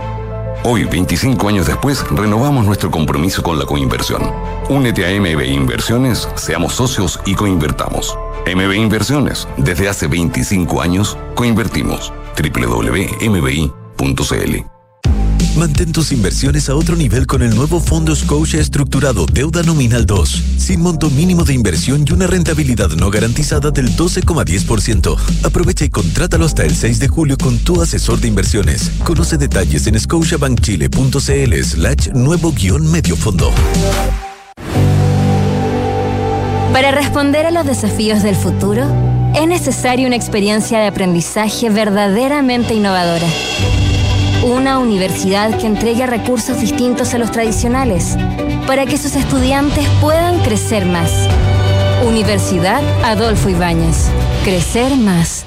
Hoy, 0.63 0.85
25 0.85 1.47
años 1.47 1.67
después, 1.67 2.03
renovamos 2.09 2.65
nuestro 2.65 2.89
compromiso 2.91 3.43
con 3.43 3.59
la 3.59 3.65
coinversión. 3.65 4.21
Únete 4.69 5.05
a 5.05 5.19
MB 5.19 5.41
Inversiones, 5.45 6.27
seamos 6.35 6.73
socios 6.73 7.19
y 7.25 7.35
coinvertamos. 7.35 8.17
MB 8.45 8.73
Inversiones, 8.73 9.47
desde 9.57 9.87
hace 9.87 10.07
25 10.07 10.81
años, 10.81 11.17
coinvertimos. 11.35 12.11
www.mbi.cl 12.37 13.57
Mantén 15.57 15.91
tus 15.91 16.11
inversiones 16.11 16.69
a 16.69 16.75
otro 16.75 16.95
nivel 16.95 17.25
con 17.25 17.41
el 17.41 17.55
nuevo 17.55 17.79
Fondo 17.79 18.15
Scotia 18.15 18.61
Estructurado 18.61 19.25
Deuda 19.25 19.63
Nominal 19.63 20.05
2, 20.05 20.43
sin 20.57 20.81
monto 20.81 21.09
mínimo 21.09 21.43
de 21.43 21.53
inversión 21.53 22.05
y 22.07 22.11
una 22.11 22.27
rentabilidad 22.27 22.89
no 22.91 23.09
garantizada 23.09 23.71
del 23.71 23.95
12,10%. 23.95 25.17
Aprovecha 25.43 25.85
y 25.85 25.89
contrátalo 25.89 26.45
hasta 26.45 26.63
el 26.63 26.75
6 26.75 26.99
de 26.99 27.07
julio 27.07 27.37
con 27.37 27.57
tu 27.57 27.81
asesor 27.81 28.19
de 28.19 28.27
inversiones. 28.27 28.91
Conoce 29.03 29.37
detalles 29.37 29.87
en 29.87 29.99
scotiabankchile.cl 29.99 31.63
slash 31.63 32.09
nuevo 32.13 32.51
guion 32.51 32.91
medio 32.91 33.15
fondo. 33.15 33.51
Para 36.71 36.91
responder 36.91 37.47
a 37.47 37.51
los 37.51 37.65
desafíos 37.65 38.21
del 38.21 38.35
futuro, 38.35 38.85
es 39.35 39.47
necesaria 39.47 40.05
una 40.05 40.15
experiencia 40.15 40.79
de 40.79 40.87
aprendizaje 40.87 41.71
verdaderamente 41.71 42.75
innovadora. 42.75 43.27
Una 44.43 44.79
universidad 44.79 45.57
que 45.57 45.65
entregue 45.65 46.05
recursos 46.05 46.61
distintos 46.61 47.13
a 47.13 47.17
los 47.17 47.31
tradicionales 47.31 48.15
para 48.67 48.85
que 48.85 48.97
sus 48.97 49.15
estudiantes 49.15 49.87
puedan 49.99 50.39
crecer 50.39 50.85
más. 50.85 51.11
Universidad 52.05 52.81
Adolfo 53.03 53.49
Ibáñez. 53.49 54.09
Crecer 54.43 54.95
más. 54.95 55.45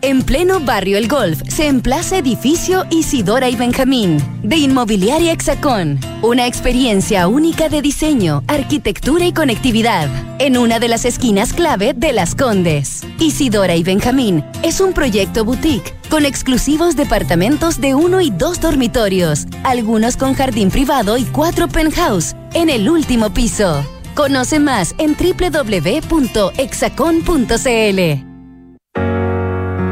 En 0.00 0.22
pleno 0.22 0.60
barrio 0.60 0.96
El 0.96 1.08
Golf 1.08 1.42
se 1.48 1.66
emplaza 1.66 2.18
edificio 2.18 2.86
Isidora 2.88 3.48
y 3.50 3.56
Benjamín 3.56 4.22
de 4.42 4.56
Inmobiliaria 4.56 5.32
Hexacón. 5.32 5.98
Una 6.22 6.46
experiencia 6.46 7.26
única 7.26 7.68
de 7.68 7.82
diseño, 7.82 8.44
arquitectura 8.46 9.26
y 9.26 9.32
conectividad 9.32 10.08
en 10.38 10.56
una 10.56 10.78
de 10.78 10.88
las 10.88 11.04
esquinas 11.04 11.52
clave 11.52 11.92
de 11.94 12.12
Las 12.12 12.36
Condes. 12.36 13.02
Isidora 13.18 13.74
y 13.74 13.82
Benjamín 13.82 14.44
es 14.62 14.80
un 14.80 14.92
proyecto 14.92 15.44
boutique 15.44 15.97
con 16.08 16.24
exclusivos 16.24 16.96
departamentos 16.96 17.80
de 17.80 17.94
uno 17.94 18.20
y 18.20 18.30
dos 18.30 18.60
dormitorios, 18.60 19.46
algunos 19.64 20.16
con 20.16 20.34
jardín 20.34 20.70
privado 20.70 21.18
y 21.18 21.24
cuatro 21.24 21.68
penthouse 21.68 22.34
en 22.54 22.70
el 22.70 22.88
último 22.88 23.30
piso. 23.30 23.84
Conoce 24.14 24.58
más 24.58 24.94
en 24.98 25.16
www.exacon.cl. 25.16 26.28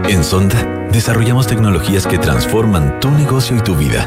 En 0.09 0.23
Sonda, 0.23 0.89
desarrollamos 0.93 1.47
tecnologías 1.47 2.07
que 2.07 2.19
transforman 2.19 3.01
tu 3.01 3.11
negocio 3.11 3.57
y 3.57 3.61
tu 3.61 3.75
vida, 3.75 4.07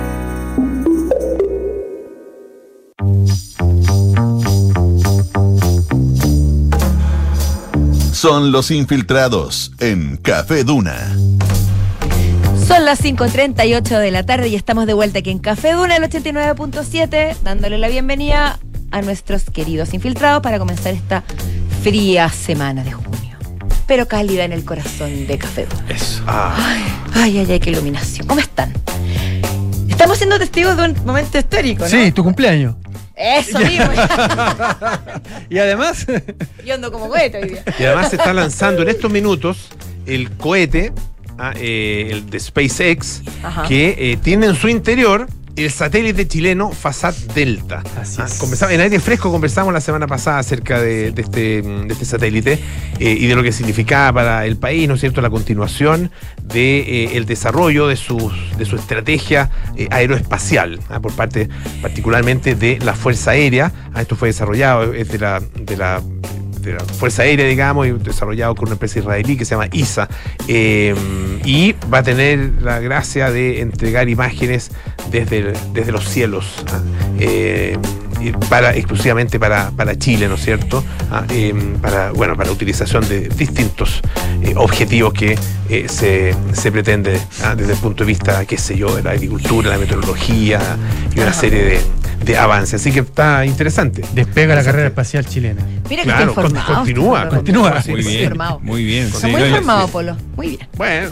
Son 8.21 8.51
los 8.51 8.69
infiltrados 8.69 9.71
en 9.79 10.15
Café 10.15 10.63
Duna. 10.63 11.11
Son 12.67 12.85
las 12.85 13.03
5.38 13.03 13.97
de 13.97 14.11
la 14.11 14.23
tarde 14.23 14.47
y 14.47 14.55
estamos 14.55 14.85
de 14.85 14.93
vuelta 14.93 15.17
aquí 15.17 15.31
en 15.31 15.39
Café 15.39 15.73
Duna, 15.73 15.95
el 15.95 16.03
89.7, 16.03 17.37
dándole 17.43 17.79
la 17.79 17.87
bienvenida 17.87 18.59
a 18.91 19.01
nuestros 19.01 19.45
queridos 19.45 19.95
infiltrados 19.95 20.43
para 20.43 20.59
comenzar 20.59 20.93
esta 20.93 21.23
fría 21.81 22.29
semana 22.29 22.83
de 22.83 22.91
junio. 22.91 23.39
Pero 23.87 24.07
cálida 24.07 24.43
en 24.43 24.51
el 24.51 24.65
corazón 24.65 25.25
de 25.25 25.39
Café 25.39 25.65
Duna. 25.65 25.89
Eso. 25.89 26.21
Ay, 26.27 26.83
ay, 27.15 27.39
ay, 27.39 27.51
ay, 27.53 27.59
qué 27.59 27.71
iluminación. 27.71 28.27
¿Cómo 28.27 28.39
están? 28.39 28.71
Estamos 29.89 30.19
siendo 30.19 30.37
testigos 30.37 30.77
de 30.77 30.91
un 30.91 31.05
momento 31.07 31.39
histórico, 31.39 31.85
¿no? 31.85 31.89
Sí, 31.89 32.11
tu 32.11 32.23
cumpleaños. 32.23 32.75
Eso 33.15 33.59
mismo. 33.59 33.91
y 35.49 35.57
además. 35.57 36.05
Yo 36.65 36.73
ando 36.75 36.91
como 36.91 37.09
cohete 37.09 37.37
hoy 37.39 37.49
día. 37.49 37.63
Y 37.79 37.83
además 37.83 38.09
se 38.09 38.15
está 38.15 38.33
lanzando 38.33 38.81
en 38.81 38.89
estos 38.89 39.11
minutos 39.11 39.69
el 40.05 40.31
cohete, 40.31 40.93
ah, 41.37 41.53
eh, 41.55 42.09
el 42.11 42.29
de 42.29 42.39
SpaceX, 42.39 43.21
Ajá. 43.43 43.67
que 43.67 43.95
eh, 43.97 44.17
tiene 44.21 44.47
en 44.47 44.55
su 44.55 44.67
interior 44.69 45.27
el 45.55 45.69
satélite 45.71 46.27
chileno 46.27 46.71
Fasat 46.71 47.15
Delta. 47.33 47.83
Así 47.99 48.21
Ah, 48.21 48.25
es. 48.25 48.39
conversamos- 48.39 48.73
en 48.73 48.81
aire 48.81 48.99
fresco 48.99 49.31
conversamos 49.31 49.73
la 49.73 49.81
semana 49.81 50.07
pasada 50.07 50.39
acerca 50.39 50.81
de, 50.81 51.11
de 51.11 51.21
este, 51.21 51.61
mm, 51.63 51.87
de 51.87 51.93
este 51.93 52.05
satélite 52.05 52.59
eh, 52.99 53.17
y 53.19 53.27
de 53.27 53.35
lo 53.35 53.43
que 53.43 53.51
significaba 53.51 54.13
para 54.13 54.45
el 54.45 54.57
país, 54.57 54.87
¿no 54.87 54.95
es 54.95 54.99
cierto?, 55.01 55.21
la 55.21 55.29
continuación 55.29 56.11
de, 56.43 56.79
eh, 56.79 57.17
el 57.17 57.25
desarrollo 57.25 57.87
de, 57.87 57.95
sus, 57.95 58.31
de 58.57 58.65
su 58.65 58.75
estrategia 58.75 59.49
eh, 59.75 59.87
aeroespacial 59.91 60.79
ah, 60.89 60.99
por 60.99 61.13
parte 61.13 61.49
particularmente 61.81 62.55
de 62.55 62.79
la 62.79 62.93
Fuerza 62.93 63.31
Aérea. 63.31 63.71
Ah, 63.93 64.01
esto 64.01 64.15
fue 64.15 64.29
desarrollado, 64.29 64.93
es 64.93 65.09
de 65.09 65.19
la, 65.19 65.39
de 65.39 65.77
la 65.77 66.01
de 66.61 66.73
la 66.73 66.79
Fuerza 66.79 67.23
Aérea, 67.23 67.45
digamos, 67.45 67.87
y 67.87 67.91
desarrollado 67.91 68.55
con 68.55 68.67
una 68.67 68.73
empresa 68.73 68.99
israelí 68.99 69.37
que 69.37 69.45
se 69.45 69.51
llama 69.55 69.67
ISA. 69.71 70.07
Eh, 70.47 70.95
y 71.43 71.73
va 71.93 71.99
a 71.99 72.03
tener 72.03 72.51
la 72.61 72.79
gracia 72.79 73.31
de 73.31 73.61
entregar 73.61 74.09
imágenes 74.09 74.71
desde, 75.09 75.53
desde 75.73 75.91
los 75.91 76.07
cielos. 76.07 76.63
eh, 77.19 77.77
para, 78.49 78.75
exclusivamente 78.75 79.39
para, 79.39 79.71
para 79.71 79.97
Chile, 79.97 80.27
¿no 80.27 80.35
es 80.35 80.41
cierto? 80.43 80.83
Ah, 81.11 81.23
eh, 81.29 81.53
para, 81.81 82.11
bueno, 82.11 82.35
para 82.37 82.51
utilización 82.51 83.07
de 83.07 83.29
distintos 83.29 84.01
eh, 84.41 84.53
objetivos 84.55 85.13
que 85.13 85.37
eh, 85.69 85.87
se, 85.89 86.35
se 86.53 86.71
pretende 86.71 87.19
ah, 87.43 87.55
desde 87.55 87.73
el 87.73 87.79
punto 87.79 88.03
de 88.03 88.07
vista, 88.07 88.45
qué 88.45 88.57
sé 88.57 88.77
yo, 88.77 88.95
de 88.95 89.03
la 89.03 89.11
agricultura, 89.11 89.69
la 89.69 89.77
meteorología 89.77 90.59
y 91.15 91.19
una 91.19 91.33
serie 91.33 91.63
de, 91.63 91.81
de 92.25 92.37
avances. 92.37 92.81
Así 92.81 92.91
que 92.91 92.99
está 93.01 93.45
interesante. 93.45 94.03
Despega 94.13 94.55
la 94.55 94.63
carrera 94.63 94.87
espacial 94.87 95.25
chilena. 95.25 95.61
Mira 95.89 96.03
que 96.03 96.09
Claro, 96.09 96.29
está 96.31 96.41
informado. 96.41 96.75
continúa, 96.75 97.29
continúa. 97.29 97.83
Muy 97.87 98.01
bien. 98.03 98.23
Informado. 98.23 98.59
Muy 98.59 98.83
bien. 98.83 99.07
Está 99.07 99.27
muy 99.27 99.41
informado, 99.43 99.85
sí. 99.87 99.91
Polo. 99.91 100.17
Muy 100.35 100.47
bien. 100.49 100.67
Bueno, 100.77 101.09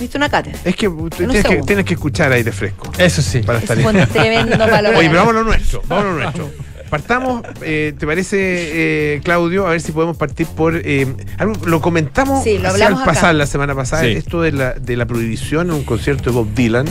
Viste 0.00 0.16
una 0.16 0.28
cátedra. 0.28 0.58
es 0.64 0.76
que 0.76 0.88
tienes, 1.16 1.44
que 1.44 1.56
tienes 1.62 1.84
que 1.84 1.94
escuchar 1.94 2.32
aire 2.32 2.52
fresco. 2.52 2.90
Eso 2.98 3.22
sí. 3.22 3.40
Para 3.40 3.58
estar 3.58 3.78
Es 3.78 3.84
un 3.84 4.06
tremendo 4.06 4.58
valor. 4.70 4.94
Oye, 4.94 5.08
pero 5.08 5.20
vamos 5.20 5.34
a 5.34 5.38
lo 5.38 5.44
nuestro, 5.44 5.82
vamos 5.86 6.04
a 6.04 6.08
lo 6.08 6.14
nuestro. 6.18 6.50
Partamos, 6.88 7.42
eh, 7.60 7.92
¿te 7.98 8.06
parece, 8.06 8.38
eh, 8.40 9.20
Claudio? 9.22 9.66
A 9.66 9.70
ver 9.72 9.80
si 9.82 9.92
podemos 9.92 10.16
partir 10.16 10.46
por. 10.46 10.74
eh, 10.82 11.06
algo, 11.36 11.52
lo 11.66 11.82
comentamos 11.82 12.42
Sí, 12.42 12.52
lo 12.58 12.68
hacia 12.68 12.86
hablamos 12.86 13.00
al 13.02 13.08
acá. 13.08 13.12
pasar 13.14 13.34
la 13.34 13.46
semana 13.46 13.74
pasada, 13.74 14.04
Sí. 14.04 14.12
esto 14.12 14.40
de 14.40 14.52
la, 14.52 14.72
de 14.72 14.96
la 14.96 15.04
prohibición 15.04 15.68
en 15.68 15.74
un 15.74 15.84
concierto 15.84 16.30
de 16.30 16.36
Bob 16.36 16.48
Dylan 16.54 16.86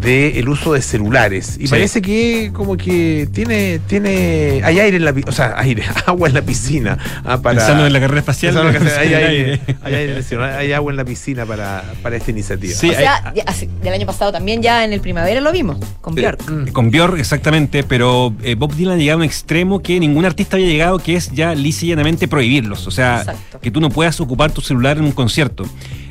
del 0.00 0.48
uso 0.48 0.72
de 0.74 0.82
celulares. 0.82 1.56
Y 1.58 1.66
Sí. 1.66 1.68
parece 1.70 2.00
que 2.02 2.50
como 2.52 2.76
que 2.76 3.28
tiene, 3.32 3.80
tiene. 3.86 4.60
Hay 4.64 4.78
aire 4.78 4.96
en 4.98 5.04
la 5.04 5.12
pi- 5.12 5.24
o 5.26 5.32
sea, 5.32 5.54
aire, 5.58 5.82
agua 6.06 6.28
en 6.28 6.34
la 6.34 6.42
piscina. 6.42 6.98
ah, 7.24 7.38
para, 7.42 7.58
Pensando 7.58 7.86
en 7.86 7.92
la 7.92 8.00
carrera 8.00 8.20
espacial. 8.20 8.54
La 8.54 8.72
carrera- 8.72 9.00
hay, 9.00 9.14
aire, 9.14 9.60
hay 9.82 9.94
aire, 9.94 10.22
hay 10.56 10.72
agua 10.72 10.92
en 10.92 10.96
la 10.96 11.04
piscina 11.04 11.44
para, 11.46 11.82
para 12.02 12.16
esta 12.16 12.30
iniciativa. 12.30 12.72
Sí, 12.74 12.90
o 12.90 12.94
sea, 12.94 13.32
ya 13.34 13.44
del 13.82 13.92
año 13.92 14.06
pasado 14.06 14.32
también 14.32 14.62
ya 14.62 14.84
en 14.84 14.92
el 14.92 15.00
primavera 15.00 15.40
lo 15.40 15.52
vimos 15.52 15.78
con 16.00 16.14
Björk. 16.14 16.48
Mm. 16.50 16.68
Con 16.72 16.90
Björk, 16.90 17.18
exactamente, 17.18 17.82
pero 17.84 18.32
eh, 18.42 18.54
Bob 18.54 18.74
Dylan 18.74 18.94
ha 18.94 18.98
llegado 18.98 19.18
a 19.18 19.22
un 19.22 19.24
extremo 19.24 19.80
que 19.82 19.98
ningún 20.00 20.24
artista 20.24 20.56
había 20.56 20.68
llegado, 20.68 20.98
que 20.98 21.16
es 21.16 21.30
ya 21.32 21.54
lisa 21.54 21.84
y 21.84 21.88
llanamente 21.88 22.28
prohibirlos. 22.28 22.86
O 22.86 22.90
sea, 22.90 23.18
Exacto. 23.20 23.58
que 23.60 23.70
tú 23.70 23.80
no 23.80 23.90
puedas 23.90 24.20
ocupar 24.20 24.52
tu 24.52 24.60
celular 24.60 24.96
en 24.98 25.04
un 25.04 25.12
concierto. 25.12 25.64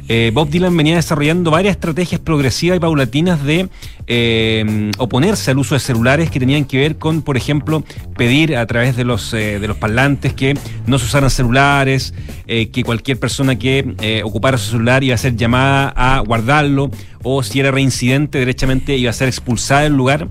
Eh, 0.10 0.32
Bob 0.34 0.50
Dylan 0.50 0.76
venía 0.76 0.96
desarrollando 0.96 1.52
varias 1.52 1.76
estrategias 1.76 2.22
progresivas 2.22 2.78
y 2.78 2.80
paulatinas 2.80 3.44
de 3.44 3.68
eh, 4.08 4.92
oponerse 4.98 5.52
al 5.52 5.58
uso 5.58 5.76
de 5.76 5.80
celulares 5.80 6.32
que 6.32 6.40
tenían 6.40 6.66
que 6.66 6.78
ver 6.78 6.98
con, 6.98 7.22
por 7.22 7.36
ejemplo, 7.36 7.84
pedir 8.16 8.56
a 8.56 8.66
través 8.66 8.96
de 8.96 9.04
los, 9.04 9.34
eh, 9.34 9.60
de 9.60 9.68
los 9.68 9.78
parlantes 9.78 10.34
que 10.34 10.58
no 10.86 10.98
se 10.98 11.06
usaran 11.06 11.30
celulares, 11.30 12.14
que 12.48 12.84
cualquier 12.86 13.20
persona 13.20 13.58
que 13.60 14.22
ocupara 14.24 14.58
su 14.58 14.72
celular 14.72 15.04
iba 15.04 15.16
a 15.16 15.18
ser 15.18 15.36
llamada 15.36 15.90
a 15.90 16.20
guardarlo, 16.22 16.90
o 17.24 17.44
si 17.44 17.60
era 17.60 17.72
reincidente, 17.72 18.40
derechamente 18.40 18.96
iba 18.96 19.10
a 19.10 19.14
ser 19.14 19.28
expulsada 19.28 19.82
del 19.82 19.94
lugar. 19.94 20.30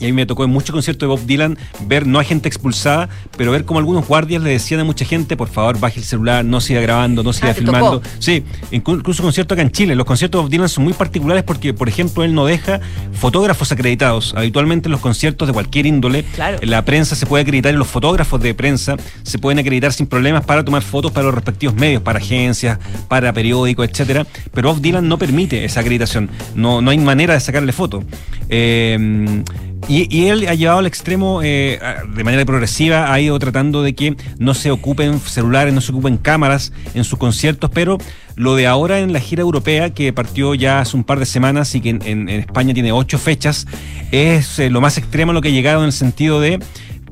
Y 0.00 0.04
a 0.04 0.08
mí 0.08 0.12
me 0.12 0.26
tocó 0.26 0.44
en 0.44 0.50
muchos 0.50 0.72
conciertos 0.72 1.00
de 1.00 1.06
Bob 1.06 1.24
Dylan 1.26 1.56
ver, 1.86 2.06
no 2.06 2.18
hay 2.18 2.26
gente 2.26 2.48
expulsada, 2.48 3.08
pero 3.36 3.52
ver 3.52 3.64
como 3.64 3.78
algunos 3.78 4.06
guardias 4.06 4.42
le 4.42 4.50
decían 4.50 4.80
a 4.80 4.84
mucha 4.84 5.04
gente, 5.04 5.36
por 5.36 5.48
favor, 5.48 5.78
baje 5.78 6.00
el 6.00 6.04
celular, 6.04 6.44
no 6.44 6.60
siga 6.60 6.80
grabando, 6.80 7.22
no 7.22 7.32
siga 7.32 7.50
Ah, 7.50 7.54
¿te 7.54 7.60
filmando. 7.60 8.02
Sí, 8.18 8.42
inclu- 8.72 8.98
incluso 8.98 9.22
conciertos 9.22 9.54
acá 9.56 9.62
en 9.62 9.70
Chile. 9.70 9.94
Los 9.94 10.04
conciertos 10.06 10.40
de 10.40 10.42
Bob 10.42 10.50
Dylan 10.50 10.68
son 10.68 10.84
muy 10.84 10.92
particulares 10.94 11.42
porque, 11.44 11.72
por 11.74 11.88
ejemplo, 11.88 12.24
él 12.24 12.34
no 12.34 12.44
deja 12.46 12.80
fotógrafos 13.12 13.70
acreditados. 13.72 14.34
Habitualmente 14.36 14.88
en 14.88 14.92
los 14.92 15.00
conciertos 15.00 15.46
de 15.48 15.54
cualquier 15.54 15.86
índole, 15.86 16.24
Claro. 16.34 16.58
la 16.62 16.84
prensa 16.84 17.14
se 17.14 17.26
puede 17.26 17.42
acreditar 17.42 17.72
y 17.72 17.76
los 17.76 17.86
fotógrafos 17.88 18.40
de 18.40 18.54
prensa 18.54 18.96
se 19.22 19.38
pueden 19.38 19.58
acreditar 19.58 19.92
sin 19.92 20.06
problemas 20.06 20.44
para 20.44 20.64
tomar 20.64 20.82
fotos 20.82 21.12
para 21.12 21.26
los 21.26 21.34
respectivos 21.34 21.74
medios, 21.76 22.02
para 22.02 22.18
agencias, 22.18 22.78
para 23.08 23.32
periódicos, 23.32 23.88
etcétera. 23.88 24.26
Pero 24.52 24.68
Bob 24.72 24.80
Dylan 24.80 25.08
no 25.08 25.18
permite 25.18 25.64
esa 25.64 25.80
acreditación. 25.80 26.28
No, 26.54 26.80
no 26.80 26.90
hay 26.90 26.98
manera 26.98 27.34
de 27.34 27.40
sacarle 27.40 27.72
foto. 27.72 28.02
Eh, 28.48 29.42
y, 29.88 30.14
y 30.14 30.28
él 30.28 30.46
ha 30.48 30.54
llevado 30.54 30.78
al 30.78 30.86
extremo, 30.86 31.40
eh, 31.42 31.80
de 32.14 32.24
manera 32.24 32.44
progresiva, 32.44 33.12
ha 33.12 33.20
ido 33.20 33.38
tratando 33.38 33.82
de 33.82 33.94
que 33.94 34.16
no 34.38 34.54
se 34.54 34.70
ocupen 34.70 35.20
celulares, 35.20 35.74
no 35.74 35.80
se 35.80 35.92
ocupen 35.92 36.16
cámaras 36.16 36.72
en 36.94 37.04
sus 37.04 37.18
conciertos, 37.18 37.70
pero 37.72 37.98
lo 38.36 38.56
de 38.56 38.66
ahora 38.66 39.00
en 39.00 39.12
la 39.12 39.20
gira 39.20 39.42
europea, 39.42 39.90
que 39.90 40.12
partió 40.12 40.54
ya 40.54 40.80
hace 40.80 40.96
un 40.96 41.04
par 41.04 41.18
de 41.18 41.26
semanas 41.26 41.74
y 41.74 41.80
que 41.80 41.90
en 41.90 42.28
España 42.28 42.74
tiene 42.74 42.92
ocho 42.92 43.18
fechas, 43.18 43.66
es 44.10 44.58
eh, 44.58 44.70
lo 44.70 44.80
más 44.80 44.98
extremo 44.98 45.30
a 45.30 45.34
lo 45.34 45.40
que 45.40 45.48
ha 45.48 45.52
llegado 45.52 45.80
en 45.80 45.86
el 45.86 45.92
sentido 45.92 46.40
de 46.40 46.60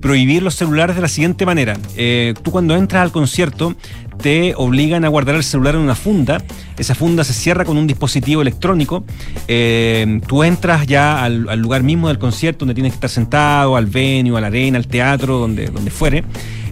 prohibir 0.03 0.43
los 0.43 0.57
celulares 0.57 0.97
de 0.97 1.03
la 1.03 1.09
siguiente 1.09 1.47
manera. 1.47 1.79
Eh, 1.97 2.35
tú 2.43 2.51
cuando 2.51 2.77
entras 2.77 3.03
al 3.03 3.13
concierto 3.13 3.75
te 4.19 4.55
obligan 4.57 5.05
a 5.05 5.09
guardar 5.09 5.35
el 5.35 5.43
celular 5.43 5.75
en 5.75 5.81
una 5.83 5.95
funda. 5.95 6.43
Esa 6.79 6.95
funda 6.95 7.25
se 7.25 7.33
cierra 7.33 7.65
con 7.65 7.77
un 7.77 7.87
dispositivo 7.87 8.43
electrónico. 8.43 9.05
Eh, 9.49 10.21
tú 10.27 10.45
entras 10.45 10.87
ya 10.87 11.25
al, 11.25 11.59
lugar 11.59 11.83
mismo 11.83 12.09
del 12.09 12.19
concierto 12.19 12.61
donde 12.61 12.75
tienes 12.75 12.93
que 12.93 12.97
estar 12.97 13.11
sentado, 13.11 13.77
al 13.77 13.87
venue, 13.87 14.37
a 14.39 14.41
la 14.41 14.47
arena, 14.49 14.79
al 14.79 14.87
teatro, 14.87 15.39
donde, 15.39 15.67
donde 15.67 15.91
fuere, 15.91 16.25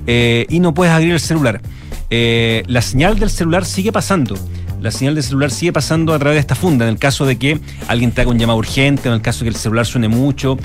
eh, 0.07 0.47
y 0.49 0.61
no 0.61 0.74
puedes 0.74 0.93
abrir 0.93 1.12
el 1.12 1.20
celular. 1.20 1.61
Eh, 2.11 2.62
la 2.66 2.82
señal 2.82 3.18
del 3.18 3.30
celular 3.30 3.64
sigue 3.64 3.93
pasando. 3.93 4.36
La 4.80 4.91
señal 4.91 5.14
del 5.14 5.22
celular 5.22 5.51
sigue 5.51 5.74
pasando 5.74 6.14
a 6.14 6.18
través 6.18 6.36
de 6.36 6.41
esta 6.41 6.55
funda. 6.55 6.86
En 6.86 6.93
el 6.93 6.99
caso 6.99 7.26
de 7.26 7.36
que 7.36 7.61
alguien 7.86 8.12
te 8.12 8.22
haga 8.22 8.30
un 8.30 8.38
llamado 8.38 8.59
urgente, 8.59 9.09
en 9.09 9.14
el 9.14 9.20
caso 9.20 9.41
de 9.41 9.51
que 9.51 9.51
el 9.51 9.61
celular 9.61 9.84
suene 9.84 10.09
mucho, 10.09 10.57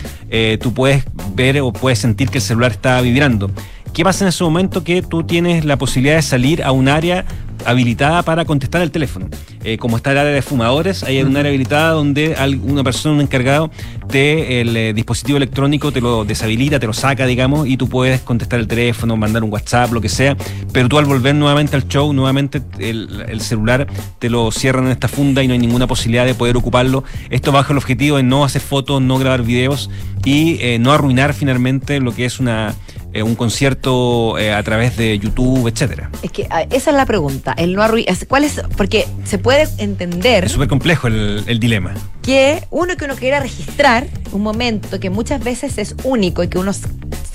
tú 0.62 0.74
puedes 0.74 1.04
ver 1.36 1.60
o 1.60 1.74
puedes 1.74 2.00
sentir 2.00 2.30
que 2.30 2.38
el 2.38 2.42
celular 2.42 2.72
está 2.72 3.02
vibrando. 3.02 3.52
¿Qué 3.96 4.04
pasa 4.04 4.26
en 4.26 4.30
ese 4.30 4.44
momento 4.44 4.84
que 4.84 5.02
tú 5.02 5.24
tienes 5.24 5.64
la 5.64 5.78
posibilidad 5.78 6.18
de 6.18 6.22
salir 6.22 6.62
a 6.64 6.74
un 6.74 6.90
área 6.90 7.24
habilitada 7.66 8.24
para 8.24 8.44
contestar 8.44 8.82
el 8.82 8.92
teléfono? 8.92 9.28
Eh, 9.64 9.78
como 9.78 9.96
está 9.96 10.12
el 10.12 10.18
área 10.18 10.34
de 10.34 10.42
fumadores, 10.42 11.02
hay 11.04 11.24
un 11.24 11.36
área 11.38 11.48
habilitada 11.50 11.92
donde 11.92 12.36
al- 12.36 12.58
una 12.58 12.84
persona, 12.84 13.16
un 13.16 13.22
encargado 13.22 13.72
del 14.10 14.76
eh, 14.76 14.94
dispositivo 14.94 15.38
electrónico 15.38 15.94
te 15.94 16.02
lo 16.02 16.26
deshabilita, 16.26 16.78
te 16.78 16.88
lo 16.88 16.92
saca, 16.94 17.26
digamos, 17.26 17.70
y 17.70 17.78
tú 17.78 17.88
puedes 17.88 18.20
contestar 18.20 18.60
el 18.60 18.68
teléfono, 18.68 19.16
mandar 19.16 19.46
un 19.46 19.52
WhatsApp, 19.52 19.94
lo 19.94 20.02
que 20.02 20.10
sea, 20.10 20.36
pero 20.74 20.90
tú 20.90 20.98
al 21.00 21.06
volver 21.06 21.34
nuevamente 21.34 21.78
al 21.78 21.88
show, 21.88 22.12
nuevamente 22.12 22.62
el, 22.80 23.24
el 23.30 23.40
celular 23.40 23.88
te 24.20 24.30
lo 24.30 24.52
cierran 24.52 24.88
en 24.88 24.92
esta 24.92 25.08
funda 25.08 25.42
y 25.42 25.48
no 25.48 25.54
hay 25.54 25.60
ninguna 25.60 25.88
posibilidad 25.88 26.26
de 26.26 26.36
poder 26.36 26.58
ocuparlo. 26.58 27.06
Esto 27.30 27.54
bajo 27.54 27.72
el 27.72 27.78
objetivo 27.78 28.18
de 28.18 28.24
no 28.24 28.44
hacer 28.44 28.62
fotos, 28.62 29.02
no 29.02 29.18
grabar 29.20 29.44
videos 29.44 29.90
y 30.26 30.58
eh, 30.60 30.80
no 30.80 30.92
arruinar 30.92 31.34
finalmente 31.34 32.02
lo 32.02 32.14
que 32.14 32.26
es 32.26 32.42
una 32.42 32.76
eh, 33.16 33.24
un 33.24 33.34
concierto 33.36 34.38
eh, 34.38 34.54
a 34.54 34.62
través 34.62 34.98
de 34.98 35.18
YouTube, 35.18 35.68
etcétera. 35.68 36.10
Es 36.22 36.32
que 36.32 36.48
ah, 36.50 36.64
esa 36.70 36.92
es 36.92 36.96
la 36.98 37.06
pregunta. 37.06 37.54
El 37.58 37.74
no 37.74 37.84
¿Cuál 38.28 38.44
es? 38.44 38.62
Porque 38.78 39.08
se 39.24 39.38
puede 39.38 39.68
entender 39.78 40.46
Es 40.46 40.52
súper 40.52 40.68
complejo 40.68 41.08
el, 41.08 41.44
el 41.48 41.60
dilema. 41.60 41.94
que 42.22 42.64
uno 42.72 42.96
que 42.98 43.06
uno 43.06 43.16
quiera 43.16 43.40
registrar 43.40 44.06
un 44.32 44.44
momento 44.44 45.00
que 45.00 45.10
muchas 45.10 45.44
veces 45.44 45.78
es 45.78 45.96
único 46.04 46.44
y 46.44 46.48
que 46.50 46.58
uno 46.60 46.72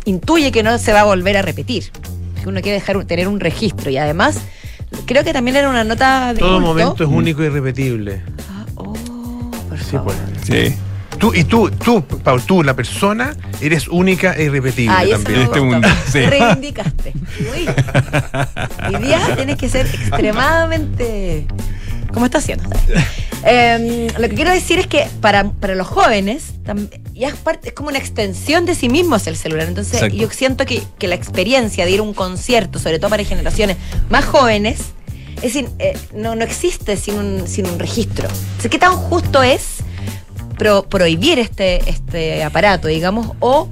intuye 0.04 0.52
que 0.52 0.62
no 0.62 0.78
se 0.78 0.92
va 0.92 1.00
a 1.00 1.04
volver 1.04 1.36
a 1.36 1.42
repetir. 1.42 1.90
Que 2.42 2.48
uno 2.48 2.60
quiere 2.60 2.78
dejar 2.78 3.04
tener 3.04 3.26
un 3.28 3.40
registro 3.40 3.90
y 3.90 3.96
además 3.96 4.38
creo 5.06 5.24
que 5.24 5.32
también 5.32 5.56
era 5.56 5.68
una 5.70 5.84
nota 5.84 6.32
de 6.34 6.40
Todo 6.40 6.54
culto. 6.56 6.66
momento 6.68 7.04
es 7.04 7.10
único 7.10 7.42
y 7.42 7.46
irrepetible. 7.46 8.22
por 8.74 9.78
Sí, 9.78 9.92
favor. 9.92 10.14
pues. 10.46 10.68
Sí. 10.70 10.76
Tú, 11.20 11.34
y 11.34 11.44
tú, 11.44 11.70
tú, 11.70 12.02
Paul, 12.02 12.40
tú, 12.42 12.62
la 12.62 12.74
persona, 12.74 13.36
eres 13.60 13.88
única 13.88 14.32
e 14.32 14.44
irrepetible 14.44 14.94
eso 15.02 15.22
también. 15.22 15.50
me 15.50 15.76
gustó. 15.76 15.88
sí. 16.10 16.20
Reivindicaste. 16.20 17.12
Uy. 17.40 17.68
Hoy 18.88 19.02
día 19.02 19.36
tienes 19.36 19.56
que 19.58 19.68
ser 19.68 19.84
extremadamente. 19.84 21.46
¿Cómo 22.14 22.24
está 22.24 22.38
haciendo? 22.38 22.70
Em, 23.44 24.08
lo 24.18 24.28
que 24.28 24.34
quiero 24.34 24.50
decir 24.50 24.78
es 24.78 24.86
que 24.86 25.08
para, 25.20 25.50
para 25.50 25.74
los 25.74 25.86
jóvenes 25.86 26.54
ya 27.14 27.28
es, 27.28 27.34
parte, 27.34 27.68
es 27.68 27.74
como 27.74 27.90
una 27.90 27.98
extensión 27.98 28.66
de 28.66 28.74
sí 28.74 28.88
mismos 28.88 29.26
el 29.26 29.36
celular. 29.36 29.68
Entonces 29.68 29.94
Exacto. 29.94 30.16
yo 30.16 30.30
siento 30.30 30.64
que, 30.64 30.82
que 30.98 31.06
la 31.06 31.14
experiencia 31.16 31.84
de 31.84 31.90
ir 31.90 32.00
a 32.00 32.02
un 32.02 32.14
concierto, 32.14 32.78
sobre 32.78 32.98
todo 32.98 33.10
para 33.10 33.24
generaciones 33.24 33.76
más 34.08 34.24
jóvenes, 34.24 34.80
es 35.36 35.54
decir, 35.54 35.68
eh, 35.78 35.96
no, 36.14 36.34
no 36.34 36.44
existe 36.44 36.96
sin 36.96 37.14
un, 37.14 37.46
sin 37.46 37.66
un 37.66 37.78
registro. 37.78 38.28
O 38.28 38.60
sea, 38.60 38.70
¿Qué 38.70 38.78
tan 38.78 38.94
justo 38.94 39.42
es 39.42 39.79
pro- 40.60 40.82
prohibir 40.82 41.38
este, 41.38 41.80
este 41.88 42.44
aparato, 42.44 42.86
digamos, 42.86 43.28
o 43.40 43.66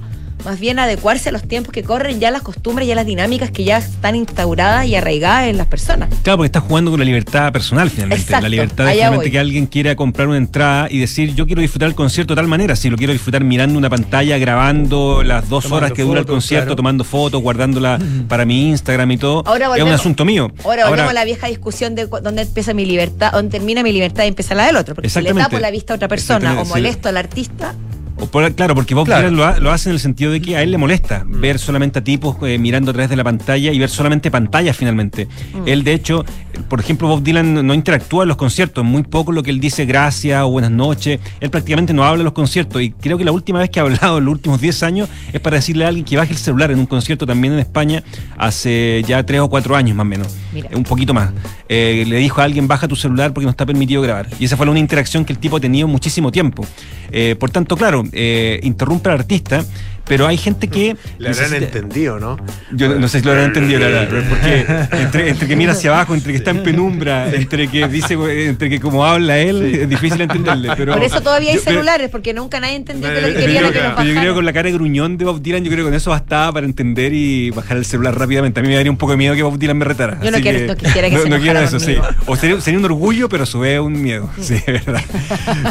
más 0.45 0.59
bien 0.59 0.79
adecuarse 0.79 1.29
a 1.29 1.31
los 1.31 1.43
tiempos 1.43 1.71
que 1.73 1.83
corren, 1.83 2.19
ya 2.19 2.31
las 2.31 2.41
costumbres, 2.41 2.87
ya 2.87 2.95
las 2.95 3.05
dinámicas 3.05 3.51
que 3.51 3.63
ya 3.63 3.77
están 3.77 4.15
instauradas 4.15 4.85
y 4.85 4.95
arraigadas 4.95 5.47
en 5.47 5.57
las 5.57 5.67
personas. 5.67 6.09
Claro, 6.23 6.37
porque 6.37 6.45
estás 6.47 6.63
jugando 6.63 6.91
con 6.91 6.99
la 6.99 7.05
libertad 7.05 7.51
personal 7.51 7.89
finalmente. 7.89 8.23
Exacto, 8.23 8.43
la 8.43 8.49
libertad 8.49 8.85
de 8.85 8.93
finalmente 8.93 9.31
que 9.31 9.39
alguien 9.39 9.65
quiera 9.67 9.95
comprar 9.95 10.27
una 10.27 10.37
entrada 10.37 10.87
y 10.89 10.99
decir, 10.99 11.35
yo 11.35 11.45
quiero 11.45 11.61
disfrutar 11.61 11.89
el 11.89 11.95
concierto 11.95 12.33
de 12.33 12.37
tal 12.37 12.47
manera. 12.47 12.75
Si 12.75 12.89
lo 12.89 12.97
quiero 12.97 13.13
disfrutar 13.13 13.43
mirando 13.43 13.77
una 13.77 13.89
pantalla, 13.89 14.37
grabando 14.37 15.23
las 15.23 15.49
dos 15.49 15.63
Tomando 15.65 15.85
horas 15.85 15.91
que 15.95 16.03
dura 16.03 16.19
el 16.21 16.25
concierto, 16.25 16.65
claro. 16.67 16.75
tomando 16.77 17.03
fotos, 17.03 17.41
guardándola 17.41 17.99
para 18.27 18.45
mi 18.45 18.69
Instagram 18.69 19.11
y 19.11 19.17
todo, 19.17 19.43
Ahora 19.45 19.65
es 19.65 19.71
un 19.71 19.77
volvemos- 19.77 19.93
asunto 19.99 20.25
mío. 20.25 20.51
Ahora 20.63 20.87
volvemos 20.89 21.11
a 21.11 21.13
la 21.13 21.25
vieja 21.25 21.47
discusión 21.47 21.95
de 21.95 22.05
dónde 22.07 22.43
empieza 22.43 22.73
mi 22.73 22.85
libertad, 22.85 23.31
dónde 23.33 23.51
termina 23.51 23.83
mi 23.83 23.91
libertad 23.91 24.23
y 24.23 24.27
empieza 24.27 24.55
la 24.55 24.65
del 24.65 24.77
otro. 24.77 24.95
Porque 24.95 25.09
si 25.09 25.21
le 25.21 25.33
tapo 25.33 25.59
la 25.59 25.71
vista 25.71 25.93
a 25.93 25.95
otra 25.97 26.07
persona 26.07 26.59
o 26.61 26.65
sí. 26.65 26.69
molesto 26.71 27.09
al 27.09 27.17
artista, 27.17 27.73
O 28.21 28.25
por- 28.27 28.53
claro, 28.53 28.75
porque 28.75 28.93
Bob 28.95 29.05
Claro. 29.05 29.29
Dylan 29.29 29.37
lo, 29.37 29.45
ha- 29.45 29.59
lo 29.59 29.71
hace 29.71 29.89
en 29.89 29.93
el 29.93 29.99
sentido 29.99 30.31
de 30.31 30.41
que 30.41 30.57
a 30.57 30.61
él 30.63 30.71
le 30.71 30.77
molesta 30.77 31.23
ver 31.25 31.57
solamente 31.59 31.99
a 31.99 32.03
tipos 32.03 32.35
eh, 32.43 32.57
mirando 32.57 32.91
a 32.91 32.93
través 32.93 33.09
de 33.09 33.15
la 33.15 33.23
pantalla 33.23 33.71
y 33.71 33.79
ver 33.79 33.89
solamente 33.89 34.29
pantallas 34.29 34.75
finalmente. 34.75 35.27
Mm. 35.53 35.67
Él, 35.67 35.83
de 35.83 35.93
hecho, 35.93 36.25
por 36.67 36.79
ejemplo, 36.79 37.07
Bob 37.07 37.23
Dylan 37.23 37.65
no 37.65 37.73
interactúa 37.73 38.23
en 38.23 38.29
los 38.29 38.37
conciertos, 38.37 38.83
muy 38.83 39.03
poco 39.03 39.31
lo 39.31 39.43
que 39.43 39.51
él 39.51 39.59
dice 39.59 39.85
gracias 39.85 40.43
o 40.43 40.49
buenas 40.49 40.71
noches. 40.71 41.19
Él 41.39 41.49
prácticamente 41.49 41.93
no 41.93 42.03
habla 42.03 42.21
en 42.21 42.25
los 42.25 42.33
conciertos 42.33 42.81
y 42.81 42.91
creo 42.91 43.17
que 43.17 43.23
la 43.23 43.31
última 43.31 43.59
vez 43.59 43.69
que 43.69 43.79
ha 43.79 43.83
hablado 43.89 44.17
en 44.17 44.25
los 44.25 44.33
últimos 44.33 44.61
10 44.61 44.83
años 44.83 45.09
es 45.31 45.39
para 45.39 45.57
decirle 45.57 45.85
a 45.85 45.89
alguien 45.89 46.05
que 46.05 46.17
baje 46.17 46.31
el 46.31 46.37
celular 46.37 46.71
en 46.71 46.79
un 46.79 46.85
concierto 46.85 47.25
también 47.25 47.53
en 47.53 47.59
España 47.59 48.03
hace 48.37 49.03
ya 49.07 49.25
3 49.25 49.41
o 49.41 49.49
4 49.49 49.75
años 49.75 49.95
más 49.95 50.03
o 50.03 50.09
menos. 50.09 50.35
Mira. 50.53 50.69
Un 50.73 50.83
poquito 50.83 51.13
más. 51.13 51.31
Eh, 51.67 52.03
le 52.07 52.17
dijo 52.17 52.41
a 52.41 52.43
alguien 52.43 52.67
baja 52.67 52.87
tu 52.87 52.95
celular 52.95 53.33
porque 53.33 53.45
no 53.45 53.51
está 53.51 53.65
permitido 53.65 54.01
grabar. 54.01 54.27
Y 54.39 54.45
esa 54.45 54.57
fue 54.57 54.67
una 54.67 54.79
interacción 54.79 55.25
que 55.25 55.33
el 55.33 55.39
tipo 55.39 55.57
ha 55.57 55.59
tenido 55.59 55.87
muchísimo 55.87 56.31
tiempo. 56.31 56.65
Eh, 57.11 57.35
por 57.39 57.49
tanto, 57.49 57.75
claro, 57.75 58.03
eh, 58.11 58.59
interrumpe 58.63 59.09
al 59.09 59.19
artista, 59.19 59.65
pero 60.05 60.27
hay 60.27 60.37
gente 60.37 60.67
que... 60.67 60.95
Le 61.17 61.29
habrán 61.29 61.53
entendido, 61.55 62.19
¿no? 62.19 62.37
yo 62.71 62.95
no 62.99 63.07
sé 63.07 63.19
si 63.19 63.25
lo 63.25 63.31
habrán 63.31 63.47
entendido, 63.47 63.79
la 63.79 63.87
verdad, 63.87 64.23
porque 64.29 64.65
entre, 65.01 65.29
entre 65.29 65.47
que 65.47 65.55
mira 65.55 65.71
hacia 65.73 65.91
abajo, 65.91 66.13
entre 66.13 66.31
que 66.33 66.37
está 66.37 66.51
en 66.51 66.63
penumbra, 66.63 67.33
entre 67.33 67.67
que 67.67 67.87
dice, 67.87 68.15
entre 68.47 68.69
que 68.69 68.79
como 68.79 69.05
habla 69.05 69.37
él, 69.39 69.61
es 69.75 69.89
difícil 69.89 70.21
entenderle. 70.21 70.69
Pero, 70.77 70.93
por 70.93 71.03
eso 71.03 71.21
todavía 71.21 71.49
hay 71.51 71.57
yo- 71.57 71.61
pero- 71.63 71.75
celulares, 71.77 72.09
porque 72.09 72.33
nunca 72.33 72.59
nadie 72.59 72.75
entendió 72.75 73.09
que 73.13 73.21
lo 73.21 73.27
que 73.27 73.33
quería 73.33 73.61
que 73.61 73.69
creo 73.69 73.83
nos 73.89 73.99
que- 74.01 74.07
yo 74.07 74.13
creo 74.19 74.31
que 74.33 74.35
con 74.35 74.45
la 74.45 74.53
cara 74.53 74.67
de 74.69 74.73
gruñón 74.73 75.17
de 75.17 75.25
Bob 75.25 75.41
Dylan, 75.41 75.63
yo 75.63 75.71
creo 75.71 75.83
que 75.85 75.89
con 75.89 75.93
eso 75.95 76.09
bastaba 76.11 76.51
para 76.53 76.65
entender 76.65 77.13
y 77.13 77.49
bajar 77.51 77.77
el 77.77 77.85
celular 77.85 78.17
rápidamente. 78.17 78.59
A 78.59 78.63
mí 78.63 78.69
me 78.69 78.75
daría 78.75 78.91
un 78.91 78.97
poco 78.97 79.11
de 79.13 79.17
miedo 79.17 79.35
que 79.35 79.43
Bob 79.43 79.57
Dylan 79.57 79.77
me 79.77 79.85
retara. 79.85 80.19
Yo 80.23 80.31
no 80.31 80.39
quiero- 80.39 80.67
no 80.67 80.75
quisiera 80.77 81.09
que 81.09 81.15
no, 81.15 81.21
se 81.23 81.29
no 81.29 81.39
quiero 81.39 81.59
eso, 81.59 81.79
sí. 81.79 81.95
O 82.25 82.35
sería, 82.35 82.59
sería 82.61 82.79
un 82.79 82.85
orgullo, 82.85 83.27
pero 83.29 83.43
a 83.43 83.45
su 83.45 83.59
vez 83.59 83.79
un 83.79 84.01
miedo. 84.01 84.29
Sí, 84.39 84.55
es 84.55 84.85
verdad. 84.85 85.01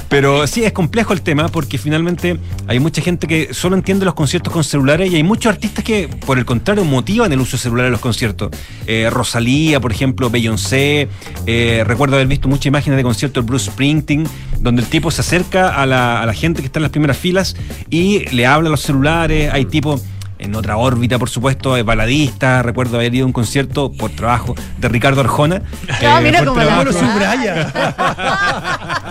Pero 0.09 0.47
sí, 0.47 0.65
es 0.65 0.73
complejo 0.73 1.13
el 1.13 1.23
tema 1.23 1.49
porque 1.49 1.79
finalmente 1.79 2.39
hay 2.67 2.79
mucha 2.81 3.01
gente 3.03 3.27
que 3.27 3.53
solo 3.55 3.77
entiende 3.77 4.05
los 4.05 4.15
conciertos 4.19 4.53
con 4.53 4.65
celulares 4.65 5.11
y 5.11 5.17
hay 5.17 5.23
muchos 5.23 5.51
artistas 5.53 5.85
que, 5.85 6.09
por 6.09 6.39
el 6.39 6.45
contrario, 6.45 6.85
motivan 6.85 7.33
el 7.33 7.41
uso 7.41 7.57
de 7.57 7.63
celular 7.63 7.87
en 7.87 7.93
los 7.93 8.01
conciertos. 8.01 8.51
Eh, 8.87 9.09
Rosalía, 9.11 9.81
por 9.81 9.93
ejemplo, 9.93 10.29
Beyoncé. 10.29 11.09
eh, 11.47 11.85
recuerdo 11.87 12.17
haber 12.17 12.27
visto 12.27 12.49
muchas 12.49 12.67
imágenes 12.67 12.97
de 12.97 13.03
conciertos 13.05 13.45
de 13.45 13.49
Bruce 13.49 13.71
Springsteen, 13.71 14.27
donde 14.61 14.83
el 14.83 14.89
tipo 14.89 15.11
se 15.11 15.21
acerca 15.23 15.69
a 15.81 15.87
la, 15.87 16.21
a 16.21 16.27
la 16.27 16.35
gente 16.35 16.61
que 16.61 16.67
está 16.67 16.79
en 16.81 16.83
las 16.83 16.93
primeras 16.93 17.17
filas 17.17 17.57
y 17.91 18.29
le 18.35 18.45
habla 18.47 18.69
a 18.69 18.73
los 18.73 18.81
celulares. 18.83 19.51
Hay 19.53 19.65
tipos 19.65 20.03
en 20.41 20.55
otra 20.55 20.77
órbita, 20.77 21.19
por 21.19 21.29
supuesto, 21.31 21.75
de 21.75 21.83
baladista. 21.83 22.63
Recuerdo 22.63 22.97
haber 22.99 23.13
ido 23.15 23.25
a 23.25 23.27
un 23.27 23.33
concierto 23.33 23.91
por 23.93 24.11
trabajo 24.13 24.55
de 24.79 24.89
Ricardo 24.89 25.21
Arjona. 25.21 25.63
No, 26.03 26.19
Eh, 26.19 26.23
mira 26.23 26.45
cómo 26.45 26.61
la- 26.61 26.85
trabajo. 26.85 26.91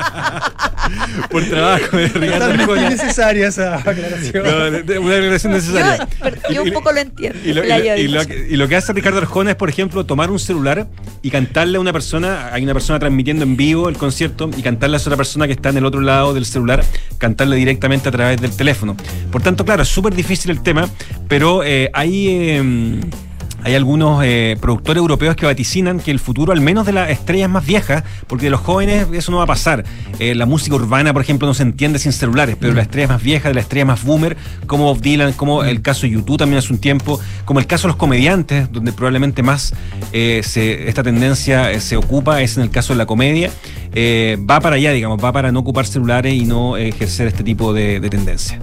Por 1.29 1.43
trabajo 1.45 1.97
de 1.97 2.07
Ricardo 2.07 2.33
Totalmente 2.33 2.63
Arjona. 2.63 2.81
innecesaria 2.87 3.47
esa 3.47 3.75
aclaración. 3.77 4.43
No, 4.43 5.01
una 5.01 5.13
declaración 5.15 5.53
necesaria. 5.53 6.07
Yo, 6.53 6.63
un 6.63 6.71
poco 6.71 6.91
lo 6.91 6.99
entiendo. 6.99 7.37
Y 7.43 7.53
lo, 7.53 7.63
y 7.63 7.67
la 7.67 7.77
lo- 7.79 7.83
yo 7.85 7.95
y 7.95 8.07
lo 8.07 8.19
dicho. 8.23 8.29
que- 8.33 8.47
y 8.49 8.55
lo 8.55 8.67
que 8.67 8.75
hace 8.75 8.93
Ricardo 8.93 9.17
Arjona 9.19 9.51
es, 9.51 9.55
por 9.55 9.69
ejemplo, 9.69 10.05
tomar 10.05 10.29
un 10.31 10.39
celular 10.39 10.87
y 11.21 11.29
cantarle 11.31 11.77
a 11.77 11.81
una 11.81 11.93
persona, 11.93 12.49
hay 12.53 12.63
una 12.63 12.73
persona 12.73 12.99
transmitiendo 12.99 13.43
en 13.43 13.57
vivo 13.57 13.89
el 13.89 13.97
concierto 13.97 14.49
y 14.55 14.61
cantarle 14.61 14.95
a 14.95 14.97
esa 14.97 15.09
otra 15.09 15.17
persona 15.17 15.47
que 15.47 15.53
está 15.53 15.69
en 15.69 15.77
el 15.77 15.85
otro 15.85 16.01
lado 16.01 16.33
del 16.33 16.45
celular, 16.45 16.83
cantarle 17.17 17.55
directamente 17.55 18.09
a 18.09 18.11
través 18.11 18.39
del 18.41 18.55
teléfono. 18.55 18.95
Por 19.31 19.41
tanto, 19.41 19.65
claro, 19.65 19.83
es 19.83 19.89
súper 19.89 20.13
difícil 20.13 20.51
el 20.51 20.61
tema, 20.61 20.87
pero 21.27 21.63
eh, 21.63 21.89
hay... 21.93 22.27
eh, 22.29 22.99
hay 23.63 23.75
algunos 23.75 24.21
eh, 24.23 24.55
productores 24.61 24.99
europeos 25.01 25.35
que 25.35 25.45
vaticinan 25.45 25.99
que 25.99 26.11
el 26.11 26.19
futuro, 26.19 26.53
al 26.53 26.61
menos 26.61 26.85
de 26.85 26.93
las 26.93 27.09
estrellas 27.09 27.49
más 27.49 27.65
viejas, 27.65 28.03
porque 28.27 28.45
de 28.45 28.51
los 28.51 28.61
jóvenes 28.61 29.07
eso 29.11 29.31
no 29.31 29.37
va 29.37 29.43
a 29.43 29.47
pasar. 29.47 29.83
Eh, 30.19 30.35
la 30.35 30.45
música 30.45 30.75
urbana, 30.75 31.11
por 31.11 31.21
ejemplo, 31.21 31.47
no 31.47 31.53
se 31.53 31.63
entiende 31.63 31.99
sin 31.99 32.13
celulares, 32.13 32.55
pero 32.59 32.73
las 32.73 32.83
estrellas 32.85 33.09
más 33.09 33.21
viejas, 33.23 33.49
de 33.49 33.55
las 33.55 33.63
estrellas 33.63 33.87
más 33.87 34.03
boomer, 34.03 34.37
como 34.67 34.85
Bob 34.85 35.01
Dylan, 35.01 35.33
como 35.33 35.63
el 35.63 35.81
caso 35.81 36.01
de 36.03 36.11
YouTube 36.11 36.37
también 36.37 36.59
hace 36.59 36.71
un 36.71 36.79
tiempo, 36.79 37.19
como 37.45 37.59
el 37.59 37.65
caso 37.67 37.83
de 37.83 37.89
los 37.89 37.97
comediantes, 37.97 38.71
donde 38.71 38.93
probablemente 38.93 39.43
más 39.43 39.73
eh, 40.13 40.41
se- 40.43 40.87
esta 40.87 41.03
tendencia 41.03 41.71
eh, 41.71 41.81
se 41.81 41.97
ocupa, 41.97 42.41
es 42.41 42.55
en 42.57 42.63
el 42.63 42.69
caso 42.69 42.93
de 42.93 42.97
la 42.99 43.05
comedia, 43.05 43.49
eh, 43.93 44.37
va 44.49 44.59
para 44.61 44.75
allá, 44.77 44.91
digamos, 44.91 45.21
va 45.23 45.31
para 45.33 45.51
no 45.51 45.59
ocupar 45.59 45.85
celulares 45.87 46.33
y 46.33 46.45
no 46.45 46.77
ejercer 46.77 47.27
este 47.27 47.43
tipo 47.43 47.73
de, 47.73 47.99
de 47.99 48.09
tendencia. 48.09 48.59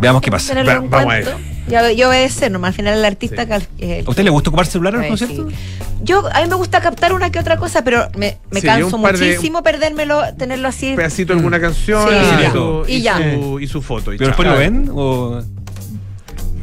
Veamos 0.00 0.20
qué 0.22 0.30
pasa. 0.30 0.52
Vamos 0.80 0.92
a 0.92 1.04
cuenta. 1.04 1.51
Ya, 1.68 1.92
yo 1.92 2.08
obedecer, 2.08 2.50
nomás 2.50 2.68
al 2.70 2.74
final 2.74 2.98
el 2.98 3.04
artista. 3.04 3.46
cal- 3.46 3.66
eh, 3.78 4.02
¿A 4.06 4.10
usted 4.10 4.24
le 4.24 4.30
gusta 4.30 4.50
ocupar 4.50 4.66
celular 4.66 4.94
en 4.94 5.00
los 5.00 5.08
conciertos? 5.08 5.52
sí. 5.52 5.56
Yo, 6.04 6.26
a 6.32 6.42
mí 6.42 6.48
me 6.48 6.56
gusta 6.56 6.80
captar 6.80 7.12
una 7.12 7.30
que 7.30 7.38
otra 7.38 7.56
cosa, 7.56 7.84
pero 7.84 8.08
me, 8.16 8.36
me 8.50 8.60
Sí, 8.60 8.66
canso 8.66 9.00
par 9.00 9.16
de- 9.16 9.26
muchísimo 9.28 9.62
perdérmelo, 9.62 10.22
tenerlo 10.36 10.66
así. 10.66 10.90
Un 10.90 10.96
pedacito 10.96 11.32
de 11.32 11.38
alguna 11.38 11.60
canción 11.60 12.08
Sí. 12.08 12.14
y, 12.16 12.44
Sí. 12.44 12.50
su, 12.52 12.84
Y 12.88 12.94
y 12.96 13.02
ya. 13.02 13.16
su- 13.18 13.60
y 13.60 13.66
su 13.68 13.80
foto. 13.82 14.12
y 14.12 14.18
¿Pero 14.18 14.32
chao. 14.32 14.44
después 14.44 14.48
lo 14.48 14.56
ven? 14.58 14.90
O... 14.92 15.42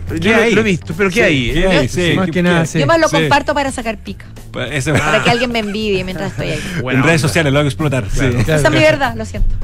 Yo 0.09 0.19
¿Qué 0.19 0.29
lo, 0.35 0.41
hay? 0.41 0.53
lo 0.55 0.61
he 0.61 0.63
visto, 0.63 0.93
pero 0.97 1.09
¿qué 1.09 1.15
Sí, 1.15 1.21
hay? 1.21 1.53
¿qué 1.53 1.67
hay? 1.67 1.87
Sí, 1.87 2.13
más 2.15 2.25
¿qué- 2.25 2.31
que 2.31 2.41
nada, 2.43 2.65
sí. 2.65 2.79
Yo 2.79 2.87
más 2.87 2.99
lo 2.99 3.07
Sí. 3.07 3.15
comparto 3.15 3.53
para 3.53 3.71
sacar 3.71 3.97
pica. 3.99 4.25
Ese- 4.71 4.91
Para 4.91 5.23
que 5.23 5.29
alguien 5.29 5.51
me 5.51 5.59
envidie 5.59 6.03
mientras 6.03 6.31
estoy 6.31 6.49
ahí. 6.49 6.61
Buena 6.81 6.99
en 6.99 7.05
redes 7.05 7.21
sociales 7.21 7.53
lo 7.53 7.59
hago 7.59 7.67
explotar. 7.69 8.05
Claro. 8.05 8.31
sí. 8.39 8.43
Claro, 8.43 8.59
Esa 8.59 8.67
es 8.69 8.73
mi 8.73 8.79
verdad, 8.81 9.15
lo 9.15 9.23
siento. 9.25 9.55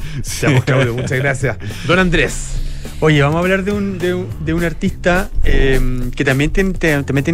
Ya, 0.41 0.49
pues, 0.51 0.63
Claudio, 0.63 0.93
muchas 0.93 1.17
gracias. 1.19 1.57
Don 1.87 1.97
Andrés. 1.99 2.33
Oye, 3.05 3.21
vamos 3.21 3.35
a 3.35 3.39
hablar 3.41 3.63
de 3.63 3.71
un, 3.71 3.99
de 3.99 4.15
un, 4.15 4.27
de 4.43 4.51
un 4.55 4.63
artista 4.63 5.29
eh, 5.43 5.79
que 6.15 6.25
también 6.25 6.49
tiene, 6.49 6.73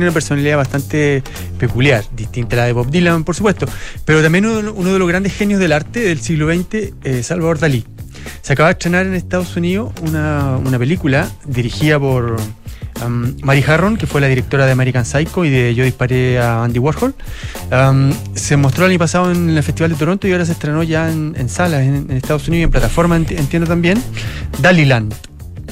una 0.03 0.11
personalidad 0.11 0.57
bastante 0.57 1.23
peculiar, 1.57 2.03
distinta 2.13 2.57
a 2.57 2.59
la 2.59 2.65
de 2.65 2.73
Bob 2.73 2.91
Dylan, 2.91 3.23
por 3.23 3.35
supuesto, 3.37 3.67
pero 4.03 4.21
también 4.21 4.45
uno, 4.47 4.91
de 4.91 4.99
los 4.99 5.07
grandes 5.07 5.31
genios 5.33 5.61
del 5.61 5.71
arte 5.71 6.01
del 6.01 6.19
siglo 6.19 6.53
XX, 6.53 6.91
eh, 7.05 7.23
Salvador 7.23 7.57
Dalí. 7.57 7.85
Se 8.41 8.51
acaba 8.51 8.67
de 8.67 8.73
estrenar 8.73 9.05
en 9.05 9.13
Estados 9.13 9.55
Unidos 9.55 9.93
una, 10.01 10.57
una 10.57 10.77
película 10.77 11.31
dirigida 11.45 11.97
por 11.97 12.35
um, 13.05 13.33
Mary 13.41 13.63
Harron, 13.65 13.95
que 13.95 14.07
fue 14.07 14.19
la 14.19 14.27
directora 14.27 14.65
de 14.65 14.73
American 14.73 15.05
Psycho 15.05 15.45
y 15.45 15.49
de 15.51 15.73
Yo 15.73 15.85
disparé 15.85 16.37
a 16.37 16.65
Andy 16.65 16.79
Warhol. 16.79 17.15
Um, 17.71 18.11
se 18.35 18.57
mostró 18.57 18.83
el 18.87 18.91
año 18.91 18.99
pasado 18.99 19.31
en 19.31 19.49
el 19.49 19.63
Festival 19.63 19.91
de 19.91 19.97
Toronto 19.97 20.27
y 20.27 20.33
ahora 20.33 20.45
se 20.45 20.51
estrenó 20.51 20.83
ya 20.83 21.09
en, 21.09 21.33
salas 21.47 21.83
en, 21.83 22.07
en 22.09 22.17
Estados 22.17 22.49
Unidos 22.49 22.59
y 22.59 22.63
en 22.65 22.71
plataforma, 22.71 23.17
enti- 23.17 23.39
entiendo 23.39 23.69
también. 23.69 24.03
Daliland. 24.59 25.15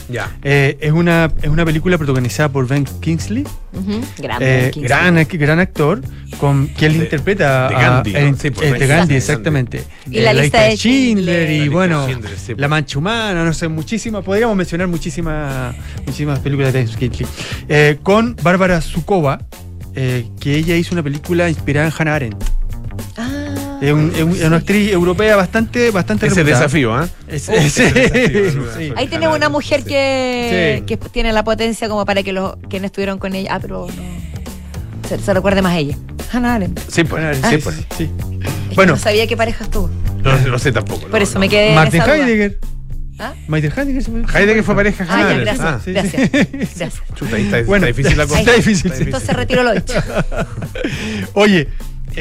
Ya. 0.09 0.35
Eh, 0.43 0.77
es, 0.81 0.91
una, 0.91 1.31
es 1.41 1.49
una 1.49 1.63
película 1.65 1.97
protagonizada 1.97 2.49
por 2.49 2.67
Ben 2.67 2.83
Kingsley, 2.99 3.43
Ujú, 3.73 4.01
Gran 4.17 4.37
eh, 4.41 4.71
Kingsley. 4.73 4.83
gran, 4.87 5.27
gran 5.31 5.59
actor, 5.59 6.01
con 6.39 6.65
quien 6.67 6.93
le 6.93 7.03
interpreta 7.03 7.69
de 7.69 7.75
a- 7.75 7.79
Gandhi, 7.79 8.15
el- 8.15 8.31
¿no? 8.31 8.37
Sí, 8.37 8.49
pues, 8.49 8.67
eh, 8.67 8.71
Ben 8.71 8.79
de 8.79 8.87
Gandhi, 8.87 9.15
exactamente. 9.15 9.83
Y 10.09 10.17
Eh, 10.17 10.21
la 10.23 10.33
lista 10.33 10.61
de 10.63 10.75
Schindler. 10.77 11.49
y 11.51 11.57
La 11.57 11.63
lista 11.63 11.73
bueno, 11.75 12.05
Schindler, 12.07 12.37
sí. 12.37 12.53
La 12.57 12.67
Mancha 12.67 12.97
Humana, 12.97 13.45
no 13.45 13.53
sé, 13.53 13.67
muchísimas, 13.67 14.23
podríamos 14.23 14.55
mencionar 14.57 14.87
muchísimas, 14.87 15.75
muchísimas 16.05 16.39
películas 16.39 16.73
de 16.73 16.83
Ben 16.85 16.95
Kingsley. 16.95 17.27
Eh, 17.67 17.99
con 18.01 18.35
Bárbara 18.41 18.81
Zukova, 18.81 19.39
eh, 19.95 20.25
que 20.39 20.55
ella 20.55 20.75
hizo 20.75 20.95
una 20.95 21.03
película 21.03 21.49
inspirada 21.49 21.87
en 21.87 21.93
Hannah 21.97 22.15
Arendt. 22.15 22.43
Ah, 23.15 23.38
Es, 23.81 23.91
un- 23.93 24.11
es 24.15 24.23
un- 24.23 24.31
es 24.35 24.43
una 24.43 24.57
actriz 24.57 24.91
europea 24.91 25.35
bastante, 25.35 25.91
bastante 25.91 26.27
Ese 26.27 26.35
reputada. 26.43 26.63
desafío, 26.63 26.93
¿ah? 26.93 27.07
Es- 27.27 27.47
Oh, 27.49 27.53
ese 27.53 27.69
sí, 27.89 27.93
desafío, 27.93 28.63
sí. 28.77 28.93
Ahí 28.95 29.07
tenemos 29.07 29.35
una 29.37 29.49
mujer 29.49 29.83
que, 29.83 30.79
Sí. 30.79 30.85
que 30.85 30.97
tiene 31.09 31.31
la 31.33 31.43
potencia 31.43 31.87
como 31.89 32.05
para 32.05 32.21
que 32.23 32.33
los 32.33 32.55
quienes 32.69 32.87
estuvieron 32.89 33.19
con 33.19 33.33
ella. 33.35 33.55
Ah, 33.55 33.59
pero 33.61 33.87
no. 33.87 35.07
Se, 35.07 35.17
se 35.17 35.33
recuerde 35.33 35.61
más 35.61 35.73
a 35.73 35.77
ella. 35.79 35.97
Hannah 36.31 36.55
Arendt. 36.55 36.79
Sí, 36.89 37.03
pues. 37.03 37.23
Ah, 37.43 37.49
sí, 37.49 37.57
pues. 37.57 37.75
sí. 37.97 38.03
Es 38.03 38.69
que 38.69 38.75
Bueno. 38.75 38.93
no 38.93 38.99
sabía 38.99 39.25
qué 39.27 39.35
pareja 39.37 39.63
estuvo. 39.63 39.89
No, 40.23 40.37
no 40.39 40.59
sé 40.59 40.71
tampoco. 40.71 41.01
Por 41.07 41.11
no, 41.11 41.17
eso 41.17 41.33
no. 41.35 41.39
me 41.39 41.49
quedé. 41.49 41.73
Martin. 41.73 42.01
Heidegger. 42.01 42.59
¿Ah? 43.17 43.33
Martin 43.47 43.71
Heidegger. 43.75 44.03
se 44.03 44.11
me- 44.11 44.19
Heidegger 44.31 44.63
fue 44.63 44.75
pareja 44.75 45.05
Ah, 45.09 45.21
ya, 45.31 45.37
gracias. 45.39 45.59
Arendt. 45.65 45.83
sí. 45.85 45.91
Gracias. 45.93 46.31
Gracias. 46.77 46.93
Chuta, 47.15 47.35
ahí 47.37 47.43
está, 47.45 47.61
Bueno, 47.63 47.87
está 47.87 47.97
difícil 47.97 48.17
la 48.17 48.27
cosa. 48.27 48.39
está 48.41 48.53
difícil, 48.53 48.93
sí. 48.93 49.03
Entonces 49.03 49.35
retiro 49.35 49.63
lo 49.63 49.73
dicho. 49.73 49.93
Oye, 51.33 51.67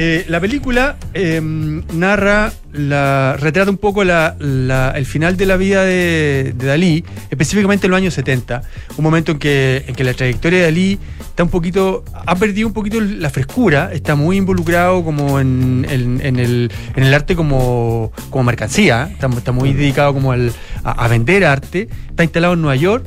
eh, 0.01 0.25
la 0.29 0.39
película 0.39 0.97
eh, 1.13 1.41
narra, 1.43 2.53
la, 2.73 3.37
retrata 3.37 3.69
un 3.69 3.79
poco 3.79 4.03
el 4.03 5.07
final 5.07 5.37
de 5.37 5.45
la 5.45 5.57
vida 5.57 5.85
de, 5.85 6.55
Dalí, 6.57 7.05
específicamente 7.31 7.89
en 7.89 7.91
los 7.91 7.99
años 7.99 8.15
70, 8.15 8.63
un 8.97 9.03
momento 9.03 9.33
en 9.33 9.41
que, 9.41 9.83
en 9.89 9.97
que 9.97 10.05
la 10.05 10.15
trayectoria 10.15 10.61
de 10.61 10.65
Dalí 10.67 10.99
está 11.31 11.43
un 11.43 11.51
poquito, 11.51 12.05
ha 12.15 12.37
perdido 12.37 12.69
un 12.69 12.75
poquito 12.75 13.01
la 13.01 13.29
frescura, 13.29 13.91
está 13.93 14.15
muy 14.15 14.37
involucrado 14.37 15.03
como 15.03 15.41
en, 15.41 15.85
el, 15.91 16.71
arte 17.13 17.35
como, 17.35 18.13
como 18.31 18.45
mercancía, 18.45 19.09
está, 19.11 19.27
está 19.27 19.51
muy 19.51 19.73
dedicado 19.73 20.15
como 20.15 20.31
al- 20.31 20.53
a, 20.85 20.93
a 20.93 21.09
vender 21.09 21.45
arte, 21.45 21.89
está 22.09 22.23
instalado 22.23 22.55
en 22.55 22.63
Nueva 22.63 22.77
York. 22.77 23.05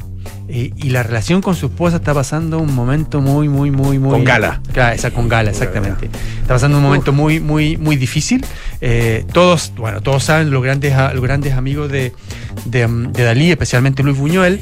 Eh, 0.53 0.73
y 0.75 0.89
la 0.89 1.01
relación 1.01 1.41
con 1.41 1.55
su 1.55 1.67
esposa 1.67 1.97
está 1.97 2.13
pasando 2.13 2.59
un 2.59 2.75
momento 2.75 3.21
muy, 3.21 3.47
muy, 3.47 3.71
muy, 3.71 3.99
muy. 3.99 4.11
Con 4.11 4.25
Gala. 4.25 4.61
Claro, 4.73 4.93
esa 4.93 5.11
con 5.11 5.29
Gala, 5.29 5.49
exactamente. 5.49 6.09
Está 6.41 6.55
pasando 6.55 6.77
un 6.77 6.83
momento 6.83 7.13
muy, 7.13 7.39
muy, 7.39 7.77
muy 7.77 7.95
difícil. 7.95 8.45
Eh, 8.81 9.25
todos, 9.31 9.71
bueno, 9.77 10.01
todos 10.01 10.25
saben 10.25 10.51
los 10.51 10.61
grandes, 10.61 10.93
los 11.13 11.23
grandes 11.23 11.53
amigos 11.53 11.89
de, 11.89 12.11
de, 12.65 12.85
mm, 12.85 13.13
de 13.13 13.23
Dalí, 13.23 13.49
especialmente 13.51 14.03
Luis 14.03 14.17
Buñuel, 14.17 14.59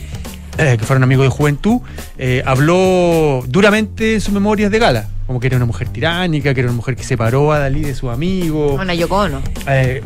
eh, 0.60 0.76
que 0.78 0.86
fueron 0.86 1.04
amigos 1.04 1.26
de 1.26 1.30
juventud, 1.30 1.80
eh, 2.18 2.44
habló 2.46 3.46
duramente 3.48 4.16
en 4.16 4.22
sus 4.22 4.34
memorias 4.34 4.70
de 4.70 4.78
Gala, 4.78 5.08
como 5.26 5.40
que 5.40 5.48
era 5.48 5.56
una 5.56 5.66
mujer 5.66 5.88
tiránica, 5.88 6.54
que 6.54 6.60
era 6.60 6.70
una 6.70 6.76
mujer 6.76 6.98
que 6.98 7.04
separó 7.04 7.54
a 7.54 7.60
Dalí 7.60 7.82
de 7.82 7.96
sus 7.96 8.12
amigos. 8.12 8.80
Una 8.80 8.94
Yoko 8.94 9.16
Ono. 9.22 9.42
Eh, 9.68 10.04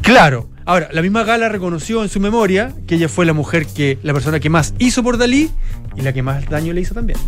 claro. 0.00 0.48
Ahora, 0.68 0.90
la 0.92 1.00
misma 1.00 1.24
Gala 1.24 1.48
reconoció 1.48 2.02
en 2.02 2.10
su 2.10 2.20
memoria 2.20 2.74
que 2.86 2.96
ella 2.96 3.08
fue 3.08 3.24
la 3.24 3.32
mujer 3.32 3.64
que, 3.64 3.98
la 4.02 4.12
persona 4.12 4.38
que 4.38 4.50
más 4.50 4.74
hizo 4.78 5.02
por 5.02 5.16
Dalí 5.16 5.50
y 5.96 6.02
la 6.02 6.12
que 6.12 6.22
más 6.22 6.46
daño 6.46 6.74
le 6.74 6.82
hizo 6.82 6.92
también. 6.92 7.18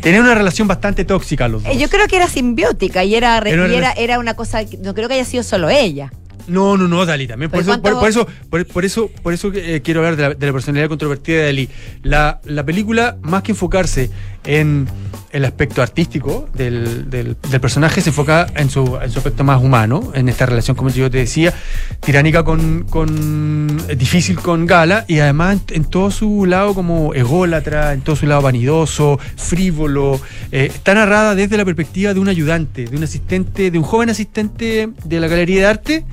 Tenían 0.00 0.24
una 0.24 0.34
relación 0.34 0.66
bastante 0.66 1.04
tóxica 1.04 1.46
los 1.46 1.62
dos. 1.62 1.72
Eh, 1.72 1.78
Yo 1.78 1.88
creo 1.88 2.08
que 2.08 2.16
era 2.16 2.26
simbiótica 2.26 3.04
y 3.04 3.14
era, 3.14 3.38
Era 3.38 3.68
y 3.68 4.02
era, 4.02 4.18
una 4.18 4.34
cosa. 4.34 4.64
que- 4.64 4.76
No 4.78 4.92
creo 4.92 5.06
que 5.06 5.14
haya 5.14 5.24
sido 5.24 5.44
solo 5.44 5.70
ella. 5.70 6.12
No, 6.48 6.76
no, 6.76 6.88
no, 6.88 7.06
Dalí 7.06 7.28
también. 7.28 7.48
Por 7.48 7.60
Pero 7.60 7.74
eso, 7.74 7.80
por, 7.80 7.92
¿cuántos- 7.92 8.00
por 8.00 8.10
eso, 8.10 8.48
por, 8.50 8.66
por 8.66 8.84
eso, 8.84 9.08
por 9.22 9.32
eso 9.32 9.52
eh, 9.54 9.80
quiero 9.84 10.00
hablar 10.00 10.16
de 10.16 10.22
la, 10.24 10.34
de 10.34 10.44
la 10.44 10.52
personalidad 10.52 10.88
controvertida 10.88 11.36
de 11.38 11.44
Dalí. 11.44 11.68
La, 12.02 12.40
la 12.44 12.64
película, 12.64 13.18
más 13.22 13.44
que 13.44 13.52
enfocarse 13.52 14.10
en 14.44 14.88
el 15.30 15.44
aspecto 15.46 15.80
artístico 15.80 16.48
del, 16.52 17.08
del- 17.08 17.36
personaje, 17.60 18.00
se 18.02 18.10
enfoca 18.10 18.46
en 18.54 18.68
su, 18.68 18.98
en 19.02 19.10
su 19.10 19.18
aspecto 19.18 19.44
más 19.44 19.62
humano, 19.62 20.12
en 20.14 20.28
esta 20.28 20.44
relación, 20.44 20.76
como 20.76 20.90
yo 20.90 21.10
te 21.10 21.18
decía, 21.18 21.54
tiránica 22.00 22.44
con, 22.44 22.84
con 22.84 23.78
eh, 23.88 23.96
difícil 23.96 24.38
con 24.38 24.66
Gala, 24.66 25.04
y 25.08 25.20
además 25.20 25.58
en 25.70 25.84
todo 25.84 26.10
su 26.10 26.44
lado 26.44 26.74
como 26.74 27.14
ególatra, 27.14 27.92
en 27.94 28.02
todo 28.02 28.14
su 28.16 28.26
lado 28.26 28.42
vanidoso, 28.42 29.18
frívolo. 29.36 30.20
eh, 30.50 30.70
está 30.74 30.92
narrada 30.94 31.34
desde 31.34 31.56
la 31.56 31.64
perspectiva 31.64 32.12
de 32.12 32.20
un 32.20 32.28
ayudante, 32.28 32.84
de 32.84 32.96
un 32.96 33.04
asistente, 33.04 33.70
de 33.70 33.78
un 33.78 33.84
joven 33.84 34.10
asistente 34.10 34.90
de 35.04 35.20
la 35.20 35.28
Galería 35.28 35.60
de 35.60 35.66
Arte 35.66 36.04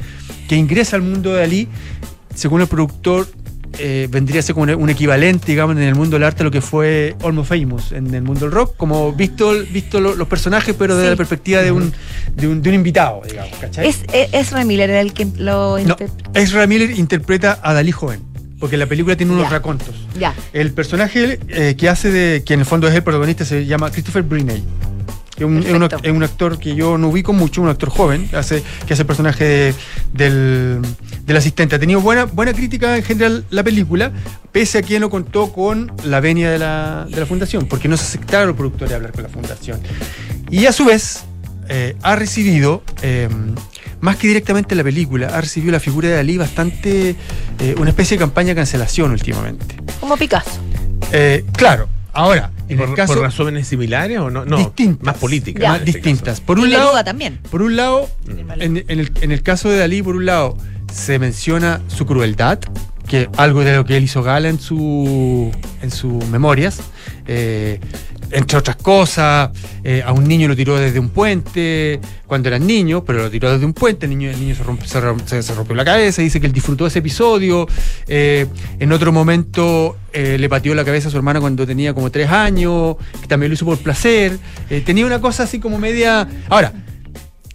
que 0.47 0.55
ingresa 0.55 0.95
al 0.95 1.01
mundo 1.01 1.33
de 1.33 1.39
Dalí, 1.41 1.67
según 2.35 2.61
el 2.61 2.67
productor, 2.67 3.27
eh, 3.77 4.07
vendría 4.09 4.39
a 4.39 4.43
ser 4.43 4.55
como 4.55 4.71
un- 4.73 4.89
equivalente, 4.89 5.45
digamos, 5.47 5.75
en 5.77 5.83
el 5.83 5.95
mundo 5.95 6.15
del 6.15 6.23
arte 6.23 6.41
a 6.41 6.45
lo 6.45 6.51
que 6.51 6.61
fue 6.61 7.15
Almost 7.23 7.49
Famous 7.49 7.91
en 7.91 8.13
el 8.13 8.23
mundo 8.23 8.41
del 8.41 8.51
rock, 8.51 8.75
como 8.77 9.13
visto, 9.13 9.53
visto 9.71 9.99
lo- 10.01 10.15
los 10.15 10.27
personajes, 10.27 10.75
pero 10.77 10.95
desde 10.95 11.07
Sí. 11.07 11.11
la 11.11 11.17
perspectiva 11.17 11.61
de 11.61 11.71
un, 11.71 11.93
de 12.35 12.47
un, 12.47 12.61
de 12.61 12.69
un 12.69 12.75
invitado, 12.75 13.21
digamos, 13.27 13.55
¿cachai? 13.59 13.87
Es, 13.87 13.99
es, 14.11 14.33
Ezra 14.33 14.65
Miller 14.65 14.89
el 14.89 15.13
que 15.13 15.25
lo 15.37 15.77
no, 15.77 15.79
inter- 15.79 16.09
Ezra 16.33 16.65
Miller 16.67 16.91
interpreta 16.91 17.59
a 17.61 17.73
Dalí 17.73 17.91
joven, 17.91 18.21
porque 18.59 18.75
la 18.77 18.87
película 18.87 19.15
tiene 19.15 19.31
unos 19.33 19.45
Ya. 19.45 19.49
racontos. 19.51 19.95
Ya. 20.19 20.33
El 20.51 20.71
personaje 20.73 21.39
eh, 21.49 21.75
que 21.77 21.87
hace 21.89 22.11
de, 22.11 22.43
que 22.43 22.55
en 22.55 22.61
el 22.61 22.65
fondo 22.65 22.87
es 22.87 22.95
el 22.95 23.03
protagonista, 23.03 23.45
se 23.45 23.65
llama 23.65 23.91
Christopher 23.91 24.23
Briney. 24.23 24.63
Es 25.39 25.45
un, 25.45 25.57
es 25.59 25.71
un 25.71 25.75
act- 25.81 25.89
Perfecto. 25.89 26.09
es 26.09 26.15
un 26.15 26.23
actor 26.23 26.59
que 26.59 26.75
yo 26.75 26.97
no 26.97 27.07
ubico 27.09 27.31
mucho, 27.33 27.61
un 27.61 27.69
actor 27.69 27.89
joven, 27.89 28.27
que 28.27 28.35
hace, 28.35 28.61
que 28.85 28.93
hace 28.93 29.03
el 29.03 29.07
personaje 29.07 29.43
de- 29.45 29.73
del, 30.13 30.81
del 31.25 31.37
asistente. 31.37 31.75
Ha 31.75 31.79
tenido 31.79 32.01
buena, 32.01 32.25
buena 32.25 32.53
crítica 32.53 32.97
en 32.97 33.03
general 33.03 33.45
la 33.49 33.63
película, 33.63 34.11
pese 34.51 34.79
a 34.79 34.81
que 34.81 34.99
no 34.99 35.09
contó 35.09 35.51
con 35.53 35.91
la 36.03 36.19
venia 36.19 36.51
de 36.51 36.59
la, 36.59 37.07
de 37.09 37.19
la 37.19 37.25
fundación, 37.25 37.67
porque 37.67 37.87
no 37.87 37.95
se 37.97 38.03
aceptaron 38.03 38.47
los 38.47 38.57
productores 38.57 38.91
a 38.93 38.97
hablar 38.97 39.11
con 39.13 39.23
la 39.23 39.29
fundación. 39.29 39.79
Y 40.51 40.65
a 40.65 40.71
su 40.73 40.85
vez, 40.85 41.23
eh, 41.69 41.95
ha 42.01 42.15
recibido, 42.15 42.83
eh, 43.01 43.29
más 44.01 44.15
que 44.17 44.27
directamente 44.27 44.75
la 44.75 44.83
película, 44.83 45.27
ha 45.27 45.41
recibido 45.41 45.71
la 45.71 45.79
figura 45.79 46.09
de 46.09 46.15
Dalí 46.15 46.37
bastante 46.37 47.15
eh, 47.59 47.75
una 47.77 47.91
especie 47.91 48.17
de 48.17 48.21
campaña 48.21 48.49
de 48.49 48.55
cancelación 48.55 49.11
últimamente. 49.11 49.75
Como 49.99 50.17
Picasso. 50.17 50.59
Eh, 51.11 51.45
claro, 51.55 51.87
ahora, 52.19 52.51
en 52.67 52.77
¿Por, 52.77 52.89
el 52.89 52.95
caso 52.95 53.13
por 53.13 53.23
razones 53.23 53.67
similares 53.67 54.19
o 54.19 54.29
no? 54.29 54.45
No, 54.45 54.57
Distintas. 54.57 55.05
más 55.05 55.17
políticas. 55.17 55.61
Ya. 55.61 55.69
más 55.69 55.79
este 55.79 55.91
distintas. 55.93 56.41
Por 56.41 56.59
un 56.59 56.71
lado, 56.71 57.03
también. 57.03 57.39
por 57.49 57.61
un 57.61 57.75
lado, 57.75 58.09
Mm. 58.25 58.61
en, 58.61 58.77
en 58.87 58.99
el, 58.99 59.11
en 59.21 59.31
el 59.31 59.41
caso 59.41 59.69
de 59.69 59.77
Dalí, 59.77 60.01
por 60.03 60.15
un 60.15 60.25
lado, 60.25 60.57
se 60.93 61.17
menciona 61.19 61.81
su 61.87 62.05
crueldad, 62.05 62.59
que 63.07 63.27
algo 63.37 63.61
de 63.63 63.75
lo 63.75 63.85
que 63.85 63.97
él 63.97 64.03
hizo 64.03 64.21
gala 64.21 64.49
en 64.49 64.59
su 64.59 65.51
en 65.81 65.89
sus 65.91 66.27
memorias. 66.27 66.79
eh, 67.27 67.79
entre 68.31 68.57
otras 68.57 68.75
cosas, 68.77 69.49
eh, 69.83 70.03
a 70.05 70.11
un 70.13 70.25
niño 70.27 70.47
lo 70.47 70.55
tiró 70.55 70.77
desde 70.77 70.99
un 70.99 71.09
puente 71.09 71.99
cuando 72.27 72.47
eran 72.49 72.65
niños, 72.67 73.03
pero 73.05 73.23
lo 73.23 73.29
tiró 73.31 73.51
desde 73.51 73.65
un 73.65 73.73
puente, 73.73 74.05
el 74.05 74.11
niño, 74.17 74.29
el 74.29 74.39
niño 74.39 74.55
se, 74.55 74.63
romp- 74.63 74.83
se 74.85 75.01
romp- 75.01 75.25
se- 75.25 75.41
se 75.43 75.53
rompió 75.55 75.75
la 75.75 75.83
cabeza, 75.85 76.21
dice 76.21 76.39
que 76.39 76.47
él 76.47 76.53
disfrutó 76.53 76.85
ese 76.87 76.99
episodio. 76.99 77.67
eh, 78.07 78.45
en 78.79 78.91
otro 78.91 79.11
momento 79.11 79.97
eh, 80.13 80.37
le 80.39 80.47
pateó 80.49 80.75
la 80.75 80.85
cabeza 80.85 81.07
a 81.07 81.11
su 81.11 81.17
hermana 81.17 81.39
cuando 81.39 81.65
tenía 81.65 81.93
como 81.93 82.09
tres 82.11 82.29
años, 82.29 82.97
que 83.21 83.27
también 83.27 83.49
lo 83.49 83.53
hizo 83.55 83.65
por 83.65 83.77
placer. 83.79 84.37
tenía 84.85 85.05
una 85.05 85.19
cosa 85.21 85.43
así 85.43 85.59
como 85.59 85.77
media... 85.79 86.27
Ahora, 86.49 86.71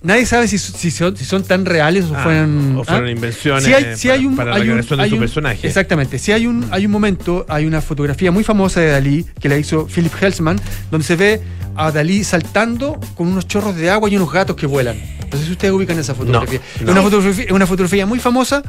nadie 0.04 0.24
sabe 0.26 0.46
si, 0.46 0.58
si 0.58 0.90
son, 0.92 1.16
si 1.16 1.24
son 1.24 1.42
tan 1.42 1.64
reales 1.66 2.04
o 2.06 2.14
Ah, 2.16 2.22
fueron... 2.22 2.76
o 2.76 2.84
fueron 2.84 3.06
¿ah? 3.06 3.10
invenciones 3.10 3.64
Sí 3.64 3.72
hay, 3.74 3.82
para- 3.84 4.14
hay 4.14 4.26
un, 4.26 4.36
para 4.36 4.50
la 4.50 4.56
hay 4.56 4.62
un- 4.62 4.68
creación 4.74 4.98
de 4.98 5.02
hay 5.04 5.10
su 5.10 5.16
un- 5.16 5.20
personaje. 5.20 5.66
Exactamente. 5.66 6.18
Si 6.18 6.30
hay 6.32 6.46
un, 6.46 6.66
hay 6.70 6.86
un 6.86 6.92
momento, 6.92 7.44
hay 7.48 7.66
una 7.66 7.80
fotografía 7.80 8.30
muy 8.30 8.44
famosa 8.44 8.80
de 8.80 8.88
Dalí 8.90 9.26
que 9.40 9.48
la 9.48 9.58
hizo 9.58 9.86
Philip 9.86 10.12
Helsman, 10.20 10.60
donde 10.90 11.04
se 11.06 11.16
ve 11.16 11.40
a 11.76 11.90
Dalí 11.90 12.22
saltando 12.22 13.00
con 13.16 13.26
unos 13.26 13.48
chorros 13.48 13.74
de 13.74 13.90
agua 13.90 14.08
y 14.08 14.16
unos 14.16 14.30
gatos 14.32 14.54
que 14.54 14.66
vuelan. 14.66 14.96
No 15.32 15.40
sé 15.40 15.46
si 15.46 15.52
ustedes 15.52 15.74
ubican 15.74 15.98
esa 15.98 16.14
fotografía. 16.14 16.60
no. 16.80 16.84
Es 16.86 16.92
una 16.92 17.02
fotografía, 17.02 17.46
una 17.50 17.66
fotografía 17.66 18.06
muy 18.06 18.20
famosa, 18.20 18.62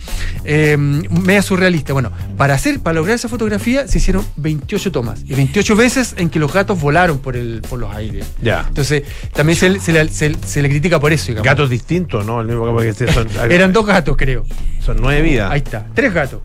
eh, 0.43 0.75
media 0.77 1.43
surrealista. 1.43 1.93
Bueno, 1.93 2.11
para 2.37 2.55
hacer, 2.55 2.79
para 2.79 2.95
lograr 2.95 3.13
esa 3.15 3.29
fotografía 3.29 3.87
se 3.87 3.99
hicieron 3.99 4.25
28 4.37 4.91
tomas 4.91 5.19
y 5.27 5.35
28 5.35 5.75
veces 5.75 6.15
en 6.17 6.31
que 6.31 6.39
los 6.39 6.51
gatos 6.51 6.81
volaron 6.81 7.19
por 7.19 7.35
el, 7.37 7.61
por 7.69 7.77
los 7.77 7.93
aires. 7.95 8.25
Ya. 8.41 8.65
Entonces, 8.67 9.03
también 9.33 9.59
se, 9.59 9.79
se 9.79 9.91
le, 9.91 10.07
se- 10.09 10.35
se 10.43 10.61
le 10.63 10.69
critica 10.69 10.99
por 10.99 11.13
eso, 11.13 11.24
Gatos 11.33 11.69
distintos, 11.69 12.25
¿no? 12.25 12.41
El 12.41 12.47
mismo 12.47 12.65
porque 12.71 12.89
este 12.89 13.11
son, 13.11 13.27
Eran 13.51 13.73
dos 13.73 13.85
gatos, 13.85 14.15
creo. 14.17 14.45
son 14.83 14.97
nueve 14.99 15.21
vidas. 15.21 15.51
Ahí 15.51 15.59
está. 15.63 15.85
Tres 15.93 16.13
gatos. 16.13 16.41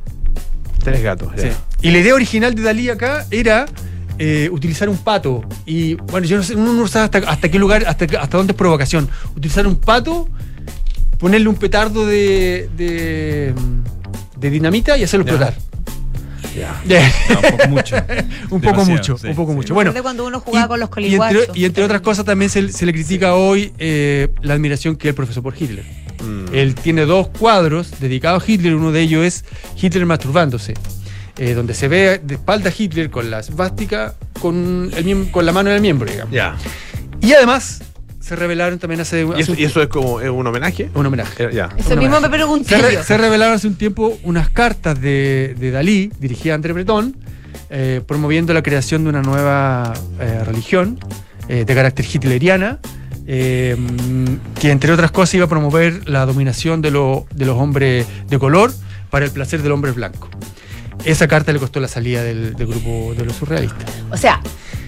Tres 0.83 1.03
gatos. 1.03 1.29
ya. 1.37 1.43
Sí. 1.43 1.49
Y 1.83 1.91
la 1.91 1.99
idea 1.99 2.15
original 2.15 2.55
de 2.55 2.63
Dalí 2.63 2.89
acá 2.89 3.27
era 3.31 3.67
eh, 4.19 4.49
utilizar 4.53 4.89
un 4.89 4.99
pato. 4.99 5.43
Y 5.67 5.95
bueno, 5.95 6.27
yo 6.27 6.37
no 6.37 6.43
sé, 6.43 6.55
uno 6.55 6.73
no 6.73 6.87
sabe 6.89 7.05
hasta, 7.07 7.19
hasta 7.31 7.49
qué 7.51 7.59
lugar, 7.59 7.85
hasta, 7.87 8.05
hasta 8.05 8.37
dónde 8.37 8.53
es 8.53 8.57
provocación. 8.57 9.09
Utilizar 9.37 9.67
un 9.67 9.77
pato, 9.77 10.29
ponerle 11.19 11.49
un 11.49 11.57
petardo 11.57 12.07
de, 12.07 12.69
de, 12.77 13.55
de 14.39 14.51
dinamita 14.51 14.97
y 14.99 15.05
hacerlo 15.05 15.25
explotar. 15.27 15.55
Ya. 16.57 16.81
No, 17.29 17.37
un 17.37 17.57
poco 17.57 17.69
mucho. 17.69 17.97
un 18.51 18.61
poco 18.61 18.85
mucho, 18.85 19.19
sí, 19.19 19.29
un 19.29 19.35
poco 19.35 19.53
sí. 19.53 19.57
mucho. 19.57 19.75
Bueno, 19.75 19.93
de 19.93 20.03
cuando 20.03 20.27
uno 20.27 20.41
jugaba 20.41 20.69
con 20.69 20.81
los 20.81 20.91
y 20.99 21.15
entre, 21.15 21.41
y 21.55 21.65
entre 21.65 21.85
otras 21.85 22.01
cosas 22.01 22.25
también 22.25 22.51
se, 22.51 22.71
se 22.71 22.87
le 22.87 22.93
critica 22.93 23.35
hoy 23.35 23.73
eh, 23.79 24.29
la 24.43 24.55
admiración 24.55 24.97
que 24.97 25.09
él 25.09 25.15
profesó 25.15 25.43
por 25.43 25.55
Hitler. 25.61 25.85
Mm. 26.23 26.55
Él 26.55 26.75
tiene 26.75 27.07
dos 27.07 27.29
cuadros 27.29 28.01
dedicados 28.01 28.43
a 28.43 28.51
Hitler, 28.51 28.75
uno 28.75 28.93
de 28.93 29.01
ellos 29.01 29.25
es 29.25 29.45
Hitler 29.81 30.07
masturbándose, 30.07 30.75
eh, 31.39 31.55
donde 31.55 31.75
se 31.75 31.89
ve 31.89 32.21
de 32.23 32.35
espalda 32.35 32.71
a 32.71 32.73
Hitler 32.77 33.11
con 33.11 33.31
la 33.31 33.43
svástica 33.43 34.15
con, 34.41 34.91
el 34.97 35.31
con 35.31 35.47
la 35.47 35.53
mano 35.53 35.71
en 35.71 35.77
el 35.77 35.83
miembro, 35.83 36.11
digamos. 36.11 36.33
Ya. 36.33 36.57
Y 37.21 37.33
además 37.33 37.83
se 38.21 38.37
revelaron 38.37 38.79
también 38.79 39.01
hace, 39.01 39.23
¿Y 39.25 39.31
hace 39.33 39.41
eso, 39.41 39.53
un, 39.53 39.59
y 39.59 39.65
eso 39.65 39.83
es 39.83 39.89
como 39.89 40.21
es 40.21 40.31
un 40.31 40.47
homenaje? 40.47 40.91
un 40.95 41.07
homenaje. 41.07 41.45
Eh, 41.45 41.51
Ya. 41.53 41.71
Eso 41.77 41.93
Una 41.93 42.01
mismo 42.03 42.17
vez. 42.21 42.23
me 42.23 42.29
pregunté 42.37 42.69
Se, 42.77 42.83
re- 42.83 43.03
se 43.03 43.17
revelaron 43.19 43.55
hace 43.57 43.67
un 43.67 43.77
tiempo 43.77 44.19
unas 44.25 44.51
cartas 44.51 45.01
de, 45.01 45.55
de 45.59 45.71
Dalí, 45.71 46.13
dirigidas 46.21 46.53
a 46.53 46.55
André 46.57 46.73
Breton, 46.75 47.17
eh, 47.71 48.01
promoviendo 48.07 48.53
la 48.55 48.63
creación 48.63 49.05
de 49.05 49.11
una 49.11 49.23
nueva 49.23 49.95
eh, 50.21 50.43
religión 50.45 50.99
eh, 51.49 51.65
de 51.65 51.75
carácter 51.75 52.05
hitleriana, 52.13 52.79
eh, 53.27 53.77
que 54.61 54.71
entre 54.71 54.93
otras 54.93 55.11
cosas 55.11 55.35
iba 55.35 55.45
a 55.47 55.49
promover 55.49 56.09
la 56.09 56.27
dominación 56.27 56.83
de, 56.83 56.91
lo- 56.91 57.27
de 57.35 57.47
los 57.47 57.57
hombres 57.59 58.07
de 58.29 58.39
color 58.39 58.73
para 59.09 59.25
el 59.25 59.31
placer 59.31 59.63
del 59.63 59.73
hombre 59.73 59.93
blanco. 59.93 60.29
Esa 61.05 61.27
carta 61.27 61.53
le 61.53 61.59
costó 61.59 61.81
la 61.81 61.89
salida 61.89 62.23
del, 62.23 62.55
del 62.55 62.67
grupo 62.67 63.15
de 63.17 63.25
los 63.25 63.35
surrealistas. 63.37 63.85
O 64.11 64.17
sea, 64.17 64.41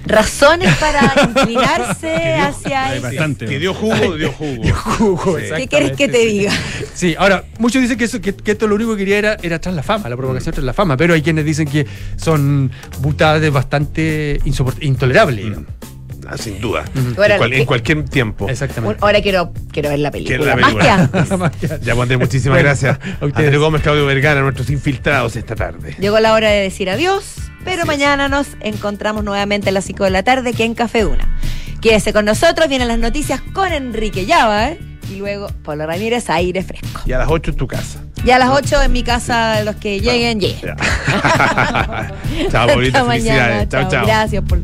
razones 0.04 0.74
para 0.76 1.12
inclinarse 1.28 2.34
hacia 2.34 2.94
eso. 2.94 3.02
bastante. 3.02 3.46
Que 3.46 3.58
dio 3.58 3.74
jugo, 3.74 4.16
dio 4.16 4.32
jugo. 4.32 4.62
Jugo, 4.74 5.38
Sí. 5.38 5.46
¿Qué 5.56 5.68
quieres 5.68 5.92
que 5.96 6.08
te 6.08 6.18
diga? 6.18 6.52
Sí, 6.94 7.14
ahora, 7.18 7.44
muchos 7.58 7.82
dicen 7.82 7.98
que, 7.98 8.04
eso, 8.04 8.20
que, 8.20 8.34
que 8.34 8.52
esto 8.52 8.66
lo 8.66 8.74
único 8.74 8.92
que 8.92 8.98
quería 8.98 9.18
era, 9.18 9.36
era 9.42 9.58
tras 9.60 9.74
la 9.74 9.82
fama, 9.82 10.08
la 10.08 10.16
provocación 10.16 10.54
tras 10.54 10.64
la 10.64 10.72
fama, 10.72 10.96
pero 10.96 11.14
hay 11.14 11.22
quienes 11.22 11.44
dicen 11.44 11.66
que 11.68 11.86
son 12.16 12.70
butades 13.00 13.52
bastante 13.52 14.40
intolerables. 14.80 15.44
digamos. 15.44 15.66
Ah, 16.28 16.36
sin 16.38 16.60
duda. 16.60 16.84
Ahora, 17.16 17.34
en, 17.34 17.38
cual- 17.38 17.50
¿qué- 17.50 17.58
en 17.60 17.64
cualquier 17.66 18.04
tiempo. 18.04 18.48
Exactamente. 18.48 18.98
Ahora 19.00 19.20
quiero, 19.20 19.52
quiero 19.72 19.88
ver 19.90 19.98
la 19.98 20.10
película. 20.10 20.36
Quiero 20.38 20.50
la 20.50 20.56
Más 20.56 20.72
que 20.72 20.78
película. 20.78 21.40
antes. 21.40 21.80
Ya, 21.84 21.92
Andrés, 21.94 22.18
muchísimas 22.18 22.56
Bueno, 22.56 22.68
gracias. 22.68 22.98
a 22.98 23.24
ustedes. 23.26 23.46
Andrés 23.46 23.58
Gómez, 23.58 23.82
Claudio 23.82 24.06
Vergara, 24.06 24.40
nuestros 24.40 24.70
infiltrados 24.70 25.34
esta 25.36 25.54
tarde. 25.56 25.96
Llegó 25.98 26.20
la 26.20 26.32
hora 26.34 26.48
de 26.50 26.60
decir 26.62 26.88
adiós, 26.90 27.34
pero 27.64 27.84
mañana 27.86 28.28
nos 28.28 28.46
encontramos 28.60 29.24
nuevamente 29.24 29.70
a 29.70 29.72
las 29.72 29.84
5 29.84 30.04
de 30.04 30.10
la 30.10 30.22
tarde 30.22 30.50
aquí 30.50 30.62
en 30.62 30.74
Café 30.74 31.04
Una. 31.06 31.38
Quédese 31.80 32.12
con 32.12 32.24
nosotros, 32.24 32.68
vienen 32.68 32.86
las 32.88 32.98
noticias 32.98 33.40
con 33.52 33.72
Enrique 33.72 34.24
Llava, 34.24 34.68
¿eh? 34.68 34.78
y 35.10 35.16
luego 35.16 35.48
Pablo 35.64 35.86
Ramírez, 35.86 36.30
aire 36.30 36.62
fresco. 36.62 37.02
Y 37.04 37.12
a 37.12 37.18
las 37.18 37.28
8 37.28 37.50
en 37.50 37.56
tu 37.56 37.66
casa. 37.66 38.00
Y 38.24 38.30
a 38.30 38.38
las 38.38 38.50
8 38.50 38.82
en 38.84 38.92
mi 38.92 39.02
casa, 39.02 39.64
los 39.64 39.74
que 39.76 40.00
lleguen, 40.00 40.38
lleguen. 40.38 40.76
Chao, 42.50 42.66
mañana. 42.76 43.04
Felicidades. 43.06 43.68
Chao, 43.68 43.88
chao. 43.90 44.06
Gracias 44.06 44.44
por. 44.44 44.60